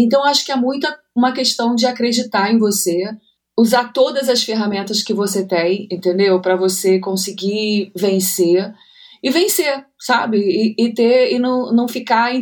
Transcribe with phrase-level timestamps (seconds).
[0.00, 3.10] Então, acho que é muito uma questão de acreditar em você,
[3.58, 6.40] usar todas as ferramentas que você tem, entendeu?
[6.40, 8.72] Para você conseguir vencer
[9.20, 10.38] e vencer, sabe?
[10.38, 12.32] E, e, ter e não, não ficar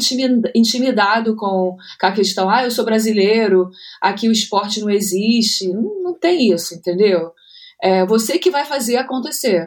[0.54, 3.70] intimidado com, com a questão, ah, eu sou brasileiro,
[4.02, 5.68] aqui o esporte não existe.
[5.68, 7.30] Não, não tem isso, entendeu?
[7.82, 9.66] É você que vai fazer acontecer.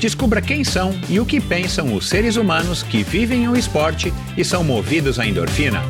[0.00, 4.44] Descubra quem são e o que pensam os seres humanos que vivem o esporte e
[4.44, 5.82] são movidos à endorfina.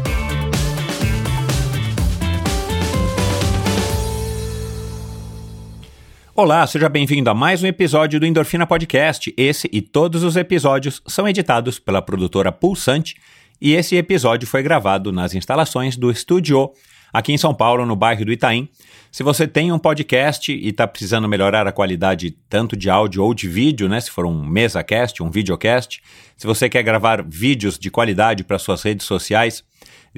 [6.35, 9.35] Olá, seja bem-vindo a mais um episódio do Endorfina Podcast.
[9.37, 13.15] Esse e todos os episódios são editados pela produtora Pulsante
[13.61, 16.71] e esse episódio foi gravado nas instalações do Estúdio
[17.13, 18.69] aqui em São Paulo, no bairro do Itaim.
[19.11, 23.33] Se você tem um podcast e está precisando melhorar a qualidade tanto de áudio ou
[23.33, 24.01] de vídeo, né?
[24.01, 26.01] Se for um mesa-cast, um videocast,
[26.37, 29.65] se você quer gravar vídeos de qualidade para suas redes sociais,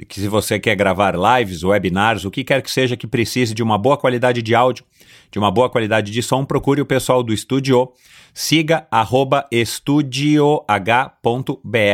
[0.07, 3.63] que se você quer gravar lives, webinars, o que quer que seja que precise de
[3.63, 4.85] uma boa qualidade de áudio,
[5.31, 7.91] de uma boa qualidade de som, procure o pessoal do Estúdio.
[8.33, 10.61] Siga arroba estudioh.br.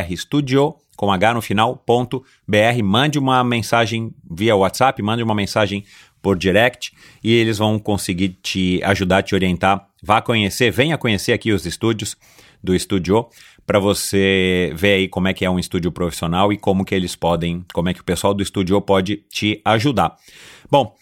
[0.09, 2.83] Estúdio com H no final, ponto BR.
[2.83, 5.85] Mande uma mensagem via WhatsApp, mande uma mensagem
[6.21, 6.91] por direct
[7.23, 9.87] e eles vão conseguir te ajudar, te orientar.
[10.03, 12.17] Vá conhecer, venha conhecer aqui os estúdios
[12.61, 13.27] do Estúdio
[13.65, 17.15] para você ver aí como é que é um estúdio profissional e como que eles
[17.15, 20.15] podem, como é que o pessoal do estúdio pode te ajudar.
[20.71, 20.95] Bom,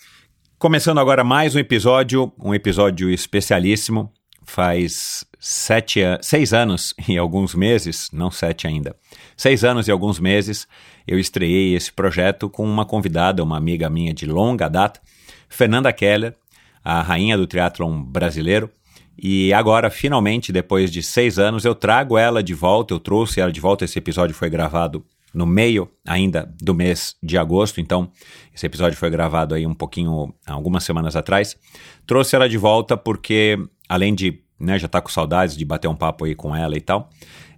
[0.59, 4.11] começando agora mais um episódio, um episódio especialíssimo.
[4.45, 8.95] Faz sete, seis anos e alguns meses, não sete ainda,
[9.35, 10.67] seis anos e alguns meses,
[11.07, 15.01] eu estreiei esse projeto com uma convidada, uma amiga minha de longa data,
[15.49, 16.35] Fernanda Keller,
[16.83, 18.69] a rainha do triatlon brasileiro.
[19.17, 23.51] E agora, finalmente, depois de seis anos, eu trago ela de volta, eu trouxe ela
[23.51, 23.85] de volta.
[23.85, 28.09] Esse episódio foi gravado no meio ainda do mês de agosto, então
[28.53, 31.57] esse episódio foi gravado aí um pouquinho, algumas semanas atrás.
[32.05, 33.57] Trouxe ela de volta porque,
[33.87, 36.81] além de né, já tá com saudades de bater um papo aí com ela e
[36.81, 37.09] tal,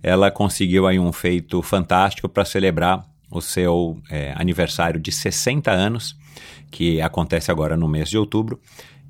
[0.02, 6.16] ela conseguiu aí um feito fantástico para celebrar o seu é, aniversário de 60 anos,
[6.72, 8.60] que acontece agora no mês de outubro.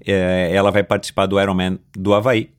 [0.05, 2.51] É, ela vai participar do Ironman do Havaí.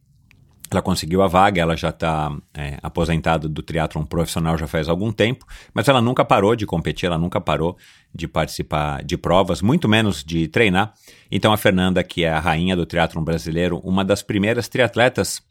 [0.71, 5.11] Ela conseguiu a vaga, ela já está é, aposentada do triatlon profissional já faz algum
[5.11, 7.77] tempo, mas ela nunca parou de competir, ela nunca parou
[8.15, 10.95] de participar de provas, muito menos de treinar.
[11.31, 15.43] Então a Fernanda, que é a rainha do triatlon brasileiro, uma das primeiras triatletas,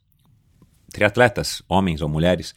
[0.92, 2.54] triatletas, homens ou mulheres,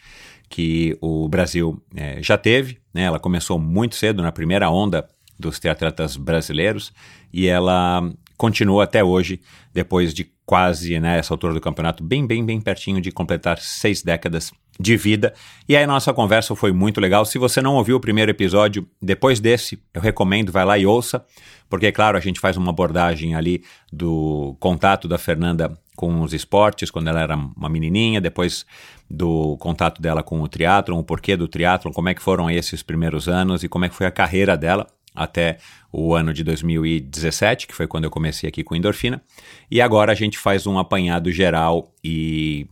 [0.48, 2.78] que o Brasil é, já teve.
[2.92, 3.02] Né?
[3.02, 6.92] Ela começou muito cedo, na primeira onda dos triatletas brasileiros,
[7.32, 8.02] e ela
[8.40, 9.38] continua até hoje,
[9.70, 14.02] depois de quase, né, essa altura do campeonato, bem, bem, bem pertinho de completar seis
[14.02, 15.34] décadas de vida.
[15.68, 17.26] E aí nossa conversa foi muito legal.
[17.26, 21.22] Se você não ouviu o primeiro episódio, depois desse, eu recomendo, vai lá e ouça,
[21.68, 23.62] porque, claro, a gente faz uma abordagem ali
[23.92, 28.64] do contato da Fernanda com os esportes, quando ela era uma menininha, depois
[29.08, 32.82] do contato dela com o triatlon, o porquê do triatlon, como é que foram esses
[32.82, 35.58] primeiros anos e como é que foi a carreira dela até
[35.92, 39.22] o ano de 2017, que foi quando eu comecei aqui com endorfina.
[39.70, 42.66] E agora a gente faz um apanhado geral e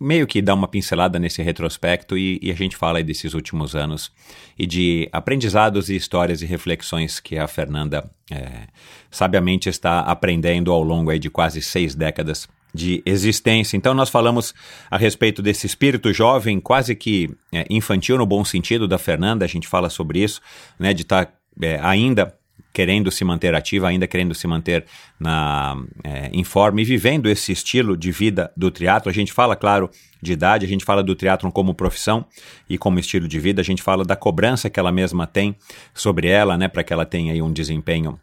[0.00, 4.12] meio que dá uma pincelada nesse retrospecto e, e, a gente fala desses últimos anos
[4.58, 8.66] e de aprendizados e histórias e reflexões que a Fernanda é,
[9.10, 13.76] sabiamente está aprendendo ao longo de quase seis décadas de existência.
[13.76, 14.52] Então nós falamos
[14.90, 19.48] a respeito desse espírito jovem, quase que é, infantil no bom sentido da Fernanda, a
[19.48, 20.40] gente fala sobre isso,
[20.78, 22.34] né, de estar tá, é, ainda
[22.74, 24.84] querendo se manter ativa, ainda querendo se manter
[25.18, 29.08] na, é, em forma e vivendo esse estilo de vida do triatlo.
[29.08, 29.88] A gente fala, claro,
[30.20, 32.26] de idade, a gente fala do triatlo como profissão
[32.68, 35.54] e como estilo de vida, a gente fala da cobrança que ela mesma tem
[35.94, 38.18] sobre ela, né, para que ela tenha aí um desempenho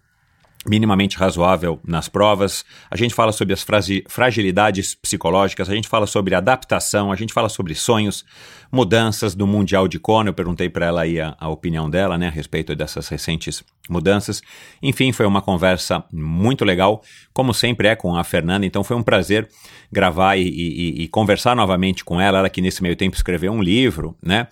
[0.65, 2.63] minimamente razoável nas provas.
[2.89, 3.65] A gente fala sobre as
[4.07, 8.23] fragilidades psicológicas, a gente fala sobre adaptação, a gente fala sobre sonhos,
[8.71, 10.29] mudanças do Mundial de Kona.
[10.29, 14.41] Eu perguntei para ela aí a, a, opinião dela, né, a respeito dessas recentes mudanças.
[14.81, 17.01] Enfim, foi uma conversa muito legal,
[17.33, 18.65] como sempre é com a Fernanda.
[18.65, 19.49] Então foi um prazer
[19.91, 22.37] gravar e, e, e conversar novamente com ela.
[22.37, 24.47] Ela que nesse meio tempo escreveu um livro, né?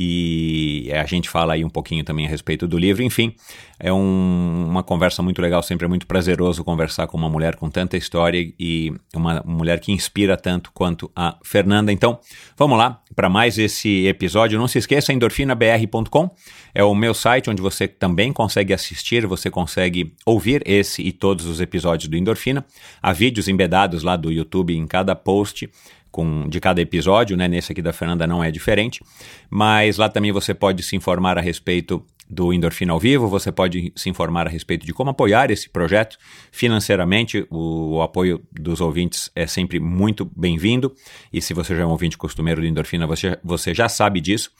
[0.00, 3.02] E a gente fala aí um pouquinho também a respeito do livro.
[3.02, 3.34] Enfim,
[3.80, 5.60] é um, uma conversa muito legal.
[5.60, 9.90] Sempre é muito prazeroso conversar com uma mulher com tanta história e uma mulher que
[9.90, 11.92] inspira tanto quanto a Fernanda.
[11.92, 12.20] Então,
[12.56, 14.56] vamos lá para mais esse episódio.
[14.56, 16.30] Não se esqueça, endorfinabr.com
[16.72, 21.46] é o meu site onde você também consegue assistir, você consegue ouvir esse e todos
[21.46, 22.64] os episódios do Endorfina.
[23.02, 25.68] Há vídeos embedados lá do YouTube em cada post
[26.10, 27.48] com, de cada episódio, né?
[27.48, 29.02] Nesse aqui da Fernanda não é diferente.
[29.50, 33.92] Mas lá também você pode se informar a respeito do Endorfina ao Vivo, você pode
[33.96, 36.18] se informar a respeito de como apoiar esse projeto
[36.52, 37.46] financeiramente.
[37.48, 40.94] O, o apoio dos ouvintes é sempre muito bem-vindo.
[41.32, 44.50] E se você já é um ouvinte costumeiro do Endorfina, você, você já sabe disso.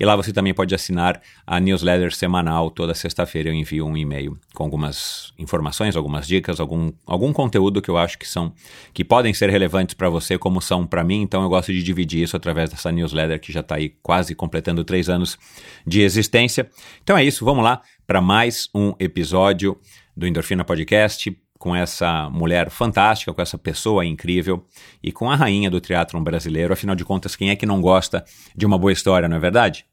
[0.00, 2.70] E lá você também pode assinar a newsletter semanal.
[2.70, 7.90] Toda sexta-feira eu envio um e-mail com algumas informações, algumas dicas, algum, algum conteúdo que
[7.90, 8.52] eu acho que são
[8.94, 11.20] que podem ser relevantes para você, como são para mim.
[11.20, 14.82] Então eu gosto de dividir isso através dessa newsletter que já está aí quase completando
[14.82, 15.38] três anos
[15.86, 16.68] de existência.
[17.02, 19.76] Então é isso, vamos lá para mais um episódio
[20.16, 24.64] do Endorfina Podcast com essa mulher fantástica, com essa pessoa incrível
[25.02, 26.72] e com a rainha do teatro brasileiro.
[26.72, 28.24] Afinal de contas, quem é que não gosta
[28.54, 29.84] de uma boa história, não é verdade?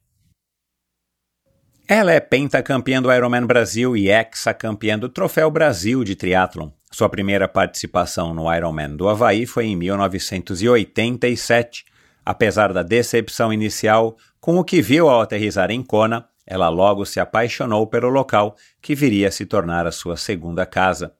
[1.87, 6.69] Ela é pentacampeã do Ironman Brasil e ex-campeã do Troféu Brasil de Triathlon.
[6.91, 11.85] Sua primeira participação no Ironman do Havaí foi em 1987.
[12.23, 17.19] Apesar da decepção inicial com o que viu ao aterrizar em Kona, ela logo se
[17.19, 21.13] apaixonou pelo local, que viria a se tornar a sua segunda casa.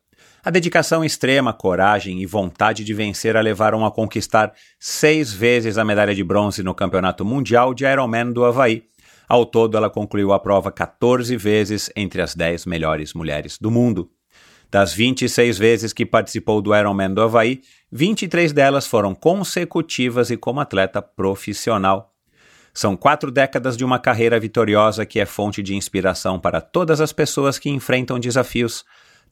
[0.43, 5.83] A dedicação extrema, coragem e vontade de vencer a levaram a conquistar seis vezes a
[5.83, 8.83] medalha de bronze no Campeonato Mundial de Ironman do Havaí.
[9.27, 14.11] Ao todo, ela concluiu a prova 14 vezes entre as 10 melhores mulheres do mundo.
[14.69, 17.61] Das 26 vezes que participou do Ironman do Havaí,
[17.91, 22.14] 23 delas foram consecutivas e como atleta profissional.
[22.75, 27.13] São quatro décadas de uma carreira vitoriosa que é fonte de inspiração para todas as
[27.13, 28.83] pessoas que enfrentam desafios.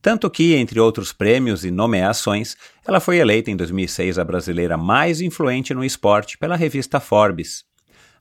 [0.02, 2.56] Tanto que, entre outros prêmios e nomeações,
[2.88, 7.66] ela foi eleita em 2006 a brasileira mais influente no esporte pela revista Forbes.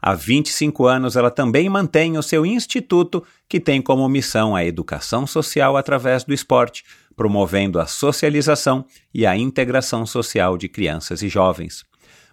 [0.01, 5.25] Há 25 anos, ela também mantém o seu instituto, que tem como missão a educação
[5.25, 6.85] social através do esporte,
[7.15, 8.85] promovendo a socialização
[9.15, 11.85] e a integração social de crianças e jovens.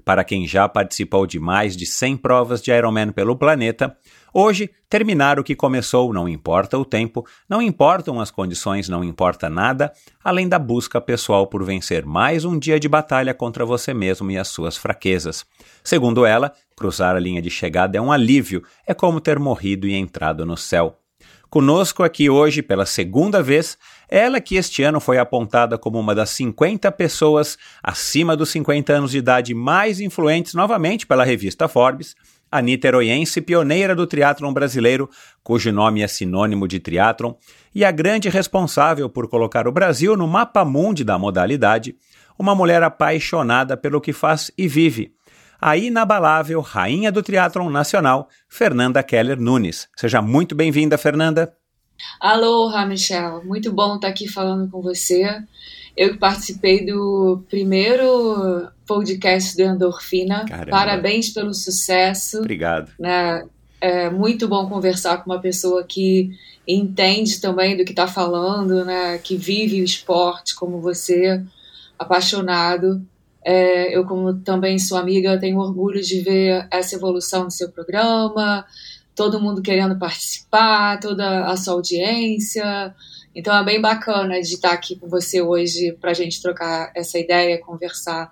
[0.04, 3.96] Para quem já participou de mais de 100 provas de Ironman pelo planeta,
[4.34, 9.50] hoje terminar o que começou não importa o tempo, não importam as condições, não importa
[9.50, 9.92] nada,
[10.24, 14.38] além da busca pessoal por vencer mais um dia de batalha contra você mesmo e
[14.38, 15.46] as suas fraquezas.
[15.84, 19.94] Segundo ela, cruzar a linha de chegada é um alívio, é como ter morrido e
[19.94, 20.98] entrado no céu.
[21.50, 23.76] Conosco aqui hoje, pela segunda vez,
[24.10, 29.12] ela que este ano foi apontada como uma das 50 pessoas acima dos 50 anos
[29.12, 32.16] de idade mais influentes novamente pela revista Forbes,
[32.52, 35.10] a niteroiense pioneira do triatlon brasileiro,
[35.44, 37.34] cujo nome é sinônimo de triatlon,
[37.74, 41.96] e a grande responsável por colocar o Brasil no mapa mundi da modalidade,
[42.38, 45.14] uma mulher apaixonada pelo que faz e vive,
[45.62, 49.90] a inabalável rainha do triatlon nacional, Fernanda Keller Nunes.
[49.96, 51.54] Seja muito bem-vinda, Fernanda.
[52.20, 53.46] Aloha, Michelle.
[53.46, 55.42] Muito bom estar aqui falando com você.
[55.96, 60.46] Eu participei do primeiro podcast do Endorfina.
[60.46, 60.72] Caramba.
[60.72, 62.40] Parabéns pelo sucesso.
[62.40, 62.92] Obrigado.
[63.00, 63.44] Né?
[63.82, 66.32] É muito bom conversar com uma pessoa que
[66.68, 69.18] entende também do que está falando, né?
[69.18, 71.44] que vive o esporte como você,
[71.98, 73.02] apaixonado.
[73.44, 78.66] É, eu, como também sou amiga, tenho orgulho de ver essa evolução do seu programa,
[79.20, 82.96] todo mundo querendo participar, toda a sua audiência.
[83.36, 87.20] Então é bem bacana de estar aqui com você hoje para a gente trocar essa
[87.20, 88.32] ideia, conversar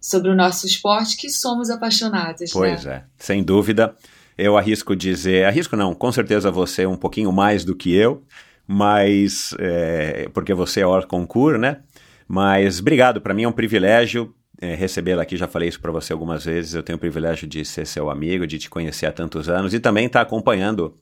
[0.00, 2.52] sobre o nosso esporte, que somos apaixonados.
[2.52, 2.94] Pois né?
[2.94, 3.96] é, sem dúvida.
[4.38, 8.22] Eu arrisco dizer, arrisco não, com certeza você é um pouquinho mais do que eu,
[8.64, 11.80] mas é, porque você é hors concours, né?
[12.28, 16.12] Mas obrigado, para mim é um privilégio é, recebê-la aqui, já falei isso para você
[16.12, 16.74] algumas vezes.
[16.74, 19.80] Eu tenho o privilégio de ser seu amigo, de te conhecer há tantos anos e
[19.80, 20.96] também estar tá acompanhando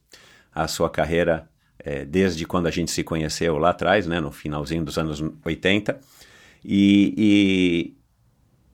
[0.54, 1.48] a sua carreira
[1.78, 5.98] é, desde quando a gente se conheceu lá atrás, né, no finalzinho dos anos 80.
[6.64, 7.94] E,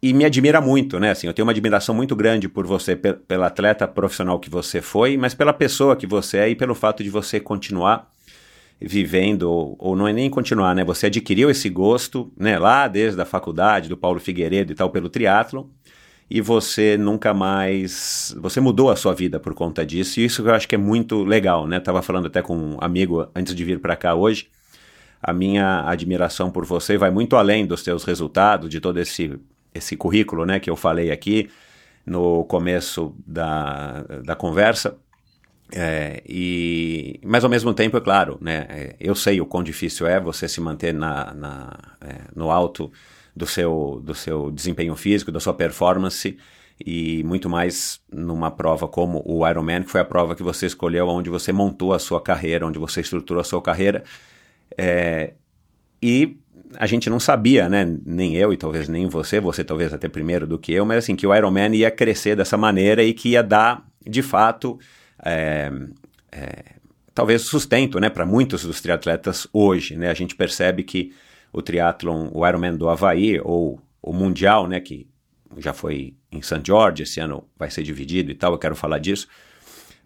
[0.03, 1.11] e, e me admira muito, né?
[1.11, 5.17] Assim, eu tenho uma admiração muito grande por você, pela atleta profissional que você foi,
[5.17, 8.11] mas pela pessoa que você é e pelo fato de você continuar
[8.87, 10.85] vivendo, ou, ou, não é nem continuar, né?
[10.85, 12.59] Você adquiriu esse gosto, né?
[12.59, 15.65] Lá desde a faculdade, do Paulo Figueiredo e tal, pelo triatlon,
[16.31, 20.55] e você nunca mais, você mudou a sua vida por conta disso, e isso eu
[20.55, 21.81] acho que é muito legal, né?
[21.81, 24.49] Tava falando até com um amigo antes de vir para cá hoje,
[25.23, 29.39] a minha admiração por você vai muito além dos seus resultados, de todo esse,
[29.73, 31.49] esse currículo, né, que eu falei aqui
[32.05, 34.99] no começo da, da conversa,
[35.75, 40.07] é, e, mas ao mesmo tempo, é claro, né, é, eu sei o quão difícil
[40.07, 42.93] é você se manter na, na é, no alto
[43.35, 46.37] do seu, do seu desempenho físico, da sua performance,
[46.85, 51.09] e muito mais numa prova como o Ironman, que foi a prova que você escolheu,
[51.09, 54.02] onde você montou a sua carreira, onde você estruturou a sua carreira.
[54.76, 55.33] É,
[56.02, 56.37] e
[56.76, 60.47] a gente não sabia, né, nem eu e talvez nem você, você talvez até primeiro
[60.47, 63.43] do que eu, mas assim, que o Ironman ia crescer dessa maneira e que ia
[63.43, 64.79] dar, de fato,
[65.25, 65.71] é,
[66.31, 66.64] é,
[67.14, 71.12] talvez sustento, né, para muitos dos triatletas hoje, né, a gente percebe que
[71.52, 75.07] o triatlon, o Ironman do Havaí ou o Mundial, né, que
[75.59, 76.62] já foi em St.
[76.64, 79.29] George, esse ano vai ser dividido e tal, eu quero falar disso,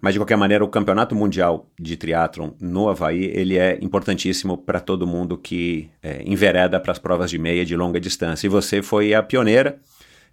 [0.00, 4.78] mas de qualquer maneira, o Campeonato Mundial de Triatlon no Havaí, ele é importantíssimo para
[4.78, 8.46] todo mundo que é, envereda para as provas de meia e de longa distância.
[8.46, 9.80] E você foi a pioneira,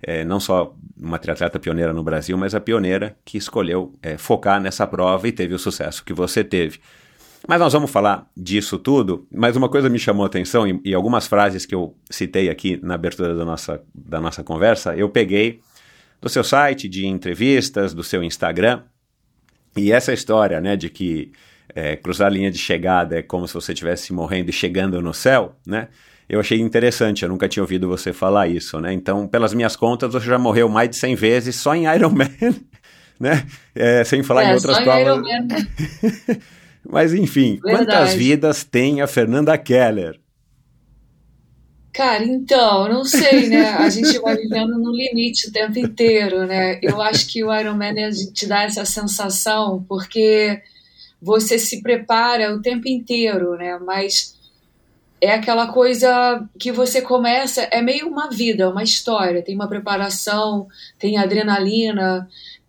[0.04, 4.62] é, não só uma triatleta pioneira no Brasil, mas a pioneira que escolheu é, focar
[4.62, 6.80] nessa prova e teve o sucesso que você teve.
[7.48, 10.94] Mas nós vamos falar disso tudo, mas uma coisa me chamou a atenção e, e
[10.94, 15.60] algumas frases que eu citei aqui na abertura da nossa, da nossa conversa, eu peguei
[16.22, 18.84] do seu site de entrevistas, do seu Instagram,
[19.76, 21.34] e essa história, né, de que
[21.76, 25.14] é, cruzar a linha de chegada é como se você estivesse morrendo e chegando no
[25.14, 25.90] céu, né?
[26.28, 28.94] Eu achei interessante, eu nunca tinha ouvido você falar isso, né?
[28.94, 32.30] Então, pelas minhas contas, você já morreu mais de 100 vezes só em Iron Man,
[33.20, 33.46] né?
[33.76, 35.26] É, sem falar é, em outras provas.
[35.26, 36.42] Em
[36.90, 37.86] Mas enfim, Verdade.
[37.86, 40.20] quantas vidas tem a Fernanda Keller?
[41.94, 43.70] Cara, então, não sei, né?
[43.70, 46.80] A gente vai vivendo no limite o tempo inteiro, né?
[46.82, 47.94] Eu acho que o Ironman
[48.34, 50.60] te dá essa sensação porque
[51.22, 53.78] você se prepara o tempo inteiro, né?
[53.78, 54.33] Mas
[55.24, 60.68] é aquela coisa que você começa, é meio uma vida, uma história, tem uma preparação,
[61.00, 62.28] tem adrenalina.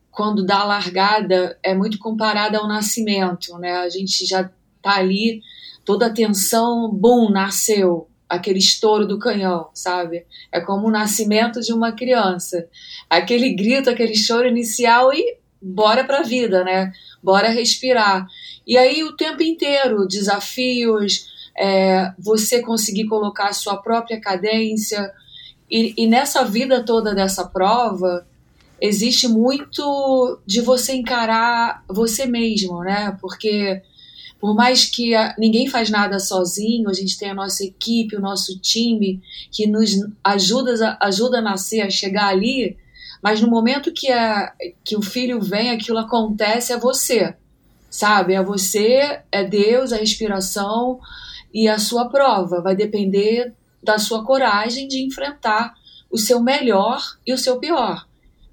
[0.08, 3.72] Quando dá a largada, é muito comparada ao nascimento, né?
[3.78, 4.48] A gente já
[4.80, 5.42] tá ali,
[5.84, 10.24] toda a tensão, bum, nasceu aquele estouro do canhão, sabe?
[10.52, 12.68] É como o nascimento de uma criança.
[13.10, 16.92] Aquele grito, aquele choro inicial e bora pra vida, né?
[17.20, 18.28] Bora respirar.
[18.64, 25.12] E aí o tempo inteiro, desafios, é, você conseguir colocar a sua própria cadência.
[25.70, 28.26] E, e nessa vida toda dessa prova,
[28.80, 33.16] existe muito de você encarar você mesmo, né?
[33.20, 33.82] Porque
[34.44, 38.20] por mais que a, ninguém faz nada sozinho, a gente tem a nossa equipe, o
[38.20, 42.76] nosso time que nos ajuda, ajuda a nascer, a chegar ali,
[43.22, 44.52] mas no momento que, a,
[44.84, 47.34] que o filho vem, aquilo acontece, é você,
[47.88, 48.34] sabe?
[48.34, 51.00] É você, é Deus, a respiração
[51.54, 52.60] e a sua prova.
[52.60, 55.72] Vai depender da sua coragem de enfrentar
[56.10, 58.06] o seu melhor e o seu pior.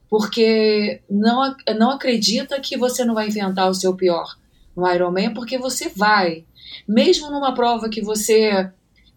[0.07, 4.37] Porque não, não acredita que você não vai enfrentar o seu pior
[4.75, 6.45] no Ironman porque você vai.
[6.87, 8.69] Mesmo numa prova que você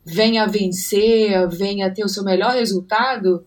[0.05, 3.45] venha a vencer, venha ter o seu melhor resultado,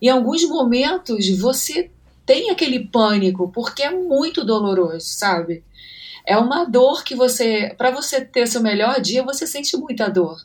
[0.00, 1.90] em alguns momentos você
[2.24, 5.64] tem aquele pânico porque é muito doloroso, sabe?
[6.28, 10.36] É uma dor que você, para você ter seu melhor dia, você sente muita dor.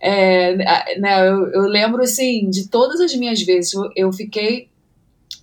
[0.00, 0.54] É,
[1.00, 4.68] né, eu, eu, lembro assim de todas as minhas vezes, eu, eu fiquei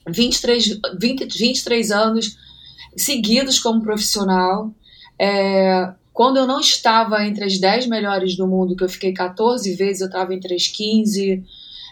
[0.07, 2.37] 23, 20, 23 anos
[2.95, 4.73] seguidos como profissional.
[5.19, 9.75] É, quando eu não estava entre as 10 melhores do mundo, que eu fiquei 14
[9.75, 11.43] vezes, eu estava entre as 15,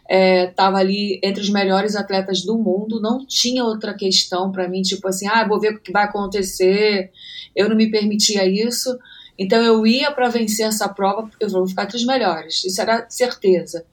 [0.09, 4.81] estava é, ali entre os melhores atletas do mundo, não tinha outra questão para mim,
[4.81, 7.11] tipo assim, ah, vou ver o que vai acontecer,
[7.55, 8.97] eu não me permitia isso,
[9.37, 13.05] então eu ia para vencer essa prova, eu vou ficar entre os melhores, isso era
[13.09, 13.85] certeza.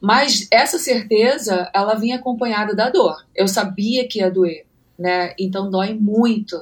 [0.00, 4.64] Mas essa certeza, ela vinha acompanhada da dor, eu sabia que ia doer,
[4.98, 6.56] né, então dói muito,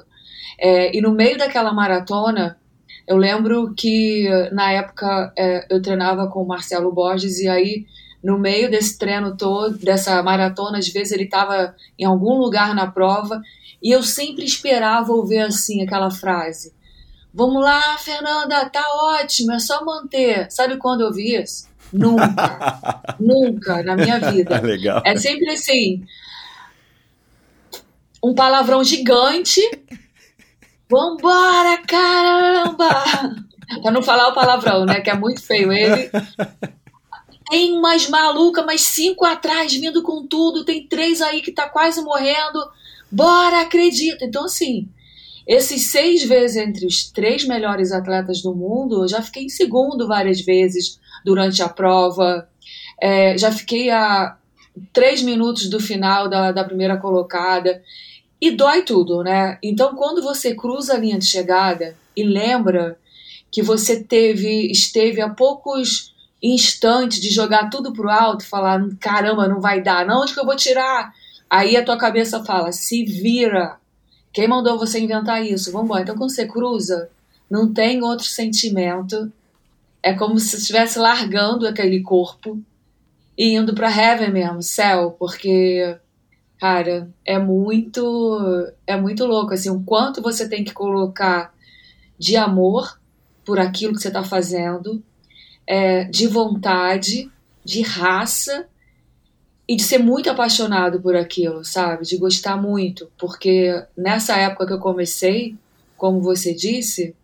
[0.59, 2.59] é, e no meio daquela maratona,
[3.07, 7.87] eu lembro que na época é, eu treinava com o Marcelo Borges e aí
[8.23, 12.91] no meio desse treino todo, dessa maratona, às vezes ele estava em algum lugar na
[12.91, 13.41] prova
[13.83, 16.73] e eu sempre esperava ouvir assim aquela frase:
[17.33, 20.51] Vamos lá, Fernanda, tá ótimo, é só manter.
[20.51, 21.69] Sabe quando eu vi isso?
[21.93, 22.81] Nunca,
[23.19, 24.61] nunca na minha vida.
[24.63, 25.03] Legal.
[25.05, 26.05] É sempre assim:
[28.23, 29.61] um palavrão gigante
[30.91, 32.89] Vambora, caramba!
[33.81, 35.01] Pra não falar o palavrão, né?
[35.01, 35.73] Que é muito feio.
[35.73, 36.11] Ele.
[37.51, 40.65] Tem umas malucas, mais cinco atrás, vindo com tudo.
[40.65, 42.61] Tem três aí que tá quase morrendo.
[43.11, 44.25] Bora, acredita.
[44.25, 44.89] Então, assim,
[45.45, 50.07] esses seis vezes entre os três melhores atletas do mundo, eu já fiquei em segundo
[50.07, 52.49] várias vezes durante a prova.
[53.03, 54.37] É, já fiquei a
[54.93, 57.83] três minutos do final da, da primeira colocada.
[58.41, 59.59] E dói tudo, né?
[59.61, 62.97] Então, quando você cruza a linha de chegada e lembra
[63.51, 66.10] que você teve, esteve a poucos
[66.43, 70.47] instantes de jogar tudo pro alto, falar, caramba, não vai dar, não, onde que eu
[70.47, 71.13] vou tirar?
[71.49, 73.77] Aí a tua cabeça fala, se vira.
[74.33, 75.73] Quem mandou você inventar isso?
[75.73, 76.03] Vamos embora.
[76.03, 77.11] Então, quando você cruza,
[77.51, 79.33] não tem outro sentimento.
[80.03, 82.63] É como se estivesse largando aquele corpo
[83.37, 85.99] e indo para heaven mesmo, céu, porque
[86.59, 91.55] cara, é muito é muito louco assim, o quanto você tem que colocar
[92.19, 93.01] de amor
[93.45, 95.03] por aquilo que você está fazendo,
[95.71, 97.31] é, de vontade,
[97.65, 98.67] de raça
[99.69, 102.05] e de ser muito apaixonado por aquilo, sabe?
[102.05, 105.55] De gostar muito, porque nessa época que eu comecei,
[105.97, 107.15] como você disse,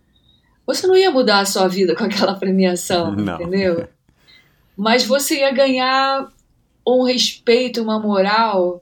[0.64, 3.34] você não ia mudar a sua vida com aquela premiação, não.
[3.34, 3.88] entendeu?
[4.78, 6.32] mas você ia ganhar
[6.86, 8.80] um respeito, uma moral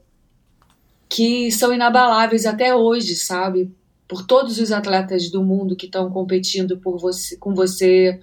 [1.09, 3.71] que são inabaláveis até hoje, sabe?
[4.07, 8.19] Por todos os atletas do mundo que estão competindo por você, com você,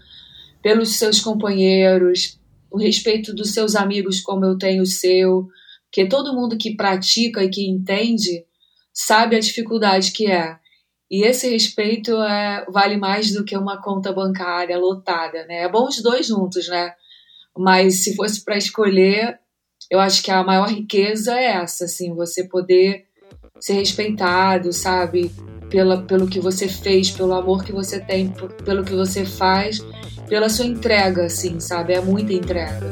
[0.63, 2.39] pelos seus companheiros,
[2.71, 5.49] o respeito dos seus amigos como eu tenho o seu,
[5.91, 8.45] que todo mundo que pratica e que entende
[8.93, 10.57] sabe a dificuldade que é.
[11.11, 15.65] E esse respeito é, vale mais do que uma conta bancária lotada, né?
[15.65, 16.95] É bom os dois juntos, né?
[17.57, 19.39] Mas se fosse para escolher,
[19.91, 23.05] eu acho que a maior riqueza é essa, assim, você poder
[23.61, 25.31] ser respeitado, sabe?
[25.69, 28.33] Pela, pelo que você fez, pelo amor que você tem,
[28.65, 29.81] pelo que você faz,
[30.33, 31.93] pela sua entrega, assim, sabe?
[31.93, 32.89] É muita entrega.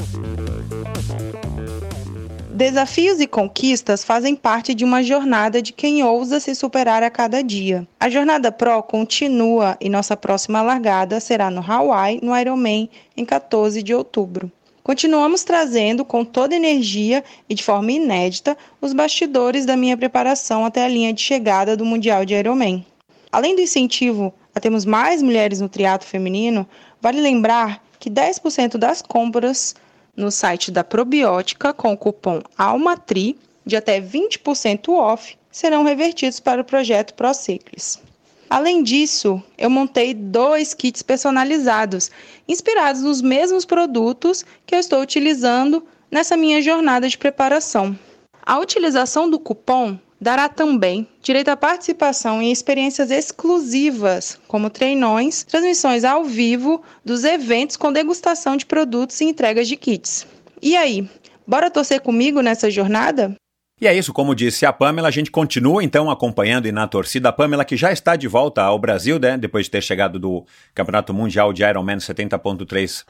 [2.51, 7.43] Desafios e conquistas fazem parte de uma jornada de quem ousa se superar a cada
[7.43, 7.89] dia.
[7.99, 13.83] A jornada Pro continua e nossa próxima largada será no Hawaii, no Ironman, em 14
[13.83, 14.53] de outubro.
[14.83, 20.85] Continuamos trazendo com toda energia e de forma inédita os bastidores da minha preparação até
[20.85, 22.85] a linha de chegada do Mundial de Ironman.
[23.33, 26.67] Além do incentivo a termos mais mulheres no triatlo feminino,
[27.01, 29.75] vale lembrar que 10% das compras
[30.17, 36.61] no site da Probiótica com o cupom ALMATRI de até 20% off serão revertidos para
[36.61, 38.01] o projeto ProCiclis.
[38.49, 42.11] Além disso, eu montei dois kits personalizados,
[42.49, 47.97] inspirados nos mesmos produtos que eu estou utilizando nessa minha jornada de preparação.
[48.45, 56.05] A utilização do cupom dará também direito à participação em experiências exclusivas, como treinões, transmissões
[56.05, 60.27] ao vivo dos eventos com degustação de produtos e entregas de kits.
[60.61, 61.09] E aí,
[61.47, 63.35] bora torcer comigo nessa jornada?
[63.81, 67.31] E é isso, como disse a Pamela, a gente continua então acompanhando e na torcida
[67.31, 70.45] a Pamela, que já está de volta ao Brasil, né, depois de ter chegado do
[70.75, 73.05] Campeonato Mundial de Ironman 70.3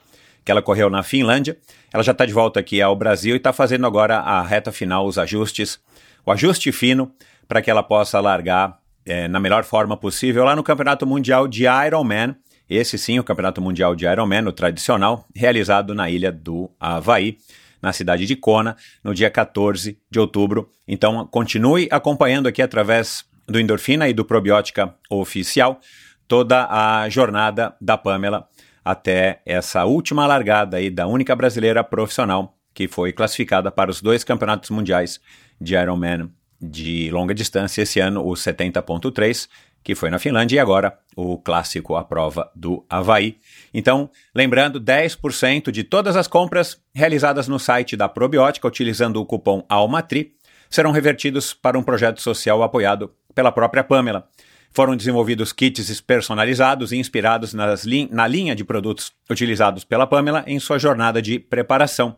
[0.44, 1.58] que ela correu na Finlândia.
[1.92, 5.06] Ela já está de volta aqui ao Brasil e está fazendo agora a reta final,
[5.06, 5.78] os ajustes
[6.24, 7.12] o ajuste fino
[7.48, 11.64] para que ela possa largar é, na melhor forma possível lá no Campeonato Mundial de
[11.64, 12.36] Ironman.
[12.68, 17.38] Esse sim, o Campeonato Mundial de Ironman, o tradicional, realizado na ilha do Havaí,
[17.82, 20.70] na cidade de Kona, no dia 14 de outubro.
[20.86, 25.80] Então, continue acompanhando aqui através do Endorfina e do Probiótica Oficial
[26.28, 28.46] toda a jornada da Pamela
[28.84, 34.22] até essa última largada aí da única brasileira profissional que foi classificada para os dois
[34.22, 35.20] campeonatos mundiais
[35.60, 39.48] de Ironman de longa distância esse ano, o 70.3,
[39.82, 43.38] que foi na Finlândia, e agora o clássico, a prova do Havaí.
[43.72, 49.64] Então, lembrando, 10% de todas as compras realizadas no site da Probiótica, utilizando o cupom
[49.68, 50.34] ALMATRI,
[50.68, 54.28] serão revertidos para um projeto social apoiado pela própria Pamela.
[54.72, 57.52] Foram desenvolvidos kits personalizados e inspirados
[57.84, 62.16] li na linha de produtos utilizados pela Pamela em sua jornada de preparação.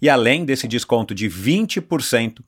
[0.00, 2.38] E além desse desconto de 20%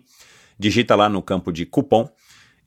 [0.58, 2.06] digita lá no campo de cupom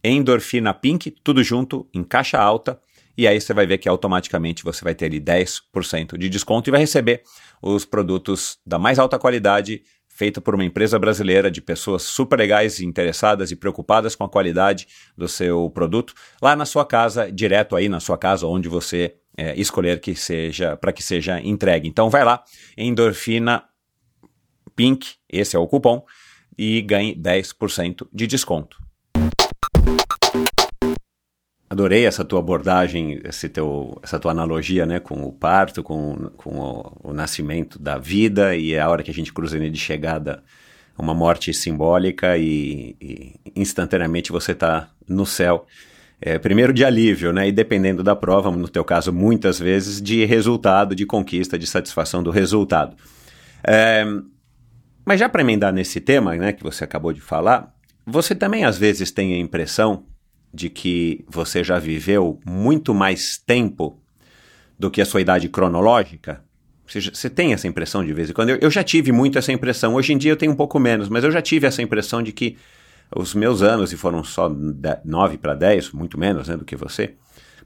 [0.03, 2.79] Endorfina Pink, tudo junto, em caixa alta,
[3.15, 6.71] e aí você vai ver que automaticamente você vai ter ali 10% de desconto e
[6.71, 7.21] vai receber
[7.61, 12.79] os produtos da mais alta qualidade, feita por uma empresa brasileira de pessoas super legais,
[12.79, 17.87] interessadas e preocupadas com a qualidade do seu produto, lá na sua casa, direto aí
[17.87, 21.87] na sua casa, onde você é, escolher que seja para que seja entregue.
[21.87, 22.43] Então vai lá,
[22.77, 23.63] endorfina
[24.75, 26.03] Pink, esse é o cupom,
[26.57, 28.77] e ganhe 10% de desconto.
[31.69, 36.59] Adorei essa tua abordagem, esse teu, essa tua analogia né, com o parto, com, com
[36.59, 40.43] o, o nascimento da vida e a hora que a gente cruza de chegada,
[40.97, 45.65] uma morte simbólica e, e instantaneamente você está no céu
[46.25, 47.47] é, primeiro de alívio, né?
[47.47, 52.23] E dependendo da prova, no teu caso, muitas vezes, de resultado, de conquista, de satisfação
[52.23, 52.97] do resultado.
[53.63, 54.03] É,
[55.05, 57.71] mas já para emendar nesse tema, né, que você acabou de falar,
[58.03, 60.07] você também às vezes tem a impressão
[60.51, 64.01] de que você já viveu muito mais tempo
[64.79, 66.43] do que a sua idade cronológica?
[66.87, 68.49] Você, você tem essa impressão de vez em quando?
[68.49, 69.93] Eu, eu já tive muito essa impressão.
[69.93, 72.31] Hoje em dia eu tenho um pouco menos, mas eu já tive essa impressão de
[72.31, 72.57] que
[73.13, 74.49] os meus anos, e foram só
[75.03, 77.15] 9 para 10, muito menos né, do que você,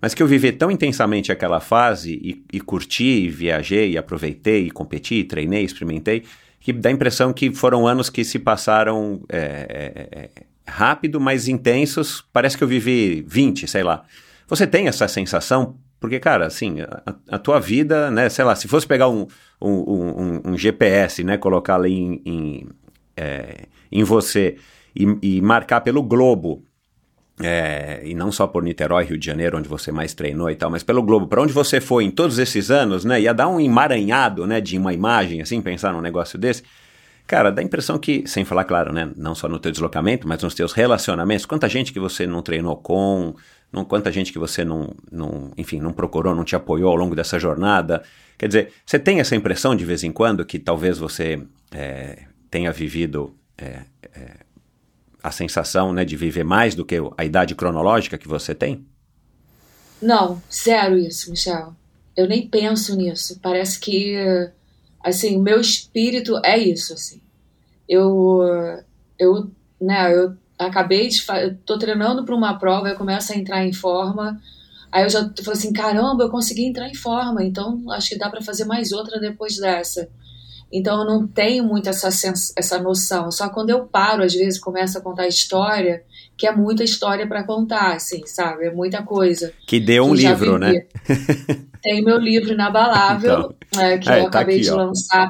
[0.01, 4.67] mas que eu vivi tão intensamente aquela fase e, e curti, e viajei, e aproveitei,
[4.67, 6.23] e competi, e treinei, experimentei,
[6.59, 10.29] que dá a impressão que foram anos que se passaram é, é, é,
[10.67, 12.23] rápido, mas intensos.
[12.31, 14.03] Parece que eu vivi 20, sei lá.
[14.47, 15.77] Você tem essa sensação?
[15.99, 19.27] Porque, cara, assim, a, a tua vida, né, sei lá, se fosse pegar um,
[19.61, 22.67] um, um, um GPS, né, colocar ali em, em,
[23.17, 24.55] é, em você
[24.95, 26.63] e, e marcar pelo globo,
[27.41, 30.69] é, e não só por Niterói, Rio de Janeiro, onde você mais treinou e tal,
[30.69, 33.21] mas pelo globo, para onde você foi em todos esses anos, né?
[33.21, 36.63] Ia dar um emaranhado, né, de uma imagem, assim, pensar num negócio desse.
[37.25, 40.41] Cara, dá a impressão que, sem falar, claro, né, não só no teu deslocamento, mas
[40.43, 43.35] nos teus relacionamentos, quanta gente que você não treinou com,
[43.71, 47.15] não, quanta gente que você não, não, enfim, não procurou, não te apoiou ao longo
[47.15, 48.03] dessa jornada.
[48.37, 52.71] Quer dizer, você tem essa impressão de vez em quando que talvez você é, tenha
[52.71, 53.81] vivido é,
[54.13, 54.31] é,
[55.21, 58.85] a sensação né, de viver mais do que a idade cronológica que você tem?
[60.01, 61.73] Não, zero isso, Michel.
[62.15, 63.39] Eu nem penso nisso.
[63.41, 64.15] Parece que,
[65.03, 67.21] assim, o meu espírito é isso, assim.
[67.87, 68.41] Eu,
[69.17, 73.65] eu, né, eu acabei de, eu tô treinando para uma prova, eu começo a entrar
[73.65, 74.41] em forma.
[74.91, 78.29] Aí eu já falei assim, caramba, eu consegui entrar em forma, então acho que dá
[78.29, 80.09] para fazer mais outra depois dessa.
[80.71, 82.07] Então eu não tenho muito essa,
[82.55, 83.31] essa noção.
[83.31, 86.03] Só quando eu paro, às vezes, começo a contar história,
[86.37, 88.65] que é muita história para contar, assim, sabe?
[88.65, 89.51] É muita coisa.
[89.67, 90.85] Que deu um livro, né?
[91.81, 94.75] Tem meu livro inabalável, então, é, que é, eu tá acabei aqui, de ó.
[94.75, 95.29] lançar.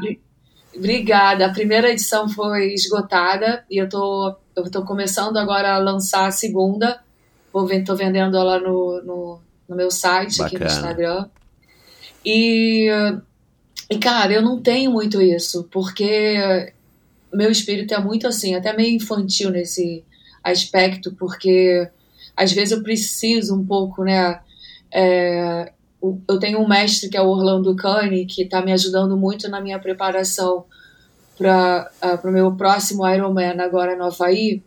[0.75, 1.45] Obrigada.
[1.45, 6.31] A primeira edição foi esgotada e eu tô, eu tô começando agora a lançar a
[6.31, 6.99] segunda.
[7.51, 10.47] Vou, tô vendendo ela no, no, no meu site, Bacana.
[10.47, 11.25] aqui no Instagram.
[12.25, 12.89] E
[13.89, 16.73] e, cara, eu não tenho muito isso, porque
[17.33, 20.03] meu espírito é muito assim, até meio infantil nesse
[20.43, 21.89] aspecto, porque
[22.35, 24.39] às vezes eu preciso um pouco, né,
[24.91, 25.71] é,
[26.01, 29.59] eu tenho um mestre que é o Orlando Cane, que está me ajudando muito na
[29.59, 30.65] minha preparação
[31.37, 31.89] para
[32.23, 34.61] o meu próximo Ironman agora no Havaí.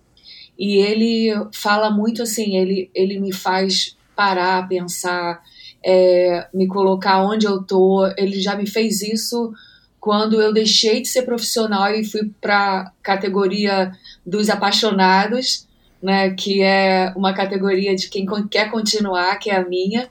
[0.58, 5.42] E ele fala muito assim, ele, ele me faz parar, pensar,
[5.84, 8.06] é, me colocar onde eu tô.
[8.16, 9.52] Ele já me fez isso
[10.00, 13.92] quando eu deixei de ser profissional e fui para categoria
[14.26, 15.66] dos apaixonados,
[16.02, 20.08] né, que é uma categoria de quem quer continuar, que é a minha.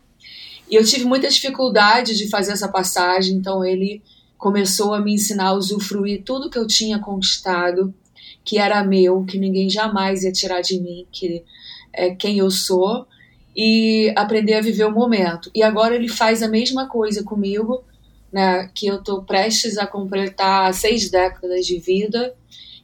[0.69, 4.01] E eu tive muita dificuldade de fazer essa passagem, então ele
[4.37, 7.93] começou a me ensinar a usufruir tudo que eu tinha conquistado,
[8.45, 11.43] que era meu, que ninguém jamais ia tirar de mim, que
[11.91, 13.05] é quem eu sou,
[13.55, 15.51] e aprender a viver o momento.
[15.53, 17.83] E agora ele faz a mesma coisa comigo,
[18.31, 22.33] né, que eu estou prestes a completar seis décadas de vida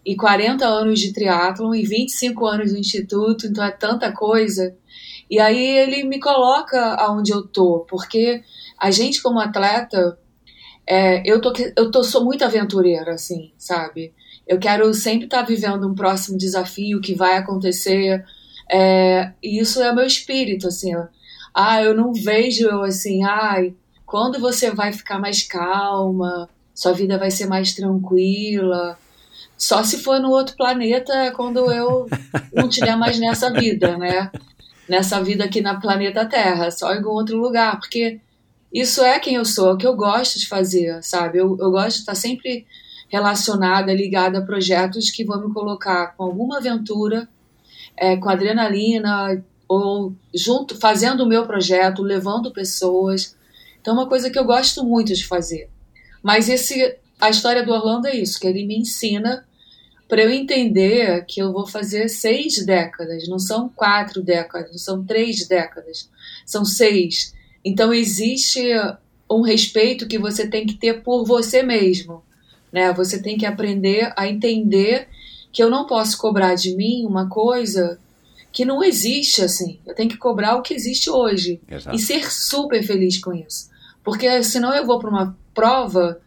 [0.05, 4.75] e 40 anos de triatlon e 25 anos no instituto, então é tanta coisa.
[5.29, 8.41] E aí ele me coloca aonde eu tô, porque
[8.79, 10.17] a gente como atleta,
[10.87, 14.13] é, eu, tô, eu tô, sou muito aventureira, assim, sabe?
[14.47, 18.23] Eu quero sempre estar tá vivendo um próximo desafio que vai acontecer,
[18.71, 20.91] é, isso é o meu espírito, assim.
[21.53, 23.73] Ah, eu não vejo eu assim, ai,
[24.05, 28.97] quando você vai ficar mais calma, sua vida vai ser mais tranquila.
[29.57, 32.07] Só se for no outro planeta, quando eu
[32.53, 34.31] não estiver mais nessa vida, né?
[34.87, 38.21] Nessa vida aqui na planeta Terra, só em algum outro lugar, porque
[38.71, 41.39] isso é quem eu sou, é o que eu gosto de fazer, sabe?
[41.39, 42.65] Eu, eu gosto de estar sempre
[43.09, 47.27] relacionada, ligada a projetos que vão me colocar com alguma aventura,
[47.97, 53.35] é, com adrenalina, ou junto, fazendo o meu projeto, levando pessoas,
[53.87, 55.69] então, é uma coisa que eu gosto muito de fazer.
[56.21, 59.47] Mas esse, a história do Orlando é isso, que ele me ensina
[60.09, 65.05] para eu entender que eu vou fazer seis décadas, não são quatro décadas, não são
[65.05, 66.09] três décadas,
[66.45, 67.33] são seis.
[67.63, 68.61] Então existe
[69.31, 72.21] um respeito que você tem que ter por você mesmo,
[72.69, 72.91] né?
[72.91, 75.07] Você tem que aprender a entender
[75.57, 77.99] que eu não posso cobrar de mim uma coisa
[78.51, 79.79] que não existe assim.
[79.87, 81.95] Eu tenho que cobrar o que existe hoje Exato.
[81.95, 83.67] e ser super feliz com isso.
[84.03, 86.21] Porque senão eu vou para uma prova,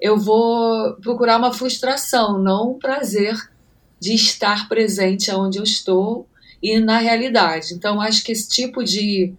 [0.00, 3.34] eu vou procurar uma frustração, não um prazer
[3.98, 6.28] de estar presente onde eu estou
[6.62, 7.74] e na realidade.
[7.74, 9.34] Então, acho que esse tipo de,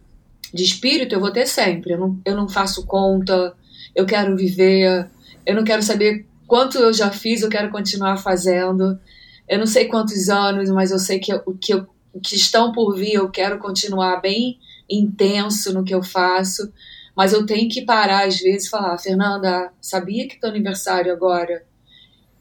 [0.53, 1.93] de espírito eu vou ter sempre.
[1.93, 3.55] Eu não, eu não faço conta,
[3.95, 5.09] eu quero viver,
[5.45, 8.99] eu não quero saber quanto eu já fiz, eu quero continuar fazendo.
[9.47, 11.73] Eu não sei quantos anos, mas eu sei que o que,
[12.21, 16.71] que estão por vir, eu quero continuar bem intenso no que eu faço.
[17.15, 21.63] Mas eu tenho que parar às vezes e falar, Fernanda, sabia que teu aniversário agora,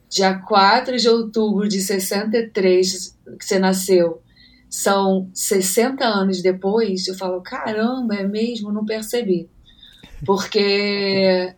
[0.08, 4.20] dia 4 de outubro de 63, que você nasceu,
[4.68, 7.08] são 60 anos depois?
[7.08, 8.70] Eu falo, caramba, é mesmo?
[8.70, 9.48] Não percebi.
[10.26, 11.54] Porque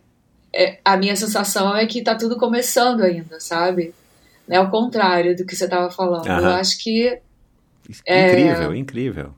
[0.53, 3.93] é, a minha sensação é que tá tudo começando ainda, sabe?
[4.49, 6.27] É o contrário do que você estava falando.
[6.27, 7.19] Eu acho que.
[8.07, 9.35] Incrível, é, incrível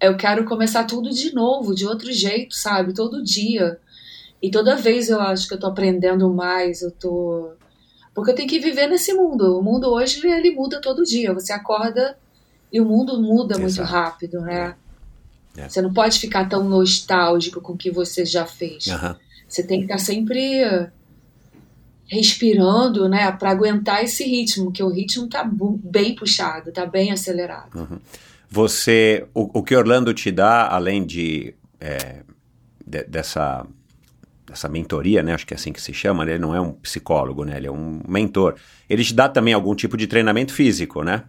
[0.00, 2.92] eu quero começar tudo de novo, de outro jeito, sabe?
[2.92, 3.78] Todo dia.
[4.42, 7.52] E toda vez eu acho que eu tô aprendendo mais, eu tô.
[8.14, 9.58] Porque eu tenho que viver nesse mundo.
[9.58, 11.32] O mundo hoje, ele muda todo dia.
[11.34, 12.16] Você acorda
[12.72, 13.62] e o mundo muda Exato.
[13.62, 14.74] muito rápido, né?
[15.56, 15.62] É.
[15.62, 15.68] É.
[15.68, 18.86] Você não pode ficar tão nostálgico com o que você já fez.
[18.86, 19.14] Uhum.
[19.48, 20.90] Você tem que estar sempre
[22.06, 25.48] respirando, né, para aguentar esse ritmo, que o ritmo tá
[25.82, 27.78] bem puxado, tá bem acelerado.
[27.78, 27.98] Uhum.
[28.48, 32.22] Você, o, o que Orlando te dá, além de, é,
[32.86, 33.66] de, dessa
[34.48, 35.34] dessa mentoria, né?
[35.34, 36.32] Acho que é assim que se chama, né?
[36.32, 37.56] Ele não é um psicólogo, né?
[37.56, 38.54] Ele é um mentor.
[38.88, 41.24] Ele te dá também algum tipo de treinamento físico, né?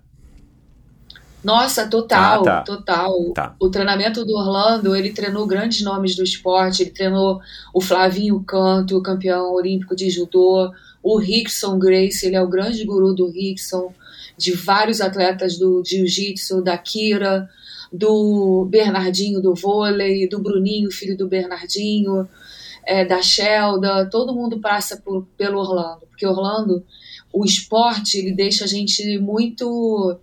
[1.43, 2.61] Nossa, total, ah, tá.
[2.63, 3.31] total.
[3.33, 3.55] Tá.
[3.59, 7.39] O treinamento do Orlando, ele treinou grandes nomes do esporte, ele treinou
[7.73, 10.71] o Flavinho Canto, campeão olímpico de judô,
[11.01, 13.93] o Rickson Grace, ele é o grande guru do Rickson,
[14.37, 17.49] de vários atletas do jiu-jitsu, da Kira,
[17.91, 22.27] do Bernardinho do vôlei, do Bruninho, filho do Bernardinho,
[22.85, 26.83] é, da Shelda, todo mundo passa por, pelo Orlando, porque Orlando,
[27.31, 30.17] o esporte, ele deixa a gente muito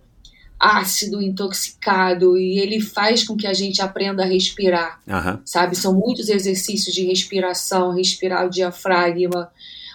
[0.59, 5.39] ácido, intoxicado, e ele faz com que a gente aprenda a respirar, uhum.
[5.45, 5.75] sabe?
[5.75, 9.51] São muitos exercícios de respiração, respirar o diafragma,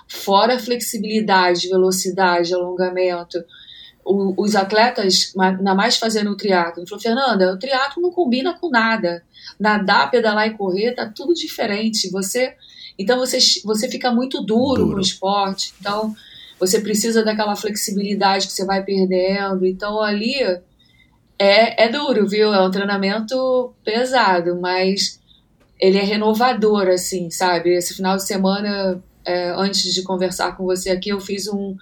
[0.06, 3.42] fora flexibilidade, velocidade, alongamento
[4.04, 8.68] o, os atletas, ainda mais fazendo o triatlo, falou, Fernanda, o triatlo não combina com
[8.68, 9.22] nada.
[9.58, 12.10] Nadar, pedalar e correr, tá tudo diferente.
[12.10, 12.54] Você,
[12.98, 14.96] então você, você fica muito duro, duro.
[14.96, 15.74] no esporte.
[15.80, 16.14] Então
[16.60, 19.64] você precisa daquela flexibilidade que você vai perdendo.
[19.64, 20.34] Então ali
[21.38, 22.52] é, é duro, viu?
[22.52, 25.18] É um treinamento pesado, mas
[25.80, 27.70] ele é renovador, assim, sabe?
[27.74, 31.74] Esse final de semana, é, antes de conversar com você aqui, eu fiz um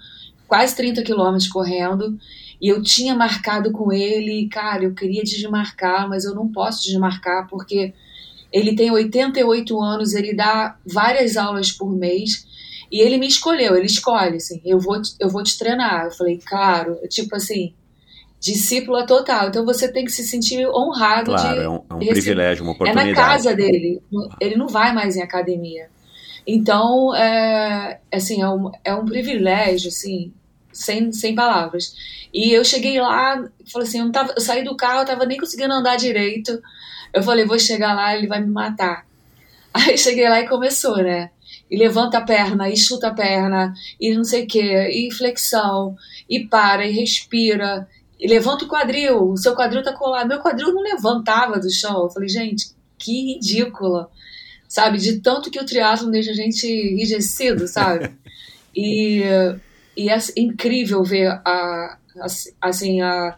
[0.47, 2.17] quase 30 quilômetros correndo
[2.61, 7.49] e eu tinha marcado com ele, cara, eu queria desmarcar, mas eu não posso desmarcar
[7.49, 7.93] porque
[8.53, 12.47] ele tem 88 anos, ele dá várias aulas por mês
[12.91, 16.07] e ele me escolheu, ele escolhe, assim, eu vou, eu vou te treinar.
[16.07, 17.75] Eu falei, claro, tipo assim,
[18.41, 19.49] discípula total.
[19.49, 21.65] Então você tem que se sentir honrado claro, de.
[21.65, 23.11] é um, é um privilégio, uma oportunidade.
[23.11, 24.03] É na casa dele,
[24.41, 25.89] ele não vai mais em academia.
[26.47, 30.33] Então, é, assim, é um, é um privilégio, assim,
[30.73, 31.95] sem, sem palavras.
[32.33, 35.39] E eu cheguei lá, falei assim, eu, tava, eu saí do carro, eu tava nem
[35.39, 36.59] conseguindo andar direito.
[37.13, 39.07] Eu falei, vou chegar lá, ele vai me matar.
[39.75, 41.31] Aí cheguei lá e começou, né?
[41.71, 45.95] E levanta a perna, e chuta a perna, e não sei o quê, e flexão,
[46.29, 47.87] e para, e respira,
[48.19, 50.29] e levanta o quadril, o seu quadril tá colado.
[50.29, 52.03] Meu quadril não levantava do chão.
[52.03, 54.11] Eu falei, gente, que ridícula.
[54.69, 54.99] Sabe?
[54.99, 58.11] De tanto que o triatlo deixa a gente enrijecido, sabe?
[58.75, 59.23] e,
[59.97, 61.97] e é incrível ver a,
[62.61, 63.37] assim, a,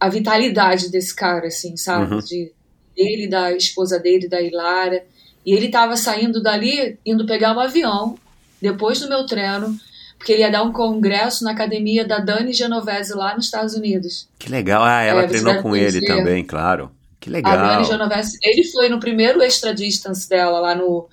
[0.00, 2.14] a vitalidade desse cara, assim, sabe?
[2.14, 2.20] Uhum.
[2.20, 2.52] De,
[2.96, 5.04] dele, da esposa dele, da Ilara.
[5.48, 8.18] E ele tava saindo dali, indo pegar um avião,
[8.60, 9.74] depois do meu treino,
[10.18, 14.28] porque ele ia dar um congresso na academia da Dani Genovese lá nos Estados Unidos.
[14.38, 14.84] Que legal.
[14.84, 16.90] Ah, ela é, treinou com ele também, claro.
[17.18, 17.54] Que legal.
[17.54, 21.08] A Dani Genovese, ele foi no primeiro extra distance dela lá no,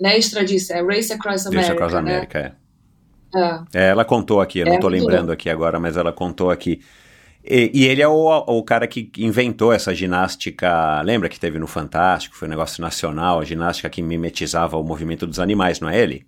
[0.00, 2.52] né, extra distance, é Race Across America, Race Across America, né?
[3.34, 3.76] é.
[3.76, 3.86] É.
[3.86, 3.88] é.
[3.88, 6.80] ela contou aqui, eu não estou é, lembrando aqui agora, mas ela contou aqui.
[7.50, 11.02] E, e, ele é o, o cara que inventou essa ginástica.
[11.02, 12.36] Lembra que teve no Fantástico?
[12.36, 16.24] Foi um negócio nacional, a ginástica que mimetizava o movimento dos animais, não é ele?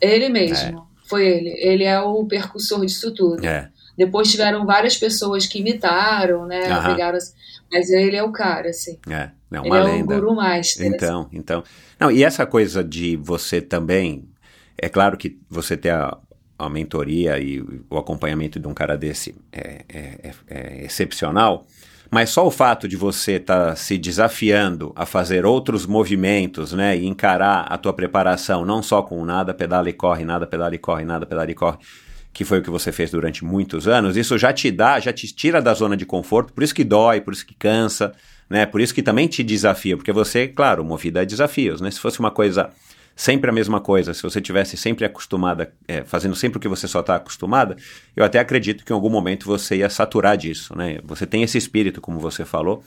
[0.00, 0.78] Ele mesmo.
[0.80, 1.08] É.
[1.08, 1.50] Foi ele.
[1.58, 3.46] Ele é o percussor disso tudo.
[3.46, 3.70] É.
[3.96, 6.62] Depois tiveram várias pessoas que imitaram, né?
[6.82, 7.18] Pegaram,
[7.70, 8.98] mas ele é o cara, assim.
[9.08, 10.14] É, é uma ele lenda.
[10.14, 10.86] é o guru master.
[10.86, 11.28] Então, assim.
[11.32, 11.64] então.
[12.00, 14.28] Não, e essa coisa de você também.
[14.76, 16.18] É claro que você ter a,
[16.58, 21.66] a mentoria e o acompanhamento de um cara desse é, é, é, é excepcional.
[22.10, 26.96] Mas só o fato de você estar tá se desafiando a fazer outros movimentos, né,
[26.96, 30.78] e encarar a tua preparação não só com nada pedala e corre, nada pedala e
[30.78, 31.78] corre, nada pedala e corre,
[32.32, 35.26] que foi o que você fez durante muitos anos, isso já te dá, já te
[35.34, 38.14] tira da zona de conforto, por isso que dói, por isso que cansa,
[38.48, 41.98] né, por isso que também te desafia, porque você, claro, movida a desafios, né, se
[41.98, 42.70] fosse uma coisa
[43.16, 46.86] sempre a mesma coisa, se você tivesse sempre acostumada, é, fazendo sempre o que você
[46.86, 47.74] só está acostumada,
[48.14, 50.98] eu até acredito que em algum momento você ia saturar disso, né?
[51.02, 52.84] Você tem esse espírito, como você falou,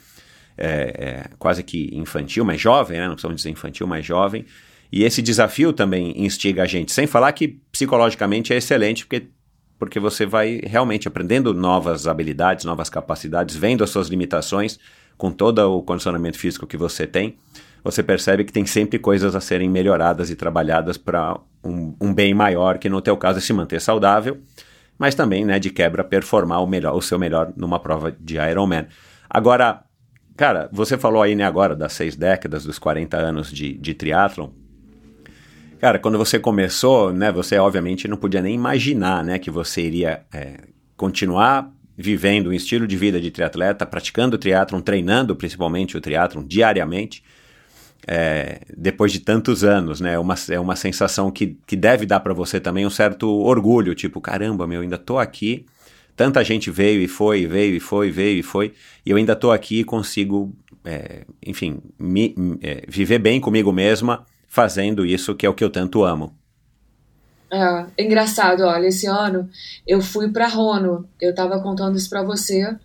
[0.55, 3.07] é, é, quase que infantil, mas jovem, né?
[3.07, 4.45] Não precisamos dizer infantil, mas jovem.
[4.91, 9.29] E esse desafio também instiga a gente, sem falar que psicologicamente é excelente, porque,
[9.79, 14.79] porque você vai realmente aprendendo novas habilidades, novas capacidades, vendo as suas limitações,
[15.17, 17.35] com todo o condicionamento físico que você tem
[17.83, 22.33] você percebe que tem sempre coisas a serem melhoradas e trabalhadas para um, um, bem
[22.33, 24.39] maior, que no teu caso é se manter saudável,
[24.97, 28.87] mas também, né, de quebra, performar o, melhor, o seu melhor numa prova de Ironman.
[29.29, 29.83] Agora,
[30.35, 34.49] cara, você falou aí, né, agora das seis décadas, dos 40 anos de, de triatlon.
[35.79, 40.25] Cara, quando você começou, né, você obviamente não podia nem imaginar, né, que você iria
[40.33, 40.65] é,
[40.97, 47.23] continuar vivendo um estilo de vida de triatleta, praticando triatlon, treinando principalmente o triatlon diariamente,
[48.07, 50.13] é, depois de tantos anos, né?
[50.13, 53.93] É uma, é uma sensação que, que deve dar para você também um certo orgulho,
[53.95, 55.65] tipo, caramba, meu, ainda tô aqui.
[56.15, 58.73] Tanta gente veio e foi, veio e foi, veio e foi,
[59.05, 64.25] e eu ainda tô aqui e consigo, é, enfim, me, é, viver bem comigo mesma
[64.47, 66.35] fazendo isso que é o que eu tanto amo.
[67.51, 69.49] É, engraçado, olha, esse ano
[69.88, 72.75] eu fui para Rono, eu estava contando isso para você,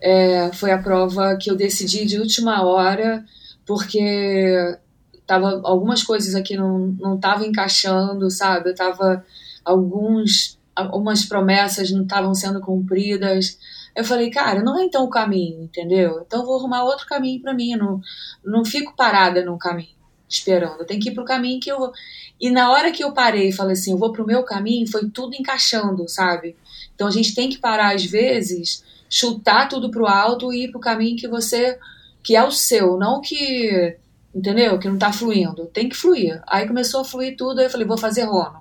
[0.00, 3.24] é, foi a prova que eu decidi de última hora,
[3.70, 4.76] porque
[5.24, 8.70] tava algumas coisas aqui não estavam encaixando, sabe?
[8.70, 9.24] Eu tava
[9.64, 13.60] alguns algumas promessas não estavam sendo cumpridas.
[13.94, 16.20] Eu falei, cara, não é então o caminho, entendeu?
[16.26, 18.00] Então eu vou arrumar outro caminho para mim, não
[18.44, 19.94] não fico parada no caminho
[20.28, 20.80] esperando.
[20.80, 21.92] Eu tenho que ir pro caminho que eu
[22.40, 25.08] e na hora que eu parei e falei assim, eu vou pro meu caminho, foi
[25.10, 26.56] tudo encaixando, sabe?
[26.92, 30.80] Então a gente tem que parar às vezes, chutar tudo pro alto e ir pro
[30.80, 31.78] caminho que você
[32.22, 33.96] que é o seu, não que,
[34.34, 34.78] entendeu?
[34.78, 35.66] Que não tá fluindo.
[35.66, 36.42] Tem que fluir.
[36.46, 38.60] Aí começou a fluir tudo, aí eu falei, vou fazer Rono.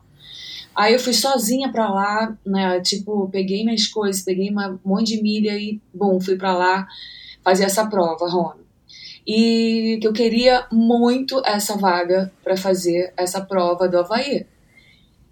[0.76, 2.80] Aí eu fui sozinha pra lá, né?
[2.82, 6.88] Tipo, peguei minhas coisas, peguei um monte de milha e, bom, fui pra lá
[7.44, 8.62] fazer essa prova, Rono.
[9.28, 14.46] E que eu queria muito essa vaga para fazer essa prova do Havaí.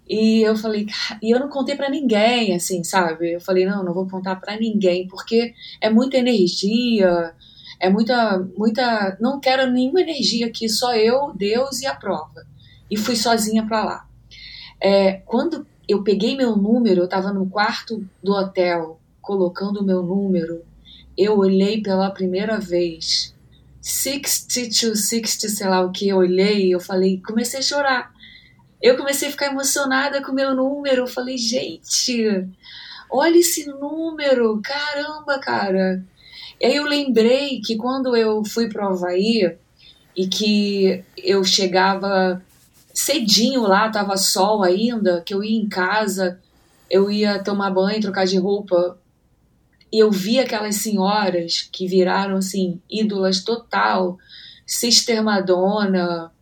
[0.08, 0.86] E eu falei,
[1.22, 3.32] e eu não contei para ninguém, assim, sabe?
[3.34, 7.34] Eu falei, não, não vou contar para ninguém, porque é muita energia,
[7.80, 9.16] É muita, muita.
[9.20, 12.46] Não quero nenhuma energia aqui, só eu, Deus e a prova.
[12.90, 14.08] E fui sozinha para lá.
[14.80, 20.02] É, quando eu peguei meu número, eu estava no quarto do hotel, colocando o meu
[20.02, 20.62] número,
[21.16, 23.34] eu olhei pela primeira vez.
[23.80, 24.28] 60
[24.68, 28.12] to 60, sei lá o que, eu olhei, eu falei, comecei a chorar.
[28.80, 31.02] Eu comecei a ficar emocionada com o meu número.
[31.02, 32.46] Eu falei, gente,
[33.10, 36.04] olha esse número, caramba, cara.
[36.60, 39.56] E aí eu lembrei que quando eu fui para o Havaí
[40.16, 42.42] e que eu chegava
[42.92, 46.40] cedinho lá, tava sol ainda, que eu ia em casa,
[46.90, 48.98] eu ia tomar banho, trocar de roupa,
[49.92, 54.18] e eu vi aquelas senhoras que viraram assim ídolas total,
[54.66, 56.32] Sister Madonna,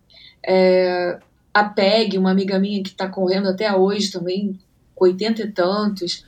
[0.45, 1.19] é,
[1.53, 4.59] a Peg, uma amiga minha que está correndo até hoje também,
[4.95, 6.25] com 80 e tantos,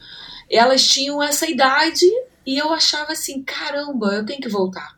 [0.50, 2.06] elas tinham essa idade
[2.48, 4.96] e eu achava assim, caramba, eu tenho que voltar.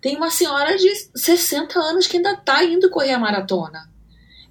[0.00, 3.90] Tem uma senhora de 60 anos que ainda está indo correr a maratona.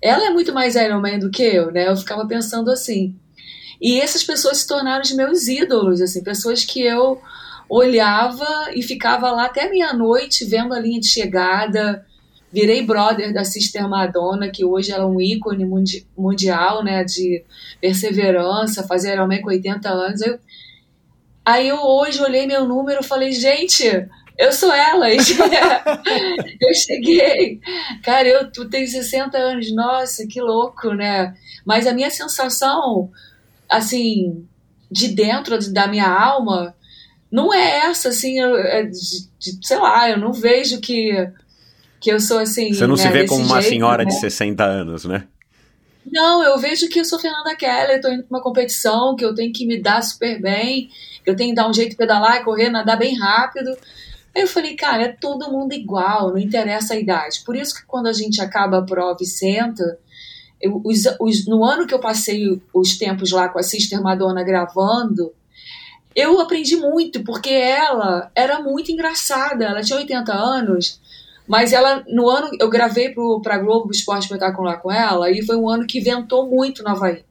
[0.01, 1.88] Ela é muito mais Ironman do que eu, né?
[1.88, 3.16] Eu ficava pensando assim.
[3.80, 7.22] E essas pessoas se tornaram os meus ídolos, assim, pessoas que eu
[7.70, 8.45] olhava
[8.76, 12.05] e ficava lá até meia-noite vendo a linha de chegada.
[12.51, 17.41] Virei brother da Sister Madonna, que hoje ela é um ícone mundi mundial, né, de
[17.80, 20.20] perseverança, fazer Ironman com 80 anos.
[20.20, 20.38] Eu,
[21.46, 23.84] Aí eu hoje olhei meu número e falei, gente,
[24.38, 25.08] eu sou ela.
[25.14, 27.60] eu cheguei.
[28.04, 31.36] Cara, eu tu tem 60 anos, nossa, que louco, né?
[31.66, 33.10] Mas a minha sensação,
[33.70, 34.46] assim,
[34.89, 36.76] de dentro da minha alma,
[37.32, 41.30] não é essa, assim, eu, é de, de, sei lá, eu não vejo que,
[42.00, 42.74] que eu sou assim.
[42.74, 44.10] Você não né, se vê como uma jeito, senhora né?
[44.10, 45.24] de 60 anos, né?
[46.06, 49.36] Não, eu vejo que eu sou Fernanda Keller, estou indo para uma competição, que eu
[49.36, 50.89] tenho que me dar super bem,
[51.26, 53.70] eu tenho que dar um jeito de pedalar, correr, nadar bem rápido.
[54.36, 57.41] Aí eu falei, cara, é todo mundo igual, não interessa a idade.
[57.45, 59.99] Por isso que quando a gente acaba a prova e senta,
[60.60, 64.43] eu, os, os, no ano que eu passei os tempos lá com a Sister Madonna
[64.43, 65.34] gravando,
[66.16, 69.66] eu aprendi muito, porque ela era muito engraçada.
[69.66, 70.99] Ela tinha 80 anos,
[71.48, 73.14] mas ela, no ano, eu gravei
[73.44, 77.24] para Globo Esporte Espetacular com ela, e foi um ano que ventou muito no Havaí.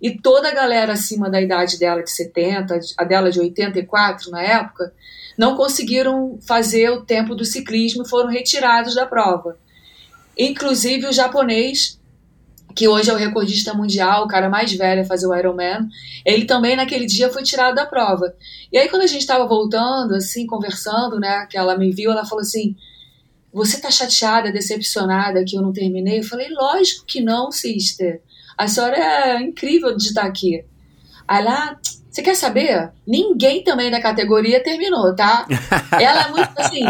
[0.00, 4.42] E toda a galera acima da idade dela, de 70, a dela de 84 na
[4.42, 4.92] época,
[5.36, 9.58] não conseguiram fazer o tempo do ciclismo e foram retirados da prova.
[10.36, 11.98] Inclusive o japonês,
[12.74, 15.88] que hoje é o recordista mundial, o cara mais velho a fazer o Ironman,
[16.24, 18.34] ele também naquele dia foi tirado da prova.
[18.70, 22.26] E aí quando a gente estava voltando, assim, conversando, né, que ela me viu, ela
[22.26, 22.76] falou assim,
[23.56, 26.18] você tá chateada, decepcionada que eu não terminei?
[26.18, 28.20] Eu falei, lógico que não, sister.
[28.56, 30.62] A senhora é incrível de estar aqui.
[31.26, 31.80] Aí lá,
[32.10, 32.90] você quer saber?
[33.06, 35.46] Ninguém também da categoria terminou, tá?
[35.98, 36.84] Ela é muito assim,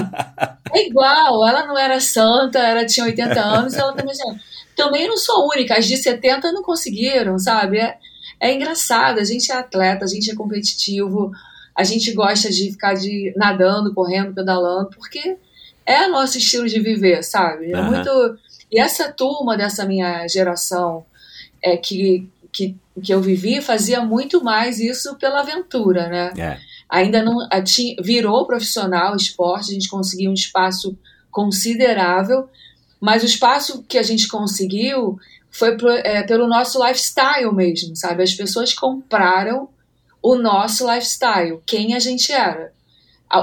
[0.74, 4.40] é igual, ela não era santa, ela tinha 80 anos, ela também assim,
[4.74, 7.78] também não sou única, as de 70 não conseguiram, sabe?
[7.78, 7.96] É,
[8.40, 11.30] é engraçado, a gente é atleta, a gente é competitivo,
[11.76, 15.38] a gente gosta de ficar de nadando, correndo, pedalando, porque
[15.86, 17.72] é nosso estilo de viver, sabe?
[17.72, 18.38] É muito.
[18.70, 21.06] E essa turma dessa minha geração
[21.62, 26.32] é que, que, que eu vivi fazia muito mais isso pela aventura, né?
[26.36, 26.58] É.
[26.88, 27.36] Ainda não
[28.00, 30.96] virou profissional esporte, a gente conseguiu um espaço
[31.30, 32.48] considerável,
[33.00, 35.18] mas o espaço que a gente conseguiu
[35.50, 38.22] foi pro- é, pelo nosso lifestyle mesmo, sabe?
[38.22, 39.68] As pessoas compraram
[40.22, 42.72] o nosso lifestyle, quem a gente era.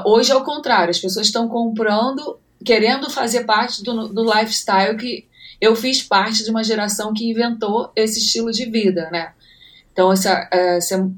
[0.06, 5.28] Hoje é o contrário, as pessoas estão comprando, querendo fazer parte do, do lifestyle que
[5.60, 9.34] eu fiz parte de uma geração que inventou esse estilo de vida, né?
[9.92, 10.50] Então, essa,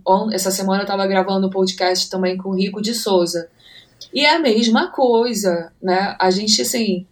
[0.05, 3.49] on- essa semana eu estava gravando um podcast também com o Rico de Souza.
[4.13, 6.15] E é a mesma coisa, né?
[6.19, 7.05] A gente, assim,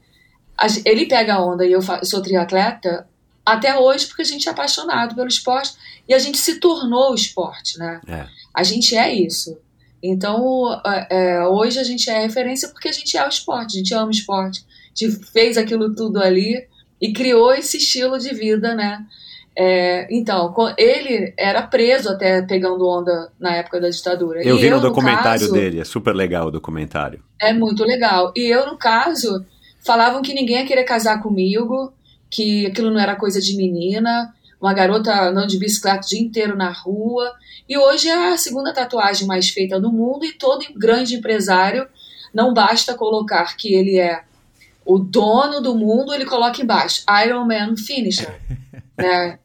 [0.86, 3.08] ele pega a onda e eu sou triatleta
[3.46, 5.74] até hoje porque a gente é apaixonado pelo esporte
[6.08, 8.02] e a gente se tornou o esporte, né?
[8.08, 8.26] É.
[8.54, 9.58] A gente é isso.
[10.04, 13.94] Então, é, hoje a gente é referência porque a gente é o esporte, a gente
[13.94, 14.66] ama o esporte.
[14.88, 16.68] A gente fez aquilo tudo ali
[17.02, 19.06] e criou esse estilo de vida, né?
[19.56, 24.42] É, então, ele era preso até pegando onda na época da ditadura.
[24.44, 27.24] Eu E vi no no documentário caso, dele, é super legal o documentário.
[27.40, 28.34] é muito legal.
[28.36, 29.46] E eu, no caso,
[29.86, 31.94] falavam que ninguém ia querer casar comigo,
[32.30, 34.34] que aquilo não era coisa de menina,
[34.64, 37.34] uma garota andando de bicicleta o dia inteiro na rua.
[37.68, 41.86] E hoje é a segunda tatuagem mais feita do mundo, e todo grande empresário
[42.34, 44.24] não basta colocar que ele é
[44.86, 48.40] o dono do mundo, ele coloca embaixo Iron Man Finisher.
[48.98, 49.38] né?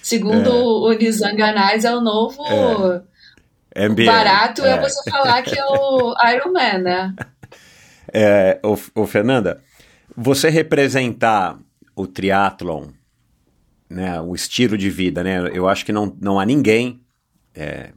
[0.00, 2.44] Segundo o Nizam Ganais, é o novo.
[3.76, 4.04] MBA.
[4.04, 4.70] Barato é.
[4.70, 4.80] é.
[4.80, 7.14] você falar que é o Iron Man, né?
[8.12, 9.60] É, ô, ô, Fernanda,
[10.16, 11.58] você representar
[11.96, 12.88] o triatlon,
[13.88, 15.50] né, o estilo de vida, né?
[15.52, 17.00] Eu acho que não, não há ninguém
[17.54, 17.92] é,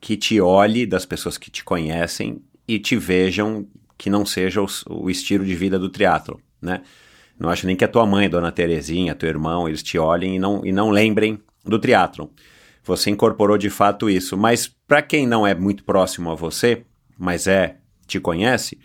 [0.00, 3.66] que te olhe das pessoas que te conhecem e te vejam
[3.96, 6.82] que não seja o, o estilo de vida do triatlon, né?
[7.38, 10.38] Não acho nem que a tua mãe, Dona Terezinha, teu irmão, eles te olhem e
[10.38, 12.28] não, e não lembrem do triatlon.
[12.84, 14.36] Você incorporou de fato isso.
[14.36, 16.84] Mas para quem não é muito próximo a você,
[17.18, 17.76] mas é,
[18.06, 18.78] te conhece,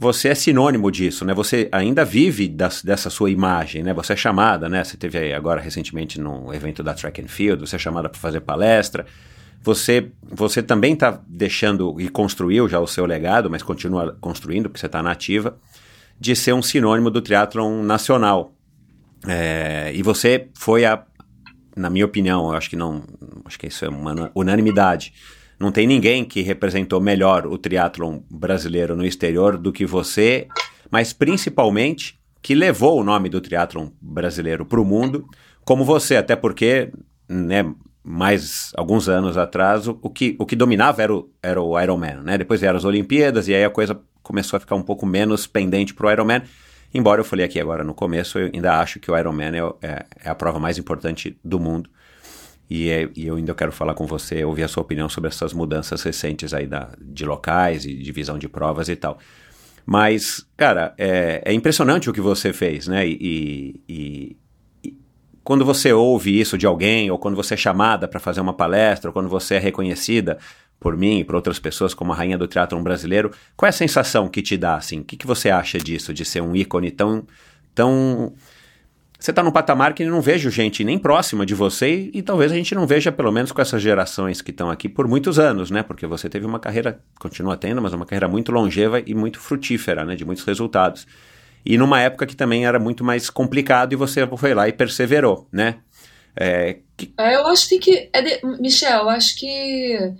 [0.00, 1.34] você é sinônimo disso, né?
[1.34, 3.92] Você ainda vive das, dessa sua imagem, né?
[3.94, 4.84] Você é chamada, né?
[4.84, 8.40] Você teve agora recentemente no evento da Track and Field, você é chamada para fazer
[8.40, 9.04] palestra.
[9.60, 14.78] Você, você também está deixando e construiu já o seu legado, mas continua construindo, porque
[14.78, 15.58] você está nativa
[16.20, 18.54] de ser um sinônimo do triatlon nacional.
[19.26, 21.02] É, e você foi a,
[21.74, 23.02] na minha opinião, eu acho que não,
[23.44, 25.12] acho que isso é uma unanimidade.
[25.58, 30.46] Não tem ninguém que representou melhor o triatlon brasileiro no exterior do que você,
[30.90, 35.26] mas principalmente que levou o nome do triatlon brasileiro para o mundo,
[35.64, 36.92] como você, até porque,
[37.28, 41.78] né, mais alguns anos atrás, o, o, que, o que dominava era o, era o
[41.78, 42.38] Ironman, né?
[42.38, 45.92] Depois vieram as Olimpíadas e aí a coisa começou a ficar um pouco menos pendente
[45.92, 46.42] para o Ironman.
[46.94, 49.52] Embora eu falei aqui agora no começo, eu ainda acho que o Ironman
[49.82, 51.90] é, é, é a prova mais importante do mundo.
[52.70, 55.52] E, é, e, eu ainda quero falar com você, ouvir a sua opinião sobre essas
[55.52, 59.18] mudanças recentes aí da, de locais e divisão de provas e tal.
[59.86, 63.08] Mas, cara, é, é impressionante o que você fez, né?
[63.08, 64.36] E, e,
[64.84, 64.94] e,
[65.42, 69.08] quando você ouve isso de alguém, ou quando você é chamada para fazer uma palestra,
[69.08, 70.36] ou quando você é reconhecida
[70.78, 73.30] por mim e por outras pessoas como a rainha do teatro brasileiro.
[73.56, 75.00] Qual é a sensação que te dá, assim?
[75.00, 77.26] O que, que você acha disso, de ser um ícone tão...
[77.74, 78.34] tão...
[79.18, 82.52] Você está num patamar que não vejo gente nem próxima de você e, e, talvez
[82.52, 85.70] a gente não veja, pelo menos com essas gerações que estão aqui por muitos anos,
[85.70, 85.82] né?
[85.82, 90.04] Porque você teve uma carreira, continua tendo, mas uma carreira muito longeva e muito frutífera,
[90.04, 90.14] né?
[90.14, 91.06] De muitos resultados.
[91.66, 95.48] E numa época que também era muito mais complicado e você foi lá e perseverou,
[95.50, 95.78] né?
[96.36, 97.12] É, que...
[97.18, 98.08] é eu acho que...
[98.12, 98.40] É de...
[98.60, 100.14] Michel, eu acho que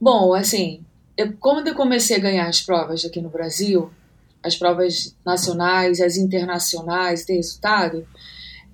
[0.00, 0.84] Bom, assim,
[1.16, 3.90] eu, quando eu comecei a ganhar as provas aqui no Brasil,
[4.46, 8.06] as provas nacionais, as internacionais, ter resultado,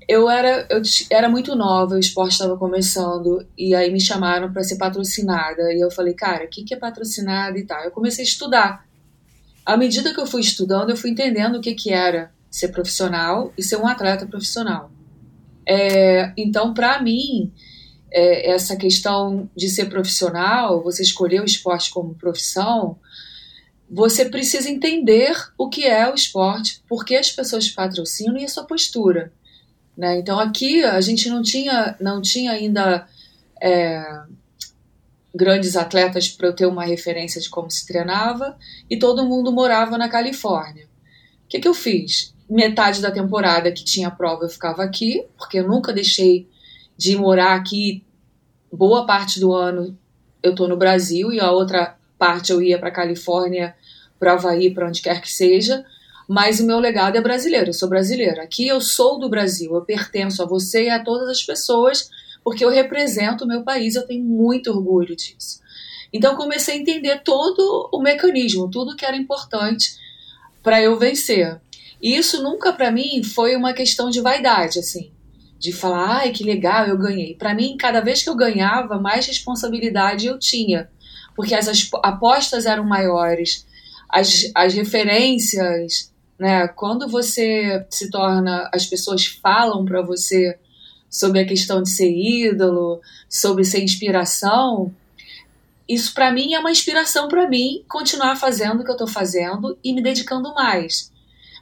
[0.08, 4.62] eu era, eu era muito nova, o esporte estava começando, e aí me chamaram para
[4.62, 5.72] ser patrocinada.
[5.72, 7.82] E eu falei, cara, o que, que é patrocinada e tal?
[7.84, 8.86] Eu comecei a estudar.
[9.64, 13.52] À medida que eu fui estudando, eu fui entendendo o que, que era ser profissional
[13.56, 14.90] e ser um atleta profissional.
[15.66, 17.52] É, então, para mim,
[18.10, 22.98] é, essa questão de ser profissional, você escolher o esporte como profissão,
[23.92, 28.48] você precisa entender o que é o esporte, por que as pessoas patrocinam e a
[28.48, 29.30] sua postura.
[29.94, 30.18] Né?
[30.18, 33.06] Então aqui a gente não tinha, não tinha ainda
[33.62, 34.02] é,
[35.34, 38.56] grandes atletas para eu ter uma referência de como se treinava
[38.88, 40.86] e todo mundo morava na Califórnia.
[41.44, 42.34] O que, que eu fiz?
[42.48, 46.48] Metade da temporada que tinha prova eu ficava aqui, porque eu nunca deixei
[46.96, 48.02] de morar aqui
[48.72, 49.98] boa parte do ano
[50.42, 53.74] eu tô no Brasil e a outra parte eu ia para Califórnia,
[54.22, 55.84] para Havaí, para onde quer que seja.
[56.28, 58.44] Mas o meu legado é brasileiro, eu sou brasileira.
[58.44, 62.08] Aqui eu sou do Brasil, eu pertenço a você e a todas as pessoas,
[62.44, 65.60] porque eu represento o meu país, eu tenho muito orgulho disso.
[66.12, 69.96] Então comecei a entender todo o mecanismo, tudo que era importante
[70.62, 71.60] para eu vencer.
[72.00, 75.10] E isso nunca para mim foi uma questão de vaidade, assim
[75.62, 77.36] de falar, ai que legal, eu ganhei.
[77.36, 80.90] Para mim, cada vez que eu ganhava, mais responsabilidade eu tinha,
[81.36, 83.64] porque as apostas eram maiores,
[84.12, 86.68] as, as referências, né?
[86.68, 90.58] Quando você se torna, as pessoas falam para você
[91.08, 94.94] sobre a questão de ser ídolo, sobre ser inspiração,
[95.88, 99.78] isso para mim é uma inspiração para mim continuar fazendo o que eu estou fazendo
[99.82, 101.10] e me dedicando mais.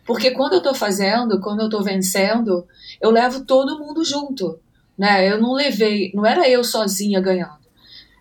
[0.05, 2.66] Porque quando eu estou fazendo, quando eu estou vencendo,
[3.01, 4.59] eu levo todo mundo junto.
[4.96, 5.30] Né?
[5.30, 7.61] Eu não levei, não era eu sozinha ganhando.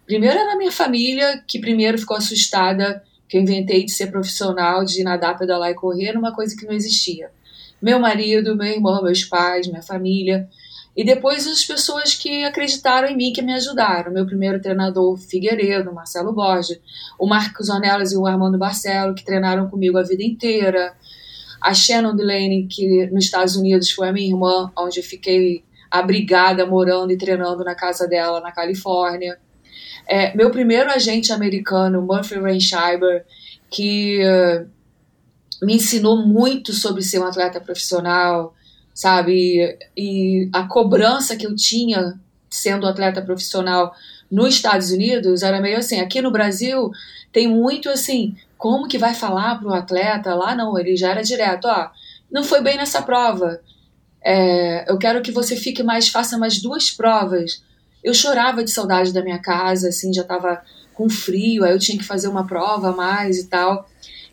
[0.06, 4.84] Primeiro era a minha família, que primeiro ficou assustada que eu inventei de ser profissional,
[4.84, 7.30] de nadar, pedalar e correr, uma coisa que não existia.
[7.82, 10.50] Meu marido, meu irmão, meus pais, minha família.
[10.98, 14.12] E depois as pessoas que acreditaram em mim, que me ajudaram.
[14.12, 16.82] Meu primeiro treinador, Figueiredo, Marcelo Borges,
[17.18, 20.94] o Marcos Onelas e o Armando Barcelo, que treinaram comigo a vida inteira
[21.62, 26.66] a Shannon Delaney, que nos Estados Unidos foi a minha irmã, onde eu fiquei abrigada,
[26.66, 29.38] morando e treinando na casa dela, na Califórnia.
[30.10, 33.24] É, meu primeiro agente americano, Murphy Reinschreiber,
[33.70, 34.68] que uh,
[35.64, 38.56] me ensinou muito sobre ser um atleta profissional,
[38.92, 39.78] sabe?
[39.96, 43.94] E, a cobrança que eu tinha sendo atleta profissional
[44.32, 46.00] nos Estados Unidos era meio assim.
[46.00, 46.90] Aqui no Brasil
[47.32, 50.34] tem muito assim, como que vai falar para o atleta?
[50.34, 51.92] Lá não, ele já era direto, ó,
[52.32, 53.62] não foi bem nessa prova.
[54.24, 57.64] É, eu quero que você fique mais, faça mais duas provas.
[58.04, 60.62] Eu chorava de saudade da minha casa, assim, já estava
[60.94, 63.90] com frio, aí eu tinha que fazer uma prova a mais e tal.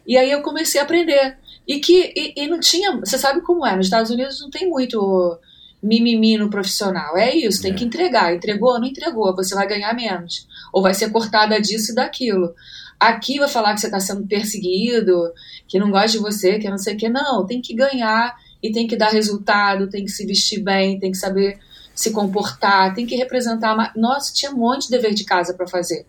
[0.07, 1.37] E aí eu comecei a aprender.
[1.67, 4.69] E que e, e não tinha, você sabe como é, nos Estados Unidos não tem
[4.69, 5.39] muito
[5.83, 7.17] mimimi no profissional.
[7.17, 7.75] É isso, tem é.
[7.75, 8.35] que entregar.
[8.35, 10.47] Entregou ou não entregou, você vai ganhar menos.
[10.73, 12.55] Ou vai ser cortada disso e daquilo.
[12.99, 15.33] Aqui vai falar que você está sendo perseguido,
[15.69, 17.09] que não gosta de você, que não sei o que.
[17.09, 21.11] Não, tem que ganhar e tem que dar resultado, tem que se vestir bem, tem
[21.11, 21.59] que saber
[21.97, 23.93] se comportar, tem que representar.
[23.97, 26.07] Nossa, tinha um monte de dever de casa para fazer.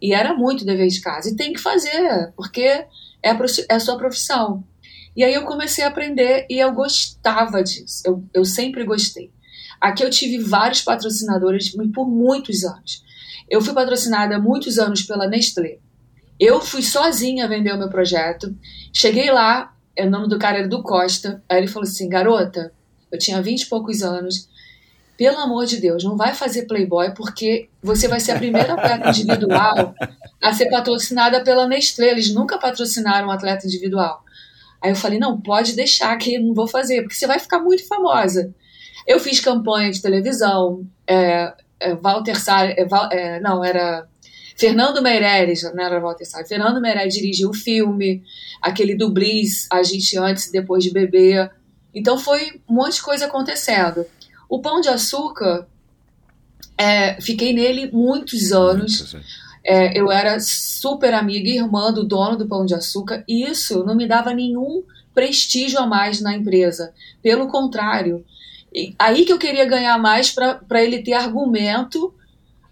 [0.00, 1.28] E era muito dever de casa.
[1.28, 2.86] E tem que fazer, porque é
[3.30, 4.64] a, é a sua profissão.
[5.16, 8.02] E aí eu comecei a aprender e eu gostava disso.
[8.04, 9.30] Eu, eu sempre gostei.
[9.80, 13.02] Aqui eu tive vários patrocinadores por muitos anos.
[13.50, 15.78] Eu fui patrocinada muitos anos pela Nestlé.
[16.38, 18.56] Eu fui sozinha vender o meu projeto.
[18.92, 21.42] Cheguei lá, o nome do cara era do Costa.
[21.48, 22.72] Aí ele falou assim: garota,
[23.10, 24.48] eu tinha vinte e poucos anos.
[25.16, 29.10] Pelo amor de Deus, não vai fazer Playboy porque você vai ser a primeira atleta
[29.10, 29.94] individual
[30.42, 32.10] a ser patrocinada pela Nestlé.
[32.10, 34.24] Eles nunca patrocinaram um atleta individual.
[34.82, 37.86] Aí eu falei: não, pode deixar que não vou fazer, porque você vai ficar muito
[37.86, 38.52] famosa.
[39.06, 44.08] Eu fiz campanha de televisão, é, é, Walter é, é, não, era
[44.56, 48.22] Fernando Meirelles, não era Walter Fernando Meirelles dirigiu o filme,
[48.62, 51.50] aquele do Bliss, a gente antes e depois de beber.
[51.94, 54.06] Então foi um monte de coisa acontecendo.
[54.54, 55.66] O Pão de Açúcar,
[56.78, 59.16] é, fiquei nele muitos anos.
[59.64, 63.82] É, eu era super amiga e irmã do dono do Pão de Açúcar, e isso
[63.84, 66.94] não me dava nenhum prestígio a mais na empresa.
[67.20, 68.24] Pelo contrário,
[68.96, 72.14] aí que eu queria ganhar mais para ele ter argumento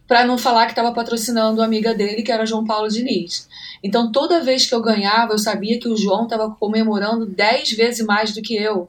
[0.06, 3.48] para não falar que estava patrocinando a amiga dele, que era João Paulo Diniz.
[3.82, 8.06] Então, toda vez que eu ganhava, eu sabia que o João estava comemorando dez vezes
[8.06, 8.88] mais do que eu,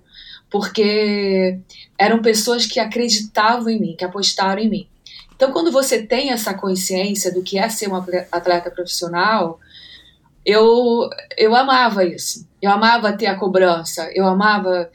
[0.54, 1.58] porque
[1.98, 4.88] eram pessoas que acreditavam em mim, que apostaram em mim.
[5.36, 7.96] Então, quando você tem essa consciência do que é ser um
[8.32, 9.60] atleta profissional,
[10.46, 12.48] eu, eu amava isso.
[12.62, 14.92] Eu amava ter a cobrança, eu amava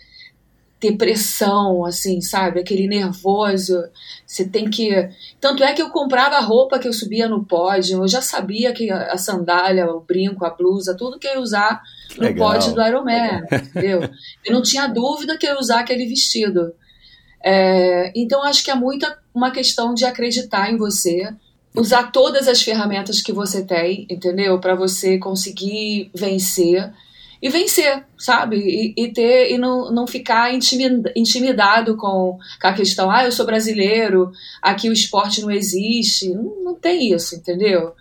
[0.81, 2.61] ter pressão, assim, sabe?
[2.61, 3.83] Aquele nervoso.
[4.25, 4.91] Você tem que.
[5.41, 8.73] Tanto é que eu comprava a roupa que eu subia no pódio, eu já sabia
[8.73, 11.83] que a sandália, o brinco, a blusa, tudo que eu ia usar
[12.17, 12.53] no Legal.
[12.53, 14.09] pódio do Ironman, entendeu?
[14.45, 16.73] Eu não tinha dúvida que eu ia usar aquele vestido.
[17.45, 21.29] É, então, acho que é muito uma questão de acreditar em você,
[21.75, 24.61] usar todas as ferramentas que você tem, entendeu?
[24.61, 26.93] Para você conseguir vencer
[27.41, 28.57] e vencer, sabe?
[28.57, 33.47] E, e, ter e não, não ficar intimidado com, com a questão, ah, eu sou
[33.47, 36.31] brasileiro, aqui o esporte não existe.
[36.31, 37.93] Não, não tem isso, entendeu?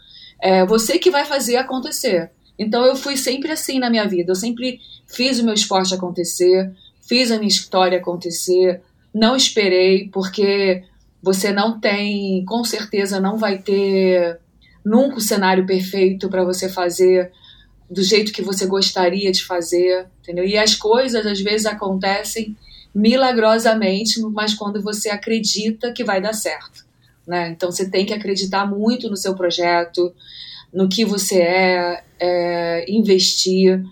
[0.41, 2.31] É você que vai fazer acontecer.
[2.57, 4.31] Então eu fui sempre assim na minha vida.
[4.31, 6.71] Eu sempre fiz o meu esporte acontecer,
[7.07, 8.81] fiz a minha história acontecer,
[9.13, 10.83] não esperei, porque
[11.21, 14.39] você não tem, com certeza não vai ter
[14.83, 17.31] nunca o cenário perfeito para você fazer
[17.89, 20.45] do jeito que você gostaria de fazer, entendeu?
[20.45, 22.55] E as coisas às vezes acontecem
[22.93, 26.85] milagrosamente, mas quando você acredita que vai dar certo,
[27.25, 27.49] né?
[27.49, 30.13] Então você tem que acreditar muito no seu projeto,
[30.73, 33.83] no que você é, é investir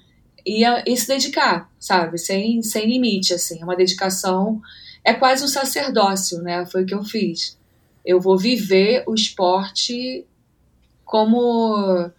[0.45, 2.17] e, e, se dedicar, sabe?
[2.17, 3.61] Sem, sem limite, assim.
[3.61, 4.61] É uma dedicação,
[5.03, 6.65] é quase um sacerdócio, né?
[6.65, 7.57] Foi o que eu fiz.
[8.05, 10.25] Eu vou viver o esporte
[11.03, 12.11] como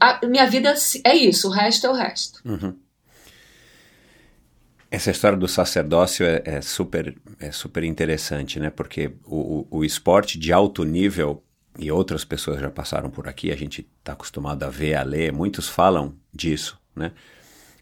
[0.00, 2.40] a minha vida é isso, o resto é o resto.
[2.44, 2.74] Uhum.
[4.90, 8.70] Essa história do sacerdócio é, é, super, é super interessante, né?
[8.70, 11.42] Porque o, o, o esporte de alto nível,
[11.78, 15.32] e outras pessoas já passaram por aqui, a gente está acostumado a ver, a ler,
[15.32, 17.12] muitos falam disso, né?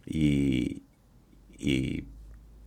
[0.07, 0.83] E,
[1.59, 2.05] e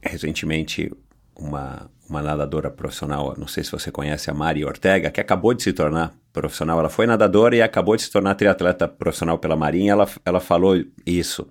[0.01, 0.91] recentemente
[1.35, 5.63] uma, uma nadadora profissional, não sei se você conhece a Mari Ortega, que acabou de
[5.63, 6.79] se tornar profissional.
[6.79, 9.91] Ela foi nadadora e acabou de se tornar triatleta profissional pela Marinha.
[9.91, 11.47] Ela, ela falou isso,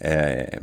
[0.00, 0.60] é,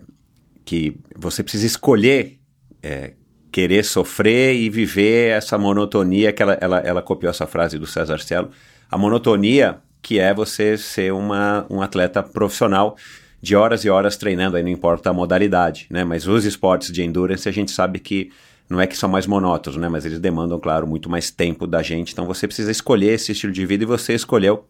[0.65, 2.39] que você precisa escolher
[2.81, 3.13] é,
[3.53, 8.19] querer sofrer e viver essa monotonia, que ela, ela, ela copiou essa frase do César
[8.19, 8.49] Cielo,
[8.89, 12.97] a monotonia que é você ser uma, um atleta profissional
[13.41, 16.03] de horas e horas treinando, aí não importa a modalidade, né?
[16.03, 18.29] Mas os esportes de endurance a gente sabe que
[18.69, 19.87] não é que são mais monótonos, né?
[19.89, 22.13] Mas eles demandam, claro, muito mais tempo da gente.
[22.13, 24.67] Então você precisa escolher esse estilo de vida e você escolheu.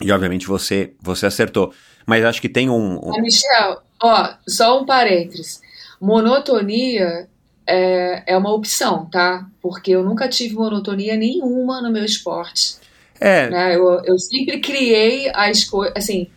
[0.00, 1.72] E obviamente você você acertou.
[2.06, 2.98] Mas acho que tem um.
[3.02, 3.20] um...
[3.20, 5.60] Michel, ó, só um parênteses.
[6.00, 7.28] Monotonia
[7.66, 9.46] é, é uma opção, tá?
[9.60, 12.76] Porque eu nunca tive monotonia nenhuma no meu esporte.
[13.20, 13.50] É.
[13.50, 13.76] Né?
[13.76, 15.94] Eu, eu sempre criei as coisas.
[15.96, 16.28] Assim,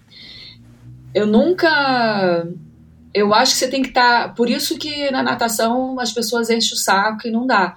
[1.13, 2.47] eu nunca.
[3.13, 4.27] Eu acho que você tem que estar.
[4.27, 7.75] Tá, por isso que na natação as pessoas enchem o saco e não dá.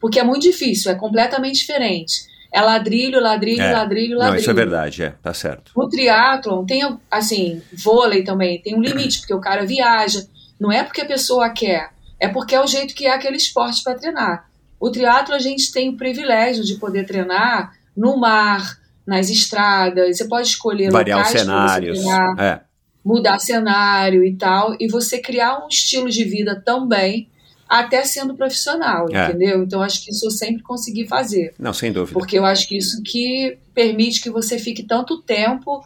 [0.00, 2.26] Porque é muito difícil, é completamente diferente.
[2.52, 3.72] É ladrilho, ladrilho, É.
[3.72, 4.34] ladrilho, ladrilho.
[4.34, 5.72] Não, isso é verdade, é, tá certo.
[5.76, 10.24] No triatlon tem, assim, vôlei também, tem um limite, porque o cara viaja.
[10.58, 13.82] Não é porque a pessoa quer, é porque é o jeito que é aquele esporte
[13.82, 14.48] para treinar.
[14.78, 20.26] O triatlo a gente tem o privilégio de poder treinar no mar, nas estradas, você
[20.26, 21.98] pode escolher Variar os locais pra você cenários.
[21.98, 22.60] treinar, É.
[23.06, 27.28] mudar cenário e tal, e você criar um estilo de vida também,
[27.68, 29.28] até sendo profissional, É.
[29.28, 29.62] entendeu?
[29.62, 31.54] Então acho que isso eu sempre consegui fazer.
[31.58, 32.18] Não, sem dúvida.
[32.18, 35.80] Porque eu acho que isso que permite que você fique tanto tempo.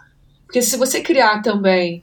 [0.46, 2.02] Porque se você criar também.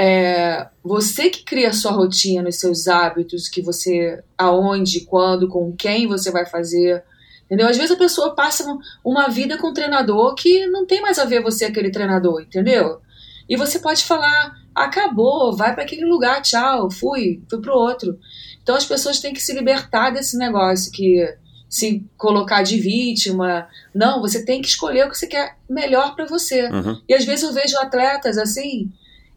[0.00, 4.22] é, você que cria a sua rotina, os seus hábitos, que você.
[4.36, 7.02] aonde, quando, com quem você vai fazer.
[7.46, 7.66] Entendeu?
[7.66, 11.18] Às vezes a pessoa passa um- uma vida com um treinador que não tem mais
[11.18, 13.00] a ver você aquele treinador, entendeu?
[13.48, 18.18] E você pode falar, acabou, vai para aquele lugar, tchau, fui, fui pro outro.
[18.62, 21.26] Então as pessoas têm que se libertar desse negócio que
[21.68, 23.66] se colocar de vítima.
[23.94, 26.68] Não, você tem que escolher o que você quer melhor para você.
[26.68, 27.00] Uhum.
[27.08, 28.90] E às vezes eu vejo atletas assim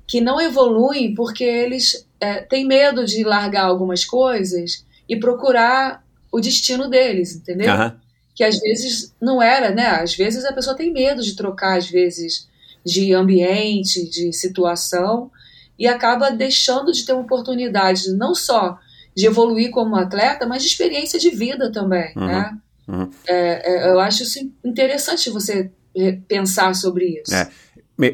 [0.07, 6.39] que não evoluem porque eles é, têm medo de largar algumas coisas e procurar o
[6.39, 7.71] destino deles, entendeu?
[7.71, 7.99] Aham.
[8.35, 9.87] que às vezes não era, né?
[9.87, 12.49] Às vezes a pessoa tem medo de trocar, às vezes,
[12.85, 15.29] de ambiente, de situação,
[15.77, 18.77] e acaba deixando de ter uma oportunidade não só
[19.15, 22.57] de evoluir como atleta, mas de experiência de vida também, Uhum, né?
[22.87, 23.09] uhum.
[23.27, 27.33] É, é, eu acho isso interessante você eh, pensar sobre isso.
[27.33, 27.49] É.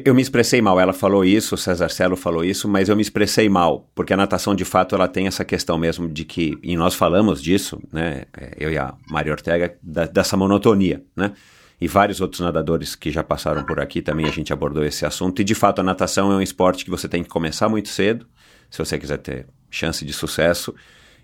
[0.04, 3.00] Eu me expressei mal, ela falou isso, o César Celo falou isso, mas eu me
[3.00, 6.76] expressei mal, porque a natação de fato ela tem essa questão mesmo de que, e
[6.76, 11.32] nós falamos disso, né, é, eu e a Maria Ortega, da- dessa monotonia, né,
[11.80, 15.40] e vários outros nadadores que já passaram por aqui também a gente abordou esse assunto,
[15.40, 18.26] e de fato a natação é um esporte que você tem que começar muito cedo,
[18.70, 20.74] se você quiser ter chance de sucesso,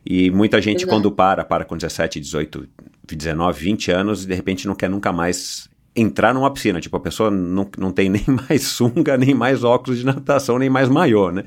[0.07, 0.89] e muita gente Exato.
[0.91, 2.69] quando para, para com 17, 18,
[3.07, 6.79] 19, 20 anos e de repente não quer nunca mais entrar numa piscina.
[6.79, 10.69] Tipo, a pessoa não, não tem nem mais sunga, nem mais óculos de natação, nem
[10.69, 11.45] mais maiô, né?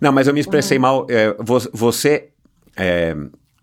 [0.00, 1.06] Não, mas eu me expressei mal.
[1.10, 2.30] É, vo- você,
[2.74, 3.14] é,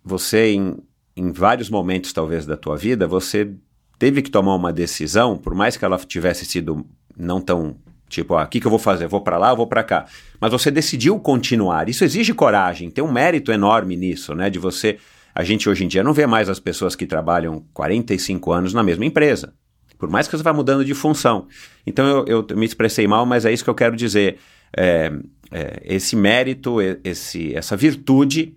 [0.03, 0.78] você em,
[1.16, 3.51] em vários momentos, talvez, da tua vida, você
[3.97, 6.85] teve que tomar uma decisão, por mais que ela tivesse sido
[7.17, 7.75] não tão
[8.07, 9.07] tipo, ah, o que, que eu vou fazer?
[9.07, 10.05] Vou para lá, eu vou para cá.
[10.39, 11.89] Mas você decidiu continuar.
[11.89, 14.49] Isso exige coragem, tem um mérito enorme nisso, né?
[14.49, 14.97] De você.
[15.33, 18.83] A gente hoje em dia não vê mais as pessoas que trabalham 45 anos na
[18.83, 19.53] mesma empresa.
[19.97, 21.47] Por mais que você vá mudando de função.
[21.85, 24.37] Então eu, eu me expressei mal, mas é isso que eu quero dizer.
[24.77, 25.11] É,
[25.51, 28.55] é, esse mérito, esse, essa virtude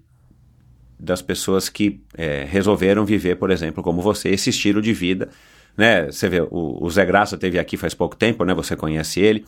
[0.99, 5.29] das pessoas que é, resolveram viver, por exemplo, como você, esse estilo de vida.
[5.77, 6.07] Né?
[6.07, 8.53] Você vê, o, o Zé Graça teve aqui faz pouco tempo, né?
[8.55, 9.45] Você conhece ele.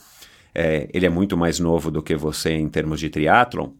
[0.54, 3.70] É, ele é muito mais novo do que você em termos de triatlon.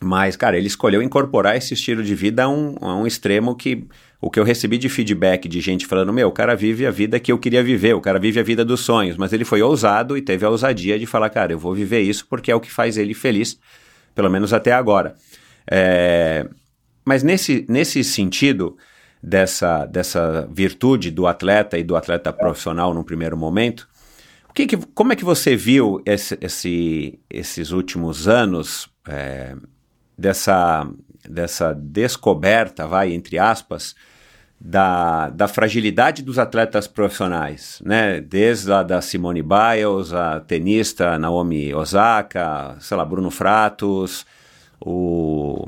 [0.00, 3.84] Mas, cara, ele escolheu incorporar esse estilo de vida a um, a um extremo que
[4.20, 7.18] o que eu recebi de feedback de gente falando: meu, o cara vive a vida
[7.18, 10.16] que eu queria viver, o cara vive a vida dos sonhos, mas ele foi ousado
[10.16, 12.70] e teve a ousadia de falar: cara, eu vou viver isso porque é o que
[12.70, 13.58] faz ele feliz,
[14.14, 15.16] pelo menos até agora.
[15.68, 16.48] É,
[17.08, 18.76] mas nesse, nesse sentido
[19.22, 23.88] dessa, dessa virtude do atleta e do atleta profissional no primeiro momento,
[24.50, 29.56] o que que, como é que você viu esse, esse, esses últimos anos é,
[30.18, 30.86] dessa,
[31.26, 33.96] dessa descoberta, vai, entre aspas,
[34.60, 38.20] da, da fragilidade dos atletas profissionais, né?
[38.20, 44.26] Desde a da Simone Biles, a tenista Naomi Osaka, sei lá, Bruno Fratos,
[44.78, 45.66] o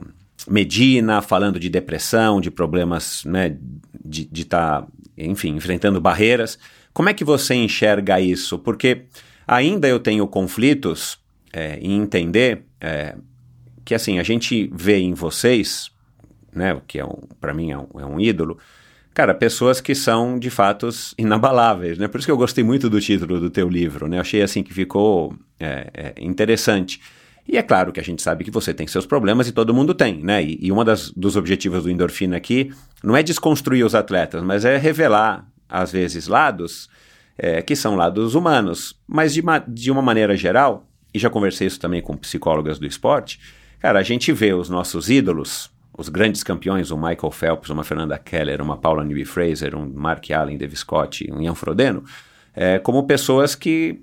[0.51, 3.57] Medina falando de depressão, de problemas, né,
[4.05, 6.59] de estar, tá, enfim, enfrentando barreiras.
[6.93, 8.59] Como é que você enxerga isso?
[8.59, 9.05] Porque
[9.47, 11.19] ainda eu tenho conflitos
[11.53, 13.15] é, em entender é,
[13.85, 15.91] que, assim, a gente vê em vocês,
[16.53, 18.59] né, que é um, para mim é um, é um ídolo,
[19.15, 22.09] cara, pessoas que são de fatos inabaláveis, né?
[22.09, 24.19] Por isso que eu gostei muito do título do teu livro, né?
[24.19, 27.01] Achei assim que ficou é, é, interessante.
[27.53, 29.93] E é claro que a gente sabe que você tem seus problemas e todo mundo
[29.93, 30.41] tem, né?
[30.41, 32.73] E, e das dos objetivos do Endorfina aqui
[33.03, 36.89] não é desconstruir os atletas, mas é revelar às vezes lados
[37.37, 40.87] é, que são lados humanos, mas de, de uma maneira geral.
[41.13, 43.41] E já conversei isso também com psicólogas do esporte.
[43.81, 48.17] Cara, a gente vê os nossos ídolos, os grandes campeões, o Michael Phelps, uma Fernanda
[48.17, 52.05] Keller, uma Paula Newby Fraser, um Mark Allen, David Scott, um Ian Frodeno,
[52.55, 54.01] é, como pessoas que,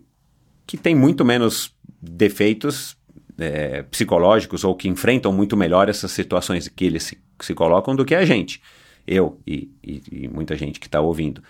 [0.65, 2.96] que têm muito menos defeitos
[3.37, 8.15] é, psicológicos ou que enfrentam muito melhor essas situações que eles se colocam do que
[8.15, 8.61] a gente.
[9.05, 11.41] Eu e, e, e muita gente que está ouvindo.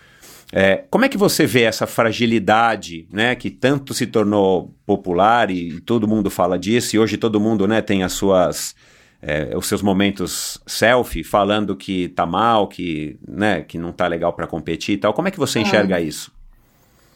[0.52, 5.80] É, como é que você vê essa fragilidade, né, que tanto se tornou popular e
[5.80, 8.74] todo mundo fala disso e hoje todo mundo, né, tem as suas
[9.20, 14.32] é, os seus momentos selfie falando que tá mal, que, né, que não tá legal
[14.32, 15.12] para competir e tal.
[15.12, 16.00] Como é que você enxerga ah.
[16.00, 16.32] isso?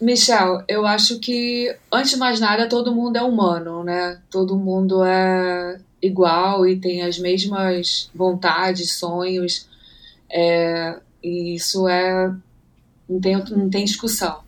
[0.03, 4.21] Michel, eu acho que antes de mais nada todo mundo é humano, né?
[4.29, 9.69] Todo mundo é igual e tem as mesmas vontades, sonhos.
[10.29, 12.35] É, e isso é
[13.09, 14.41] não tem, não tem discussão.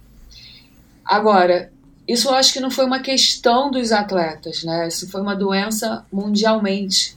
[1.04, 1.70] Agora,
[2.08, 4.88] isso eu acho que não foi uma questão dos atletas, né?
[4.88, 7.16] Isso foi uma doença mundialmente.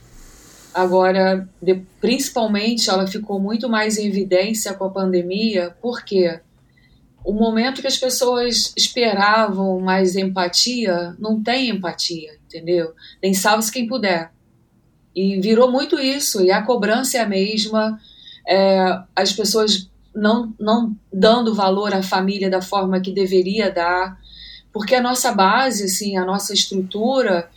[0.72, 6.38] Agora, de, principalmente, ela ficou muito mais em evidência com a pandemia, porque
[7.28, 12.94] o momento que as pessoas esperavam mais empatia, não tem empatia, entendeu?
[13.20, 14.32] Tem salve-se quem puder.
[15.14, 18.00] E virou muito isso, e a cobrança é a mesma,
[18.48, 24.18] é, as pessoas não, não dando valor à família da forma que deveria dar,
[24.72, 27.50] porque a nossa base, assim, a nossa estrutura,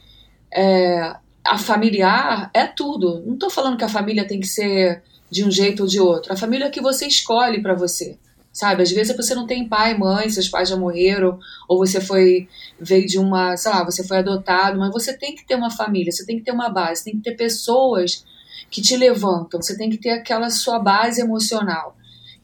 [0.54, 1.16] é,
[1.46, 3.24] a familiar é tudo.
[3.26, 6.34] Não estou falando que a família tem que ser de um jeito ou de outro.
[6.34, 8.20] A família é que você escolhe para você,
[8.52, 8.84] sabe?
[8.84, 12.48] Às vezes você não tem pai, mãe, seus pais já morreram, ou você foi
[12.80, 16.12] veio de uma, sei lá, você foi adotado, mas você tem que ter uma família,
[16.12, 18.26] você tem que ter uma base, tem que ter pessoas
[18.70, 21.96] que te levantam, você tem que ter aquela sua base emocional.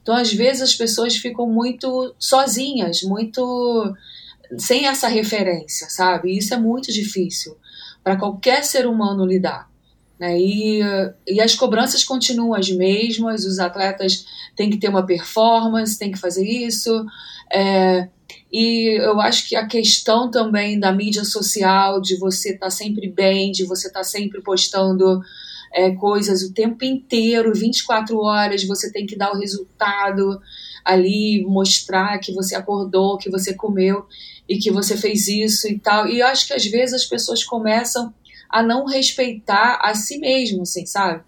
[0.02, 3.94] Então, às vezes, as pessoas ficam muito sozinhas, muito
[4.58, 6.30] sem essa referência, sabe?
[6.30, 7.58] E isso é muito difícil
[8.04, 9.70] para qualquer ser humano lidar.
[10.20, 10.40] Né?
[10.40, 10.82] E,
[11.28, 16.20] e as cobranças continuam as mesmas, os atletas têm que ter uma performance, têm que
[16.20, 17.06] fazer isso.
[17.52, 18.08] É,
[18.52, 23.10] e eu acho que a questão também da mídia social, de você estar tá sempre
[23.10, 25.22] bem, de você estar tá sempre postando
[25.74, 30.42] é, coisas o tempo inteiro, 24 horas, você tem que dar o resultado
[30.84, 34.06] ali, mostrar que você acordou, que você comeu
[34.48, 36.08] e que você fez isso e tal.
[36.08, 38.14] E eu acho que às vezes as pessoas começam
[38.50, 41.24] a não respeitar a si mesmo, assim, sabe?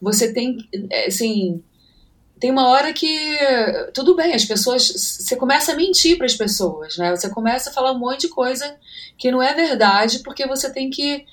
[0.00, 0.56] Você tem,
[0.90, 1.62] é, assim,
[2.38, 3.38] tem uma hora que
[3.92, 7.10] tudo bem, as pessoas, você começa a mentir para as pessoas, né?
[7.14, 8.76] Você começa a falar um monte de coisa
[9.18, 11.24] que não é verdade, porque você tem que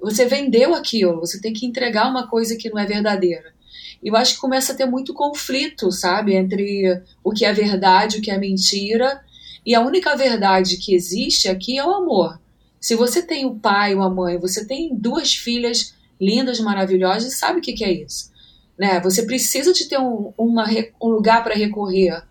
[0.00, 3.54] você vendeu aquilo, você tem que entregar uma coisa que não é verdadeira.
[4.02, 8.18] E eu acho que começa a ter muito conflito, sabe, entre o que é verdade,
[8.18, 9.24] o que é mentira.
[9.64, 12.38] E a única verdade que existe aqui é o amor.
[12.84, 17.58] Se você tem o pai ou a mãe, você tem duas filhas lindas, maravilhosas, sabe
[17.58, 18.30] o que, que é isso?
[18.78, 19.00] Né?
[19.00, 20.66] Você precisa de ter um, uma,
[21.00, 22.22] um lugar para recorrer,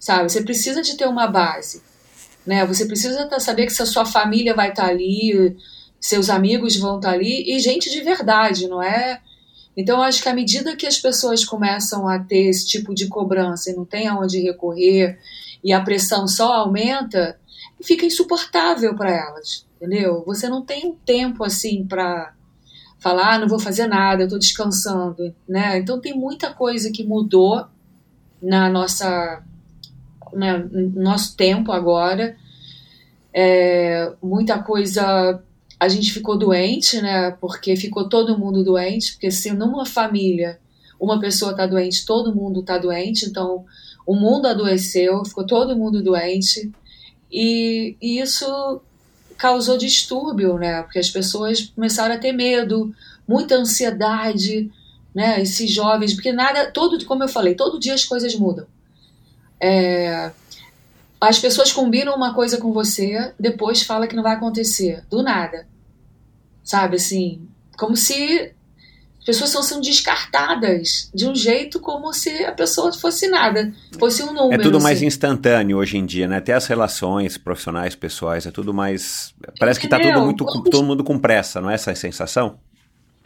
[0.00, 0.30] sabe?
[0.30, 1.82] Você precisa de ter uma base,
[2.46, 2.64] né?
[2.64, 5.54] Você precisa saber que se a sua família vai estar tá ali,
[6.00, 9.20] seus amigos vão estar ali e gente de verdade, não é?
[9.76, 13.70] Então, acho que à medida que as pessoas começam a ter esse tipo de cobrança
[13.70, 15.18] e não tem aonde recorrer
[15.62, 17.38] e a pressão só aumenta,
[17.82, 20.22] fica insuportável para elas, entendeu?
[20.26, 22.34] Você não tem um tempo assim para
[22.98, 25.78] falar, ah, não vou fazer nada, eu estou descansando, né?
[25.78, 27.64] Então tem muita coisa que mudou
[28.42, 29.42] na nossa,
[30.32, 32.36] né, no nosso tempo agora,
[33.32, 35.42] é, muita coisa
[35.80, 37.30] a gente ficou doente, né?
[37.40, 40.58] Porque ficou todo mundo doente, porque se numa família
[40.98, 43.64] uma pessoa está doente, todo mundo está doente, então
[44.04, 46.72] o mundo adoeceu, ficou todo mundo doente,
[47.30, 48.80] e, e isso
[49.36, 50.82] causou distúrbio, né?
[50.82, 52.94] Porque as pessoas começaram a ter medo,
[53.26, 54.70] muita ansiedade,
[55.14, 55.40] né?
[55.40, 58.66] Esses jovens, porque nada, todo, como eu falei, todo dia as coisas mudam.
[59.60, 60.30] É,
[61.20, 65.66] as pessoas combinam uma coisa com você, depois fala que não vai acontecer, do nada.
[66.62, 68.52] Sabe assim, como se
[69.28, 74.32] pessoas estão sendo descartadas de um jeito como se a pessoa fosse nada, fosse um
[74.32, 74.60] número.
[74.60, 75.06] É tudo mais assim.
[75.06, 76.38] instantâneo hoje em dia, né?
[76.38, 79.34] Até as relações profissionais, pessoais, é tudo mais.
[79.58, 79.98] Parece Entendeu?
[79.98, 82.58] que está tudo muito, todo mundo com pressa, não é essa a sensação?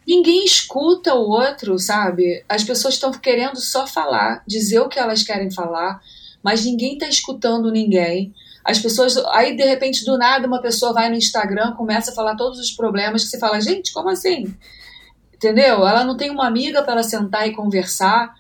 [0.07, 2.44] Ninguém escuta o outro, sabe?
[2.48, 6.00] As pessoas estão querendo só falar, dizer o que elas querem falar
[6.42, 8.34] mas ninguém está escutando ninguém.
[8.64, 9.16] As pessoas.
[9.28, 12.72] Aí, de repente, do nada, uma pessoa vai no Instagram, começa a falar todos os
[12.72, 14.53] problemas que você fala, gente, como assim?
[15.43, 15.84] Entendeu?
[15.84, 18.32] Ela não tem uma amiga para sentar e conversar.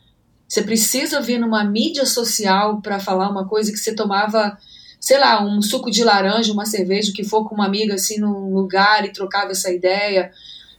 [0.46, 4.56] Você precisa vir numa mídia social para falar uma coisa que você tomava,
[5.00, 8.20] sei lá, um suco de laranja, uma cerveja, o que for com uma amiga assim
[8.20, 10.30] num lugar e trocava essa ideia.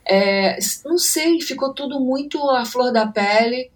[0.06, 3.70] É, não sei, ficou tudo muito à flor da pele.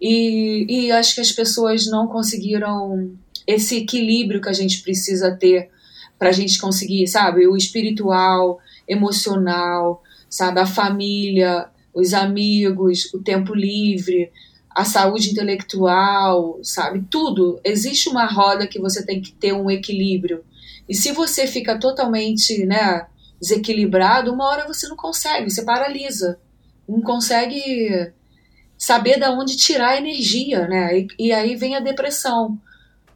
[0.00, 3.10] E, e acho que as pessoas não conseguiram
[3.44, 5.68] esse equilíbrio que a gente precisa ter
[6.16, 11.68] para a gente conseguir, sabe, o espiritual, emocional, sabe, a família,
[11.98, 14.30] os amigos, o tempo livre,
[14.70, 17.04] a saúde intelectual, sabe?
[17.10, 17.60] Tudo.
[17.64, 20.44] Existe uma roda que você tem que ter um equilíbrio.
[20.88, 23.06] E se você fica totalmente, né,
[23.40, 26.38] desequilibrado, uma hora você não consegue, você paralisa.
[26.88, 28.12] Não consegue
[28.78, 30.96] saber de onde tirar a energia, né?
[30.96, 32.58] E, e aí vem a depressão,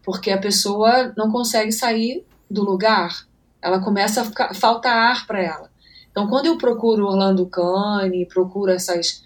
[0.02, 3.26] porque a pessoa não consegue sair do lugar.
[3.62, 5.71] Ela começa a ficar, falta ar para ela.
[6.12, 9.22] Então, quando eu procuro Orlando Cane, procuro essas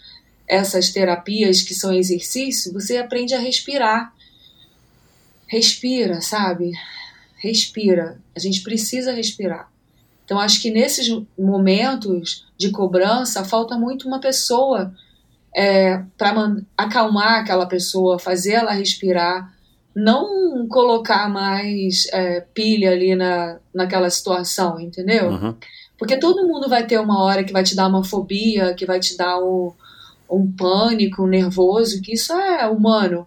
[0.48, 4.12] essas terapias que são exercícios, você aprende a respirar.
[5.46, 6.70] Respira, sabe?
[7.36, 8.18] Respira.
[8.34, 9.70] A gente precisa respirar.
[10.24, 11.08] Então, acho que nesses
[11.38, 14.92] momentos de cobrança, falta muito uma pessoa
[15.54, 19.52] é, para acalmar aquela pessoa, fazer ela respirar,
[19.94, 25.30] não colocar mais é, pilha ali na, naquela situação, entendeu?
[25.30, 25.54] Uhum.
[25.98, 29.00] Porque todo mundo vai ter uma hora que vai te dar uma fobia, que vai
[29.00, 29.72] te dar um,
[30.30, 33.26] um pânico, um nervoso, que isso é humano.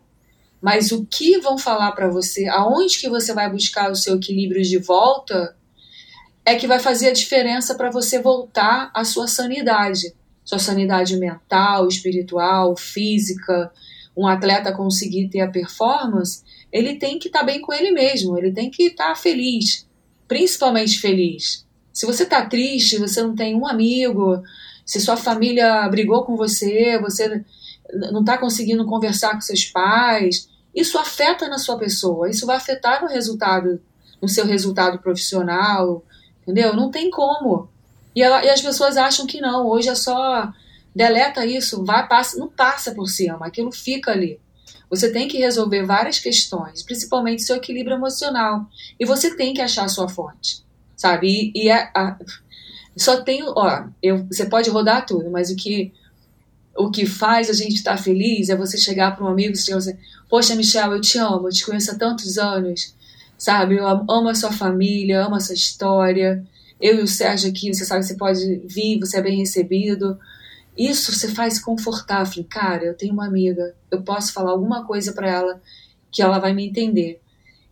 [0.62, 4.62] Mas o que vão falar para você, aonde que você vai buscar o seu equilíbrio
[4.62, 5.56] de volta,
[6.46, 10.14] é que vai fazer a diferença para você voltar à sua sanidade.
[10.44, 13.72] Sua sanidade mental, espiritual, física.
[14.18, 18.38] Um atleta conseguir ter a performance, ele tem que estar tá bem com ele mesmo,
[18.38, 19.88] ele tem que estar tá feliz,
[20.28, 21.66] principalmente feliz.
[22.00, 24.42] Se você está triste, você não tem um amigo,
[24.86, 27.44] se sua família brigou com você, você
[28.10, 33.02] não está conseguindo conversar com seus pais, isso afeta na sua pessoa, isso vai afetar
[33.02, 33.82] no resultado,
[34.22, 36.02] no seu resultado profissional,
[36.42, 36.74] entendeu?
[36.74, 37.68] Não tem como.
[38.16, 40.54] E, ela, e as pessoas acham que não, hoje é só
[40.96, 44.40] deleta isso, vai, passa, não passa por cima, aquilo fica ali.
[44.90, 48.66] Você tem que resolver várias questões, principalmente seu equilíbrio emocional.
[48.98, 50.64] E você tem que achar a sua fonte,
[51.00, 51.52] sabe?
[51.56, 52.18] E, e é a, a,
[52.98, 55.94] só tem, ó, eu, você pode rodar tudo, mas o que
[56.76, 59.54] o que faz a gente estar tá feliz é você chegar para um amigo e
[59.54, 59.98] dizer
[60.30, 62.94] poxa, Michel, eu te amo, eu te conheço há tantos anos,
[63.38, 63.78] sabe?
[63.78, 66.46] Eu amo a sua família, amo a sua história.
[66.80, 70.18] Eu e o Sérgio aqui, você sabe, você pode vir, você é bem recebido.
[70.78, 75.12] Isso você faz confortar, falei, cara, eu tenho uma amiga, eu posso falar alguma coisa
[75.14, 75.62] para ela
[76.12, 77.22] que ela vai me entender.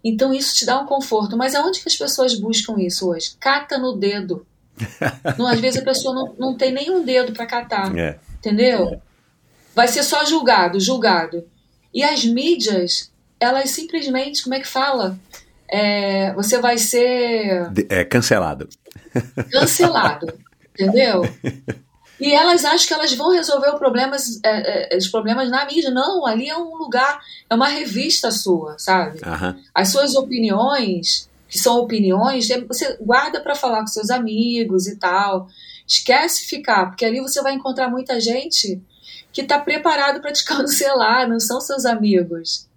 [0.07, 1.35] Então isso te dá um conforto.
[1.35, 3.35] Mas aonde que as pessoas buscam isso hoje?
[3.39, 4.45] Cata no dedo.
[5.37, 7.95] não, às vezes a pessoa não, não tem nenhum dedo para catar.
[7.97, 8.17] É.
[8.37, 9.01] Entendeu?
[9.75, 11.43] Vai ser só julgado, julgado.
[11.93, 15.19] E as mídias, elas simplesmente, como é que fala?
[15.69, 17.69] É, você vai ser.
[17.89, 18.69] É cancelado.
[19.51, 20.27] Cancelado.
[20.73, 21.23] entendeu?
[22.19, 25.91] E elas acham que elas vão resolver os problemas, é, é, os problemas na mídia.
[25.91, 29.19] Não, ali é um lugar, é uma revista sua, sabe?
[29.19, 29.63] Uhum.
[29.73, 34.95] As suas opiniões, que são opiniões, é, você guarda para falar com seus amigos e
[34.95, 35.47] tal.
[35.87, 38.81] Esquece ficar, porque ali você vai encontrar muita gente
[39.31, 42.67] que está preparado para te cancelar, não são seus amigos.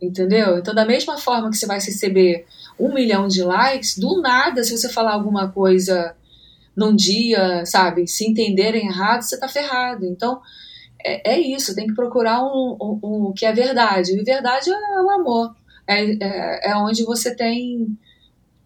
[0.00, 0.58] Entendeu?
[0.58, 2.46] Então, da mesma forma que você vai receber
[2.78, 6.14] um milhão de likes, do nada, se você falar alguma coisa
[6.76, 10.04] num dia, sabe, se entenderem errado, você tá ferrado.
[10.04, 10.40] Então,
[11.04, 14.12] é, é isso, tem que procurar um, um, um, o que é verdade.
[14.12, 15.54] E verdade é o amor.
[15.86, 17.96] É, é, é onde você tem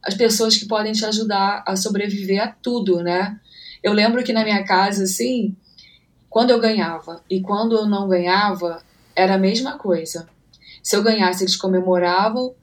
[0.02, 3.38] as pessoas que podem te ajudar a sobreviver a tudo, né?
[3.82, 5.54] Eu lembro que na minha casa, assim,
[6.30, 8.82] quando eu ganhava e quando eu não ganhava,
[9.14, 10.28] era a mesma coisa.
[10.82, 12.54] Se eu ganhasse, eles comemoravam,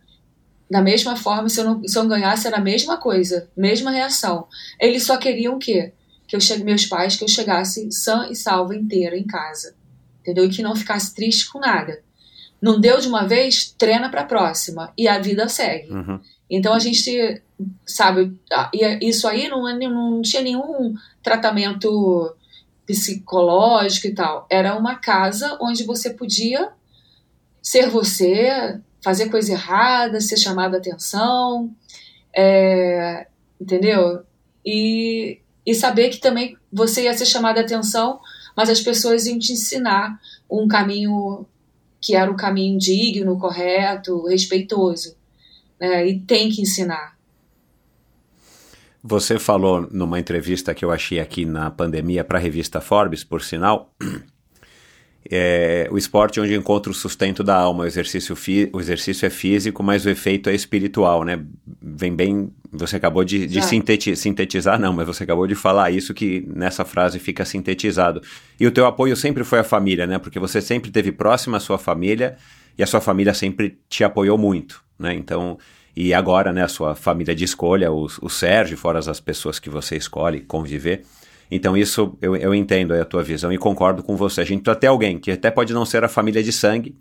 [0.70, 3.92] da mesma forma, se eu não, se eu não ganhasse, era a mesma coisa, mesma
[3.92, 4.48] reação.
[4.80, 5.94] Eles só queriam o quê?
[6.28, 9.76] Que eu chegue, meus pais, que eu chegasse sã e salva inteira em casa.
[10.22, 10.46] Entendeu?
[10.46, 12.02] E que não ficasse triste com nada.
[12.60, 14.92] Não deu de uma vez, treina para a próxima.
[14.98, 15.92] E a vida segue.
[15.92, 16.20] Uhum.
[16.50, 17.42] Então a gente,
[17.86, 18.36] sabe,
[19.02, 22.36] isso aí não, é não tinha nenhum tratamento
[22.86, 24.48] psicológico e tal.
[24.50, 26.70] Era uma casa onde você podia
[27.62, 31.72] ser você, fazer coisa errada, ser chamado a atenção,
[32.36, 33.28] é,
[33.62, 34.24] entendeu?
[34.66, 38.20] E, e saber que também você ia ser chamado a atenção,
[38.58, 41.46] mas as pessoas iam te ensinar um caminho
[42.02, 45.16] que era o caminho digno, correto, respeitoso.
[45.80, 46.08] Né?
[46.08, 47.16] E tem que ensinar.
[49.04, 53.44] Você falou numa entrevista que eu achei aqui na pandemia para a revista Forbes, por
[53.44, 53.94] sinal,
[55.30, 58.36] é, o esporte onde encontra o sustento da alma, o exercício,
[58.72, 61.44] o exercício é físico, mas o efeito é espiritual, né?
[61.82, 66.14] Vem bem, você acabou de, de sintetizar, sintetizar, não, mas você acabou de falar isso
[66.14, 68.22] que nessa frase fica sintetizado.
[68.60, 70.20] E o teu apoio sempre foi a família, né?
[70.20, 72.38] Porque você sempre teve próxima a sua família
[72.78, 75.14] e a sua família sempre te apoiou muito, né?
[75.16, 75.58] Então,
[75.96, 79.70] e agora, né, a sua família de escolha, o, o Sérgio, fora as pessoas que
[79.70, 81.04] você escolhe conviver,
[81.50, 84.42] Então, isso eu, eu entendo a tua visão e concordo com você.
[84.42, 86.96] A gente ter alguém que até pode não ser a família de sangue,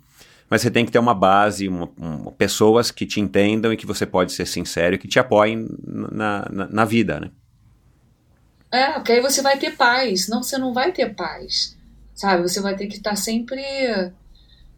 [0.49, 3.87] mas você tem que ter uma base, uma, uma, pessoas que te entendam e que
[3.87, 7.31] você pode ser sincero e que te apoiem na, na, na vida, né?
[8.71, 10.29] É, porque aí você vai ter paz.
[10.29, 11.77] Não, você não vai ter paz.
[12.15, 12.43] Sabe?
[12.43, 13.63] Você vai ter que estar sempre,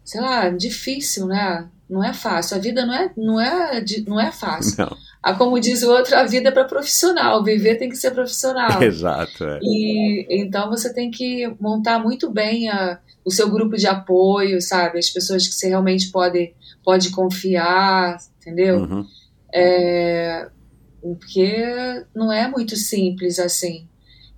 [0.03, 1.67] sei lá, difícil, né?
[1.89, 2.57] Não é fácil.
[2.57, 4.75] A vida não é, não é, não é fácil.
[4.85, 4.97] Não.
[5.21, 7.43] Ah, como diz o outro, a vida é para profissional.
[7.43, 8.81] Viver tem que ser profissional.
[8.83, 9.43] Exato.
[9.43, 9.59] É.
[9.61, 14.99] E então você tem que montar muito bem a, o seu grupo de apoio, sabe?
[14.99, 16.53] As pessoas que você realmente pode,
[16.83, 18.77] pode confiar, entendeu?
[18.77, 19.05] Uhum.
[19.53, 20.47] É,
[21.01, 23.87] porque não é muito simples assim.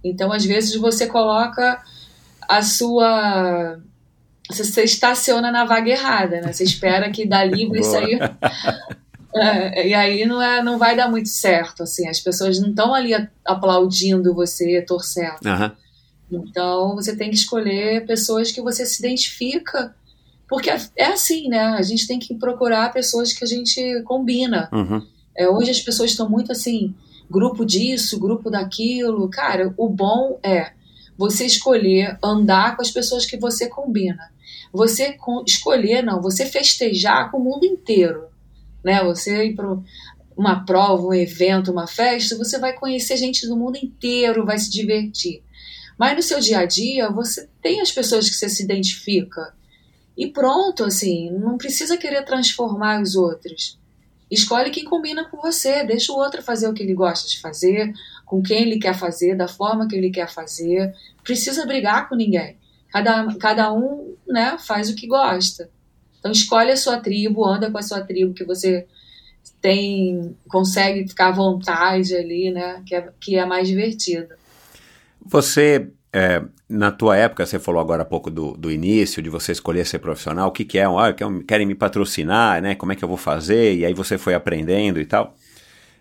[0.04, 1.84] Então, às vezes, você coloca
[2.48, 3.80] a sua
[4.50, 6.52] você estaciona na vaga errada, né?
[6.52, 8.18] Você espera que dá livre isso aí.
[9.36, 12.08] É, e aí não, é, não vai dar muito certo, assim.
[12.08, 13.12] As pessoas não estão ali
[13.46, 15.38] aplaudindo você, torcendo.
[15.46, 15.72] Uhum.
[16.32, 19.96] Então você tem que escolher pessoas que você se identifica,
[20.48, 21.60] porque é assim, né?
[21.60, 24.70] A gente tem que procurar pessoas que a gente combina.
[24.72, 25.06] Uhum.
[25.38, 26.94] É, hoje as pessoas estão muito assim,
[27.30, 29.30] grupo disso, grupo daquilo.
[29.30, 30.72] Cara, o bom é
[31.18, 34.32] você escolher andar com as pessoas que você combina.
[34.72, 38.29] Você escolher, não, você festejar com o mundo inteiro.
[38.84, 39.04] Né?
[39.04, 39.78] Você ir para
[40.36, 44.72] uma prova, um evento, uma festa, você vai conhecer gente do mundo inteiro, vai se
[44.72, 45.44] divertir.
[45.98, 49.54] Mas no seu dia a dia, você tem as pessoas que você se identifica.
[50.18, 53.78] E pronto, assim, não precisa querer transformar os outros.
[54.32, 57.92] Escolhe quem combina com você, deixa o outro fazer o que ele gosta de fazer,
[58.26, 60.94] com quem ele quer fazer, da forma que ele quer fazer.
[61.24, 62.58] Precisa brigar com ninguém.
[62.90, 65.70] Cada, cada um né, faz o que gosta.
[66.20, 68.86] Então escolhe a sua tribo, anda com a sua tribo que você
[69.61, 72.82] tem consegue ficar à vontade ali, né?
[72.86, 74.34] Que é, que é mais divertido.
[75.26, 79.51] Você, é, na tua época, você falou agora há pouco do, do início, de você
[79.51, 80.86] escolher ser profissional, o que, que é?
[80.86, 81.13] Ah,
[81.47, 82.76] querem me patrocinar, né?
[82.76, 83.76] Como é que eu vou fazer?
[83.76, 85.36] E aí você foi aprendendo e tal.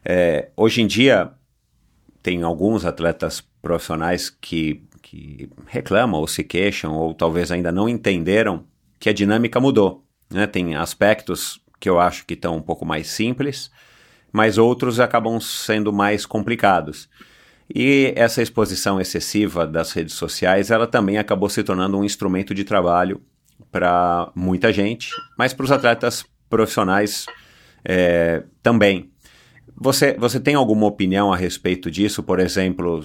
[0.04, 1.30] É, hoje em dia,
[2.22, 8.66] tem alguns atletas profissionais que que reclamam ou se queixam ou talvez ainda não entenderam
[8.98, 10.04] que a dinâmica mudou.
[10.30, 10.46] Né?
[10.46, 13.70] Tem aspectos que eu acho que estão um pouco mais simples,
[14.32, 17.08] mas outros acabam sendo mais complicados.
[17.74, 22.64] E essa exposição excessiva das redes sociais, ela também acabou se tornando um instrumento de
[22.64, 23.20] trabalho
[23.70, 27.26] para muita gente, mas para os atletas profissionais
[27.84, 29.10] é, também.
[29.76, 32.22] Você, você tem alguma opinião a respeito disso?
[32.22, 33.04] Por exemplo,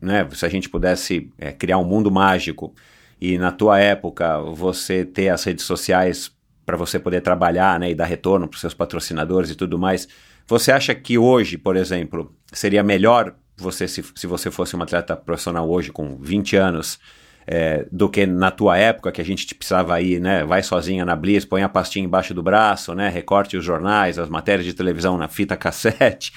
[0.00, 2.74] né, se a gente pudesse é, criar um mundo mágico
[3.20, 6.30] e na tua época você ter as redes sociais
[6.64, 10.06] para você poder trabalhar né, e dar retorno para os seus patrocinadores e tudo mais,
[10.46, 15.16] você acha que hoje, por exemplo, seria melhor você se, se você fosse um atleta
[15.16, 16.98] profissional hoje com 20 anos
[17.46, 20.44] é, do que na tua época que a gente precisava ir, né?
[20.44, 23.08] Vai sozinha na Blitz, põe a pastinha embaixo do braço, né?
[23.08, 26.32] Recorte os jornais, as matérias de televisão na fita cassete.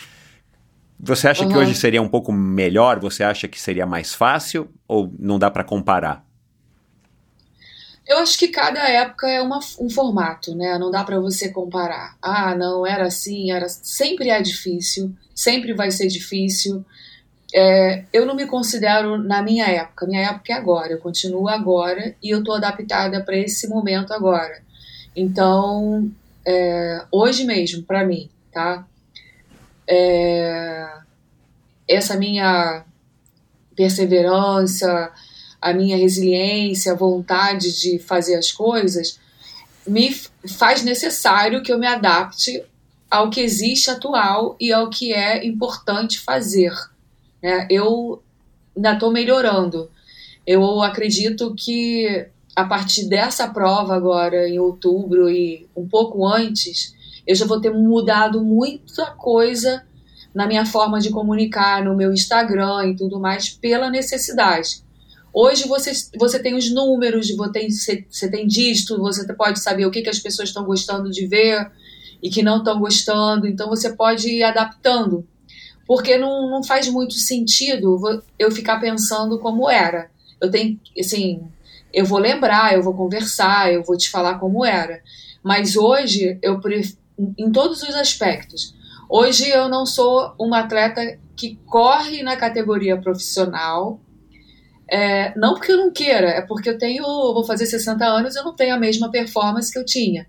[0.97, 1.51] Você acha uhum.
[1.51, 2.99] que hoje seria um pouco melhor?
[2.99, 6.25] Você acha que seria mais fácil ou não dá para comparar?
[8.07, 10.77] Eu acho que cada época é uma, um formato, né?
[10.77, 12.17] Não dá para você comparar.
[12.21, 16.83] Ah, não, era assim, era sempre é difícil, sempre vai ser difícil.
[17.53, 20.07] É, eu não me considero na minha época.
[20.07, 20.93] Minha época é agora.
[20.93, 24.61] Eu continuo agora e eu estou adaptada para esse momento agora.
[25.15, 26.09] Então,
[26.45, 28.85] é, hoje mesmo, para mim, tá?
[29.91, 30.87] é,
[31.87, 32.85] essa minha
[33.75, 35.11] perseverança,
[35.61, 39.19] a minha resiliência, a vontade de fazer as coisas,
[39.87, 40.13] me
[40.57, 42.63] faz necessário que eu me adapte
[43.09, 46.73] ao que existe atual e ao que é importante fazer.
[47.43, 47.67] Né?
[47.69, 48.21] Eu
[48.75, 49.89] ainda estou melhorando.
[50.47, 56.95] Eu acredito que a partir dessa prova agora, em outubro e um pouco antes,
[57.25, 59.83] eu já vou ter mudado muita coisa
[60.33, 64.83] na minha forma de comunicar, no meu Instagram e tudo mais, pela necessidade.
[65.33, 70.01] Hoje você, você tem os números, você você tem dígito, você pode saber o que,
[70.01, 71.71] que as pessoas estão gostando de ver
[72.21, 75.25] e que não estão gostando, então você pode ir adaptando.
[75.87, 77.99] Porque não, não faz muito sentido
[78.37, 80.11] eu ficar pensando como era.
[80.39, 81.41] Eu tenho, assim,
[81.93, 85.01] eu vou lembrar, eu vou conversar, eu vou te falar como era.
[85.43, 86.59] Mas hoje eu
[87.37, 88.75] em todos os aspectos.
[89.09, 93.99] Hoje eu não sou uma atleta que corre na categoria profissional,
[94.91, 98.43] é, não porque eu não queira, é porque eu tenho, vou fazer 60 anos, eu
[98.43, 100.27] não tenho a mesma performance que eu tinha.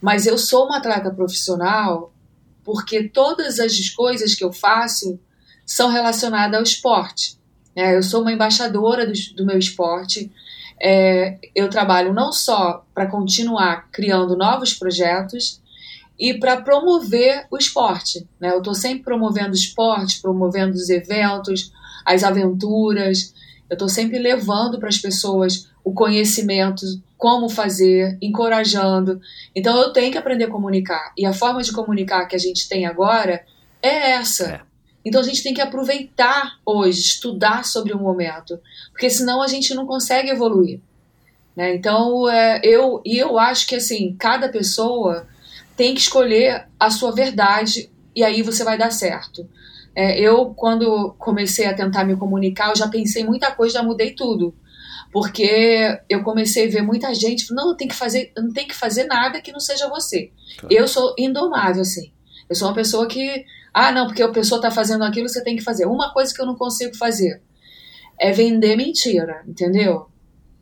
[0.00, 2.10] Mas eu sou uma atleta profissional
[2.64, 5.20] porque todas as coisas que eu faço
[5.66, 7.38] são relacionadas ao esporte.
[7.76, 10.32] É, eu sou uma embaixadora do, do meu esporte.
[10.80, 15.60] É, eu trabalho não só para continuar criando novos projetos
[16.18, 18.26] e para promover o esporte.
[18.40, 18.50] Né?
[18.50, 21.70] Eu estou sempre promovendo esporte, promovendo os eventos,
[22.02, 23.34] as aventuras.
[23.74, 26.86] Eu estou sempre levando para as pessoas o conhecimento,
[27.18, 29.20] como fazer, encorajando.
[29.54, 31.12] Então eu tenho que aprender a comunicar.
[31.18, 33.44] E a forma de comunicar que a gente tem agora
[33.82, 34.46] é essa.
[34.46, 34.60] É.
[35.04, 38.58] Então a gente tem que aproveitar hoje, estudar sobre o momento,
[38.92, 40.80] porque senão a gente não consegue evoluir.
[41.56, 41.74] Né?
[41.74, 45.26] Então é, eu e eu acho que assim cada pessoa
[45.76, 49.48] tem que escolher a sua verdade e aí você vai dar certo.
[49.94, 54.12] É, eu quando comecei a tentar me comunicar, eu já pensei muita coisa, já mudei
[54.12, 54.54] tudo,
[55.12, 59.04] porque eu comecei a ver muita gente, não tem que fazer, não tem que fazer
[59.04, 60.32] nada que não seja você.
[60.58, 60.74] Claro.
[60.74, 62.12] Eu sou indomável assim.
[62.48, 63.44] Eu sou uma pessoa que
[63.74, 65.84] ah, não, porque a pessoa está fazendo aquilo, você tem que fazer.
[65.86, 67.42] Uma coisa que eu não consigo fazer
[68.18, 70.06] é vender mentira, entendeu?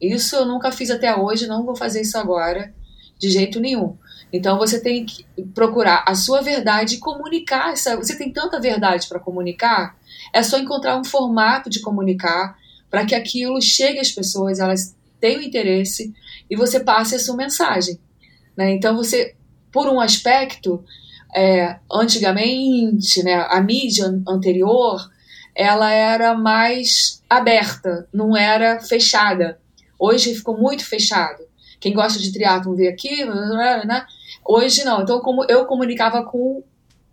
[0.01, 2.75] Isso eu nunca fiz até hoje, não vou fazer isso agora,
[3.19, 3.99] de jeito nenhum.
[4.33, 7.97] Então você tem que procurar a sua verdade e comunicar essa.
[7.97, 9.97] Você tem tanta verdade para comunicar,
[10.33, 12.57] é só encontrar um formato de comunicar
[12.91, 16.13] para que aquilo chegue às pessoas, elas tenham interesse
[16.51, 17.99] e você passe a sua mensagem.
[18.57, 18.73] Né?
[18.73, 19.35] Então você,
[19.71, 20.85] por um aspecto,
[21.35, 25.01] é, antigamente, né, a mídia anterior,
[25.55, 29.59] ela era mais aberta, não era fechada.
[29.99, 31.43] Hoje ficou muito fechado.
[31.81, 34.05] Quem gosta de triatlon vê aqui, né?
[34.45, 35.03] Hoje não.
[35.03, 36.63] Então como eu comunicava com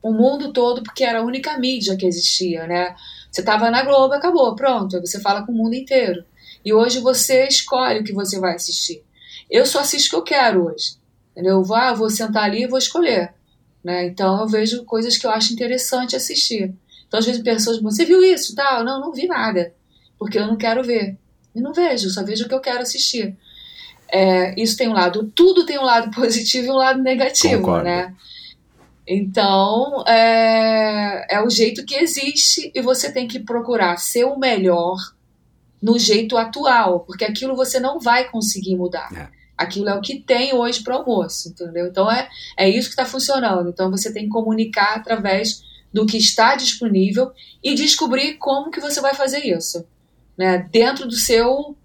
[0.01, 2.95] o mundo todo porque era a única mídia que existia, né?
[3.31, 4.99] Você estava na Globo, acabou, pronto.
[5.01, 6.23] Você fala com o mundo inteiro.
[6.63, 9.03] E hoje você escolhe o que você vai assistir.
[9.49, 10.95] Eu só assisto o que eu quero hoje.
[11.31, 11.53] Entendeu?
[11.53, 13.33] Eu vou, ah, vou sentar ali e vou escolher.
[13.83, 14.07] Né?
[14.07, 16.73] Então eu vejo coisas que eu acho interessante assistir.
[17.07, 18.55] Então às vezes pessoas você viu isso?
[18.55, 18.83] Tal?
[18.83, 19.73] Não, não vi nada,
[20.17, 21.17] porque eu não quero ver.
[21.55, 23.37] E não vejo, só vejo o que eu quero assistir.
[24.11, 27.85] É, isso tem um lado, tudo tem um lado positivo e um lado negativo, Concordo.
[27.85, 28.13] né?
[29.07, 34.97] Então é, é o jeito que existe e você tem que procurar ser o melhor
[35.81, 39.09] no jeito atual, porque aquilo você não vai conseguir mudar.
[39.15, 39.39] É.
[39.57, 41.87] Aquilo é o que tem hoje para o almoço, entendeu?
[41.87, 43.69] Então é, é isso que está funcionando.
[43.69, 47.31] Então você tem que comunicar através do que está disponível
[47.63, 49.85] e descobrir como que você vai fazer isso,
[50.37, 50.67] né?
[50.71, 51.75] Dentro do seu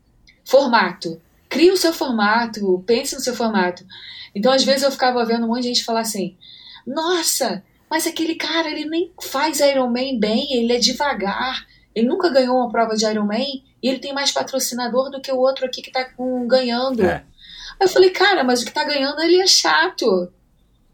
[0.45, 1.21] formato.
[1.55, 3.87] Crie o seu formato, pense no seu formato.
[4.35, 6.37] Então às vezes eu ficava vendo um monte de gente falar assim:
[6.85, 11.65] "Nossa, mas aquele cara ele nem faz Ironman bem, ele é devagar,
[11.95, 15.39] ele nunca ganhou uma prova de Ironman e ele tem mais patrocinador do que o
[15.39, 16.09] outro aqui que está
[16.49, 17.05] ganhando".
[17.05, 17.25] É.
[17.81, 20.33] Aí eu falei, cara, mas o que tá ganhando ele é chato.